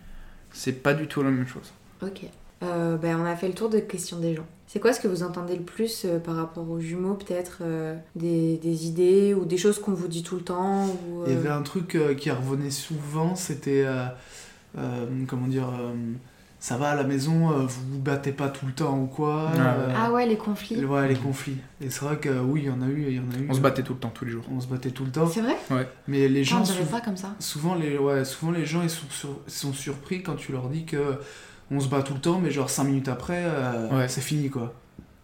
c'est 0.52 0.82
pas 0.84 0.94
du 0.94 1.08
tout 1.08 1.22
la 1.24 1.30
même 1.32 1.48
chose. 1.48 1.72
Ok. 2.02 2.22
Euh, 2.64 2.98
ben, 2.98 3.18
on 3.20 3.26
a 3.26 3.36
fait 3.36 3.48
le 3.48 3.54
tour 3.54 3.70
des 3.70 3.84
questions 3.84 4.20
des 4.20 4.36
gens. 4.36 4.46
C'est 4.68 4.80
quoi 4.80 4.94
ce 4.94 5.00
que 5.02 5.08
vous 5.08 5.24
entendez 5.24 5.56
le 5.56 5.64
plus 5.64 6.06
euh, 6.06 6.20
par 6.20 6.36
rapport 6.36 6.70
aux 6.70 6.80
jumeaux 6.80 7.16
Peut-être 7.16 7.60
euh, 7.62 7.96
des, 8.16 8.58
des 8.58 8.86
idées 8.88 9.34
ou 9.34 9.46
des 9.46 9.58
choses 9.58 9.80
qu'on 9.80 9.94
vous 9.94 10.08
dit 10.08 10.24
tout 10.24 10.36
le 10.36 10.44
temps 10.44 10.86
ou, 10.88 11.24
Il 11.28 11.34
y 11.34 11.36
avait 11.36 11.50
un 11.50 11.62
truc 11.64 11.96
euh, 11.96 12.14
qui 12.14 12.30
revenait 12.32 12.70
souvent, 12.72 13.36
c'était. 13.36 13.84
euh, 13.86 14.06
euh, 14.78 15.06
comment 15.28 15.48
dire. 15.48 15.68
Euh, 16.62 16.63
ça 16.63 16.78
va 16.78 16.91
à 16.91 16.95
la 16.95 17.04
maison, 17.04 17.52
euh, 17.52 17.65
vous 17.65 17.82
vous 17.93 18.00
battez 18.00 18.32
pas 18.32 18.47
tout 18.50 18.65
le 18.67 18.71
temps 18.71 18.97
ou 18.97 19.08
quoi. 19.08 19.45
Ouais. 19.45 19.60
euh, 19.60 19.93
Ah 19.97 20.12
ouais, 20.12 20.26
les 20.28 20.38
conflits. 20.38 20.84
Ouais, 20.86 21.08
les 21.08 21.15
conflits. 21.15 21.58
Et 21.82 21.89
c'est 21.89 22.06
vrai 22.06 22.17
que 22.17 22.30
oui, 22.30 22.62
il 22.63 22.67
y 22.67 22.69
en 22.71 22.82
a 22.82 22.88
eu, 22.88 23.06
il 23.10 23.15
y 23.15 23.19
en 23.19 23.24
a 23.36 23.38
eu. 23.41 23.47
On 23.50 23.54
se 23.54 23.60
battait 23.60 23.82
tout 23.84 23.93
le 23.93 24.00
temps, 24.00 24.12
tous 24.13 24.26
les 24.26 24.32
jours. 24.32 24.43
On 24.56 24.60
se 24.62 24.67
battait 24.67 24.91
tout 24.91 25.04
le 25.04 25.12
temps. 25.12 25.28
C'est 25.28 25.41
vrai 25.41 25.58
Mais 26.08 26.28
les 26.28 26.43
gens, 26.43 26.63
sou- 26.63 26.84
pas 26.86 27.02
comme 27.02 27.17
ça. 27.17 27.36
souvent, 27.39 27.76
les, 27.76 27.97
ouais, 27.97 28.24
souvent 28.26 28.52
les 28.52 28.65
gens 28.65 28.82
ils 28.84 28.89
sont, 28.89 29.08
sur- 29.10 29.39
sont 29.47 29.74
surpris 29.74 30.21
quand 30.24 30.36
tu 30.36 30.52
leur 30.52 30.69
dis 30.69 30.86
que 30.86 31.15
on 31.71 31.80
se 31.80 31.88
bat 31.88 32.04
tout 32.04 32.13
le 32.13 32.19
temps, 32.19 32.39
mais 32.39 32.52
genre 32.52 32.69
5 32.69 32.84
minutes 32.84 33.08
après, 33.08 33.43
euh, 33.45 33.89
Ouais. 33.97 34.08
c'est 34.08 34.21
fini 34.21 34.50
quoi. 34.50 34.74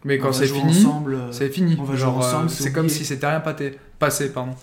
Mais 0.05 0.17
On 0.19 0.23
quand 0.23 0.27
va 0.29 0.33
c'est 0.33 0.47
jouer 0.47 0.59
fini, 0.59 0.77
ensemble, 0.79 1.15
euh, 1.15 1.31
c'est 1.31 1.49
fini. 1.49 1.75
on 1.79 1.83
va 1.83 1.93
jouer 1.95 1.97
Genre, 2.05 2.15
euh, 2.23 2.27
ensemble, 2.27 2.49
c'est 2.49 2.71
comme 2.71 2.87
si 2.87 3.03
c'était 3.03 3.27
rien 3.27 3.41
pâté- 3.41 3.77
passé. 3.99 4.31
Pardon. 4.31 4.53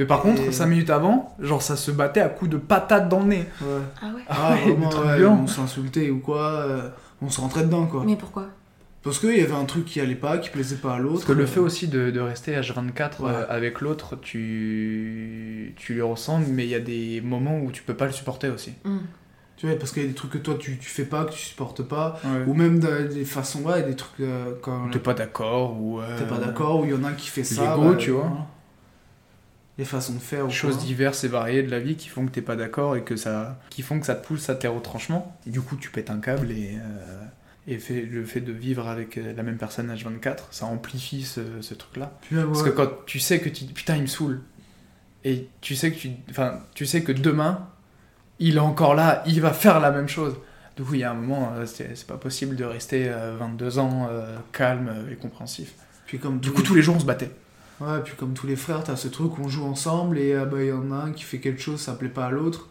Mais 0.00 0.06
par 0.06 0.22
contre, 0.22 0.40
Et- 0.40 0.50
5 0.52 0.64
minutes 0.66 0.88
avant, 0.88 1.36
genre 1.40 1.60
ça 1.60 1.76
se 1.76 1.90
battait 1.90 2.20
à 2.22 2.30
coups 2.30 2.50
de 2.50 2.56
patates 2.56 3.08
dans 3.10 3.20
le 3.20 3.26
nez. 3.26 3.44
ouais. 3.60 3.66
Ah 4.00 4.06
ouais 4.14 4.22
Ah, 4.30 4.52
ouais, 4.54 4.60
vraiment, 4.72 4.88
des 4.88 4.94
trucs 4.96 5.04
ouais, 5.06 5.24
on 5.26 5.46
s'insultait 5.46 6.08
ou 6.08 6.20
quoi, 6.20 6.40
euh, 6.40 6.88
on 7.20 7.28
se 7.28 7.38
rentrait 7.40 7.64
dedans 7.64 7.84
quoi. 7.86 8.02
Mais 8.06 8.16
pourquoi? 8.16 8.46
Parce 9.02 9.18
qu'il 9.18 9.36
y 9.36 9.40
avait 9.42 9.52
un 9.52 9.64
truc 9.66 9.84
qui 9.84 10.00
allait 10.00 10.14
pas, 10.14 10.38
qui 10.38 10.48
plaisait 10.48 10.76
pas 10.76 10.94
à 10.94 10.98
l'autre. 10.98 11.16
Parce 11.16 11.24
que 11.26 11.32
le 11.32 11.44
euh, 11.44 11.46
fait 11.46 11.60
aussi 11.60 11.88
de, 11.88 12.10
de 12.10 12.20
rester 12.20 12.52
H24 12.58 13.20
Ouais. 13.22 13.30
euh, 13.30 13.44
avec 13.50 13.82
l'autre, 13.82 14.16
tu, 14.20 15.74
tu 15.76 15.94
lui 15.94 16.02
ressembles, 16.02 16.46
mais 16.48 16.64
il 16.64 16.70
y 16.70 16.74
a 16.74 16.80
des 16.80 17.20
moments 17.20 17.58
où 17.60 17.70
tu 17.70 17.82
peux 17.82 17.94
pas 17.94 18.06
le 18.06 18.12
supporter 18.12 18.48
aussi. 18.48 18.72
Hmm. 18.84 18.98
Tu 19.56 19.66
vois, 19.66 19.76
parce 19.78 19.92
qu'il 19.92 20.02
y 20.02 20.06
a 20.06 20.08
des 20.08 20.14
trucs 20.14 20.30
que 20.32 20.38
toi 20.38 20.54
tu, 20.58 20.78
tu 20.78 20.88
fais 20.88 21.04
pas, 21.04 21.24
que 21.26 21.32
tu 21.32 21.38
supportes 21.38 21.82
pas, 21.82 22.18
Ouais. 22.24 22.44
ou 22.46 22.54
même 22.54 22.78
de- 22.80 23.08
des 23.12 23.26
façons, 23.26 23.60
ouais, 23.64 23.82
des 23.82 23.96
trucs 23.96 24.20
euh, 24.20 24.52
quand 24.62 24.88
T'es 24.90 24.98
pas 24.98 25.12
d'accord 25.14 25.76
ou. 25.78 26.00
euh, 26.00 26.18
t'es 26.18 26.24
pas 26.24 26.38
d'accord, 26.38 26.80
ou 26.80 26.84
il 26.86 26.90
y 26.92 26.94
en 26.94 27.04
a 27.04 27.08
un 27.08 27.12
qui 27.12 27.28
fait 27.28 27.44
ça. 27.44 27.76
l'ego, 27.76 27.90
bah, 27.90 27.96
tu 27.98 28.10
vois. 28.12 28.22
voilà. 28.22 28.46
Les 29.78 29.84
façons 29.84 30.14
de 30.14 30.18
faire. 30.18 30.46
ou 30.46 30.50
choses 30.50 30.76
quoi. 30.76 30.84
diverses 30.84 31.24
et 31.24 31.28
variées 31.28 31.62
de 31.62 31.70
la 31.70 31.80
vie 31.80 31.96
qui 31.96 32.08
font 32.08 32.26
que 32.26 32.30
t'es 32.30 32.42
pas 32.42 32.56
d'accord 32.56 32.96
et 32.96 33.02
que 33.02 33.16
ça 33.16 33.58
qui 33.70 33.82
font 33.82 33.98
que 34.00 34.06
ça 34.06 34.14
te 34.14 34.26
pousse 34.26 34.48
à 34.50 34.54
tes 34.54 34.68
retranchements 34.68 35.36
et 35.46 35.50
du 35.50 35.60
coup 35.60 35.76
tu 35.76 35.90
pètes 35.90 36.10
un 36.10 36.18
câble 36.20 36.50
et 36.50 36.76
euh, 36.76 37.24
et 37.66 37.78
fait, 37.78 38.02
le 38.02 38.24
fait 38.24 38.40
de 38.40 38.52
vivre 38.52 38.88
avec 38.88 39.16
euh, 39.16 39.32
la 39.34 39.42
même 39.42 39.56
personne 39.56 39.94
H24 39.94 40.36
ça 40.50 40.66
amplifie 40.66 41.22
ce, 41.22 41.40
ce 41.60 41.74
truc 41.74 41.96
là 41.96 42.12
Puis 42.22 42.36
même, 42.36 42.46
parce 42.48 42.62
que 42.62 42.70
quand 42.70 42.88
tu 43.06 43.20
sais 43.20 43.38
que 43.40 43.48
tu 43.48 43.64
putain 43.66 43.96
il 43.96 44.02
me 44.02 44.06
saoule 44.06 44.40
Et 45.24 45.48
tu 45.60 45.74
sais 45.76 45.92
que, 45.92 45.98
tu, 45.98 46.10
enfin, 46.30 46.60
tu 46.74 46.84
sais 46.86 47.02
que 47.02 47.12
demain, 47.12 47.68
il 48.38 48.56
est 48.56 48.60
encore 48.60 48.94
là, 48.94 49.22
il 49.26 49.40
va 49.42 49.52
faire 49.52 49.78
la 49.80 49.90
même 49.90 50.08
chose. 50.08 50.34
Du 50.76 50.82
coup, 50.82 50.94
il 50.94 51.00
y 51.00 51.04
a 51.04 51.10
un 51.10 51.14
moment, 51.14 51.52
euh, 51.56 51.66
c'est 51.66 52.06
pas 52.06 52.16
possible 52.16 52.56
de 52.56 52.64
rester 52.64 53.08
euh, 53.08 53.36
22 53.38 53.78
ans 53.78 54.08
euh, 54.10 54.36
calme 54.52 54.90
et 55.12 55.16
compréhensif. 55.16 55.74
Puis 56.06 56.18
comme 56.18 56.40
Du 56.40 56.48
tous 56.48 56.54
coup, 56.54 56.60
les- 56.62 56.66
tous 56.68 56.74
les 56.74 56.82
jours, 56.82 56.96
on 56.96 57.00
se 57.00 57.04
battait. 57.04 57.30
Ouais, 57.80 58.00
puis 58.04 58.14
comme 58.16 58.34
tous 58.34 58.46
les 58.46 58.56
frères, 58.56 58.84
t'as 58.84 58.96
ce 58.96 59.08
truc 59.08 59.38
où 59.38 59.42
on 59.42 59.48
joue 59.48 59.64
ensemble 59.64 60.18
et 60.18 60.34
euh, 60.34 60.44
bah, 60.44 60.62
il 60.62 60.68
y 60.68 60.72
en 60.72 60.92
a 60.92 60.96
un 60.96 61.12
qui 61.12 61.24
fait 61.24 61.38
quelque 61.38 61.60
chose, 61.62 61.80
ça 61.80 61.94
plaît 61.94 62.08
pas 62.10 62.26
à 62.26 62.30
l'autre. 62.30 62.68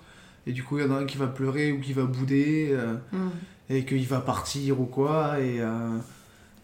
Et 0.47 0.51
du 0.51 0.63
coup, 0.63 0.77
il 0.79 0.85
y 0.85 0.87
en 0.87 0.91
a 0.95 0.99
un 0.99 1.05
qui 1.05 1.17
va 1.17 1.27
pleurer 1.27 1.71
ou 1.71 1.79
qui 1.79 1.93
va 1.93 2.03
bouder 2.03 2.69
euh, 2.71 2.95
Mm. 3.11 3.29
et 3.69 3.85
qu'il 3.85 4.05
va 4.07 4.19
partir 4.21 4.79
ou 4.79 4.85
quoi. 4.85 5.39
Et 5.39 5.59
euh, 5.61 5.97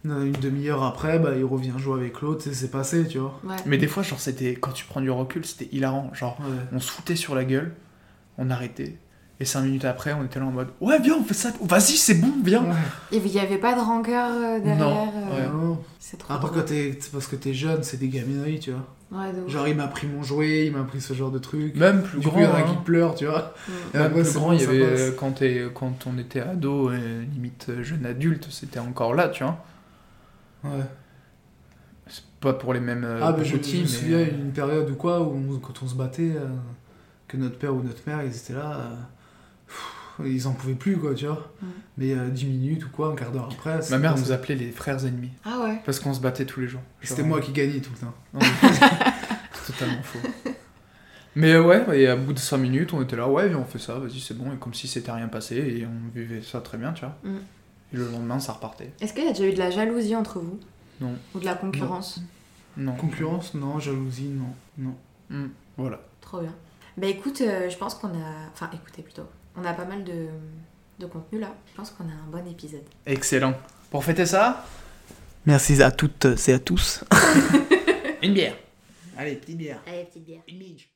une 0.04 0.32
demi-heure 0.40 0.84
après, 0.84 1.18
bah, 1.18 1.32
il 1.36 1.44
revient 1.44 1.72
jouer 1.78 1.98
avec 2.00 2.20
l'autre, 2.20 2.46
et 2.48 2.54
c'est 2.54 2.70
passé, 2.70 3.08
tu 3.08 3.18
vois. 3.18 3.40
Ouais. 3.44 3.56
Mais 3.66 3.76
des 3.78 3.88
fois, 3.88 4.04
genre, 4.04 4.20
c'était 4.20 4.54
quand 4.54 4.70
tu 4.72 4.84
prends 4.84 5.00
du 5.00 5.10
recul, 5.10 5.44
c'était 5.44 5.68
hilarant. 5.74 6.10
Genre, 6.14 6.38
Ouais. 6.40 6.46
on 6.72 6.78
se 6.80 6.90
foutait 6.92 7.16
sur 7.16 7.34
la 7.34 7.44
gueule, 7.44 7.74
on 8.38 8.48
arrêtait. 8.50 8.96
Et 9.38 9.44
cinq 9.44 9.62
minutes 9.62 9.84
après, 9.84 10.14
on 10.14 10.24
était 10.24 10.40
là 10.40 10.46
en 10.46 10.50
mode 10.50 10.68
Ouais, 10.80 10.98
viens, 10.98 11.16
on 11.20 11.24
fait 11.24 11.34
ça. 11.34 11.50
Vas-y, 11.60 11.96
c'est 11.98 12.14
bon, 12.14 12.32
viens. 12.42 12.64
Il 13.12 13.22
n'y 13.22 13.38
avait 13.38 13.58
pas 13.58 13.74
de 13.74 13.80
rancœur 13.80 14.30
euh, 14.32 14.58
derrière. 14.60 14.78
Non, 14.78 15.08
euh, 15.14 15.50
ouais. 15.72 15.76
C'est 16.00 16.16
trop 16.16 16.32
Après, 16.32 16.48
quand 16.54 16.64
t'es, 16.64 16.98
parce 17.12 17.26
que 17.26 17.36
t'es 17.36 17.52
jeune, 17.52 17.82
c'est 17.82 17.98
des 17.98 18.08
gamineries, 18.08 18.60
tu 18.60 18.70
vois. 18.72 18.86
Ouais. 19.12 19.28
Genre, 19.46 19.68
il 19.68 19.76
m'a 19.76 19.88
pris 19.88 20.06
mon 20.06 20.22
jouet, 20.22 20.66
il 20.66 20.72
m'a 20.72 20.84
pris 20.84 21.00
ce 21.02 21.12
genre 21.12 21.30
de 21.30 21.38
truc. 21.38 21.76
Même 21.76 22.02
plus 22.02 22.18
du 22.20 22.26
grand. 22.28 22.34
coup, 22.36 22.40
il 22.40 22.44
y 22.44 22.46
en 22.48 22.54
a 22.54 22.58
hein. 22.60 22.62
qui 22.62 22.76
pleurent, 22.82 23.14
tu 23.14 23.26
vois. 23.26 23.52
Mm. 23.68 23.72
Et 23.94 23.98
Même 23.98 24.06
après, 24.06 24.22
plus 24.22 24.32
grand, 24.34 24.52
il 24.52 24.60
y 24.60 24.64
avait 24.64 24.82
euh, 24.82 25.12
quand, 25.12 25.30
t'es- 25.32 25.66
quand 25.74 26.06
on 26.06 26.16
était 26.18 26.40
ado, 26.40 26.90
et 26.90 26.96
limite 27.32 27.66
euh, 27.68 27.82
jeune 27.82 28.06
adulte, 28.06 28.48
c'était 28.50 28.78
encore 28.80 29.14
là, 29.14 29.28
tu 29.28 29.44
vois. 29.44 29.58
Ouais. 30.64 30.84
C'est 32.08 32.24
pas 32.40 32.54
pour 32.54 32.72
les 32.72 32.80
mêmes 32.80 33.04
euh, 33.04 33.20
Ah, 33.22 33.34
mais 33.36 33.44
je, 33.44 33.50
je 33.52 33.56
petits, 33.58 33.76
me 33.78 33.82
mais- 33.82 33.86
souviens 33.88 34.20
une 34.26 34.52
période 34.52 34.88
où 34.90 34.94
quoi, 34.94 35.20
où 35.20 35.34
on- 35.36 35.58
quand 35.58 35.82
on 35.82 35.86
se 35.86 35.94
battait, 35.94 36.32
euh, 36.36 36.46
que 37.28 37.36
notre 37.36 37.58
père 37.58 37.74
ou 37.74 37.82
notre 37.82 38.00
mère, 38.06 38.22
ils 38.24 38.34
étaient 38.34 38.54
là, 38.54 38.72
euh, 38.80 38.94
pff, 39.66 40.20
ils 40.24 40.46
en 40.48 40.52
pouvaient 40.52 40.74
plus, 40.74 40.96
quoi, 40.96 41.14
tu 41.14 41.26
vois. 41.26 41.52
Mais 41.98 42.12
euh, 42.12 42.28
10 42.28 42.46
minutes 42.46 42.84
ou 42.86 42.88
quoi, 42.90 43.08
un 43.08 43.14
quart 43.14 43.32
d'heure 43.32 43.48
après. 43.52 43.80
Ma 43.90 43.98
mère 43.98 44.16
nous 44.16 44.32
appelait 44.32 44.54
les 44.54 44.70
frères 44.70 45.04
ennemis. 45.04 45.30
Ah 45.44 45.60
ouais. 45.64 45.80
Parce 45.84 46.00
qu'on 46.00 46.14
se 46.14 46.20
battait 46.20 46.46
tous 46.46 46.60
les 46.60 46.68
jours. 46.68 46.82
C'était 47.02 47.22
moi 47.22 47.40
qui 47.40 47.52
gagnais 47.52 47.80
tout 47.80 47.90
le 47.92 47.98
temps. 48.06 48.14
Non, 48.34 48.40
totalement 49.66 50.02
faux. 50.02 50.18
Mais 51.34 51.52
euh, 51.52 51.62
ouais, 51.62 52.00
et 52.00 52.06
à 52.08 52.16
bout 52.16 52.32
de 52.32 52.38
5 52.38 52.56
minutes, 52.56 52.92
on 52.94 53.02
était 53.02 53.16
là, 53.16 53.28
ouais, 53.28 53.48
viens, 53.48 53.58
on 53.58 53.64
fait 53.64 53.78
ça, 53.78 53.98
vas-y, 53.98 54.20
c'est 54.20 54.32
bon, 54.38 54.52
et 54.52 54.56
comme 54.56 54.72
si 54.72 54.88
c'était 54.88 55.12
rien 55.12 55.28
passé, 55.28 55.56
et 55.56 55.86
on 55.86 56.16
vivait 56.18 56.40
ça 56.40 56.60
très 56.60 56.78
bien, 56.78 56.92
tu 56.92 57.04
vois. 57.04 57.16
Mm. 57.24 57.36
Et 57.92 57.96
le 57.96 58.08
lendemain, 58.10 58.38
ça 58.40 58.52
repartait. 58.52 58.92
Est-ce 59.00 59.12
qu'il 59.12 59.24
y 59.24 59.28
a 59.28 59.32
déjà 59.32 59.46
eu 59.46 59.52
de 59.52 59.58
la 59.58 59.70
jalousie 59.70 60.16
entre 60.16 60.38
vous? 60.38 60.58
Non. 61.00 61.14
Ou 61.34 61.40
de 61.40 61.44
la 61.44 61.54
concurrence? 61.54 62.20
Non. 62.76 62.94
Concurrence, 62.94 63.54
non. 63.54 63.78
Jalousie, 63.78 64.28
non. 64.28 64.54
Non. 64.78 64.94
Mm, 65.28 65.50
Voilà. 65.76 66.00
Trop 66.20 66.40
bien. 66.40 66.54
Bah 66.96 67.06
écoute, 67.06 67.40
euh, 67.42 67.68
je 67.68 67.76
pense 67.76 67.94
qu'on 67.96 68.08
a... 68.08 68.48
Enfin, 68.54 68.70
écoutez 68.72 69.02
plutôt. 69.02 69.28
On 69.56 69.64
a 69.64 69.72
pas 69.72 69.84
mal 69.84 70.04
de, 70.04 70.28
de 70.98 71.06
contenu 71.06 71.40
là. 71.40 71.54
Je 71.70 71.76
pense 71.76 71.90
qu'on 71.90 72.04
a 72.04 72.12
un 72.12 72.30
bon 72.30 72.46
épisode. 72.48 72.84
Excellent. 73.06 73.54
Pour 73.90 74.04
fêter 74.04 74.26
ça, 74.26 74.64
Merci 75.46 75.80
à 75.80 75.92
toutes 75.92 76.26
et 76.48 76.52
à 76.52 76.58
tous. 76.58 77.04
une 78.22 78.34
bière. 78.34 78.56
Allez, 79.16 79.36
petite 79.36 79.56
bière. 79.56 79.80
Allez, 79.86 80.04
petite 80.04 80.24
bière. 80.24 80.42
Une. 80.48 80.95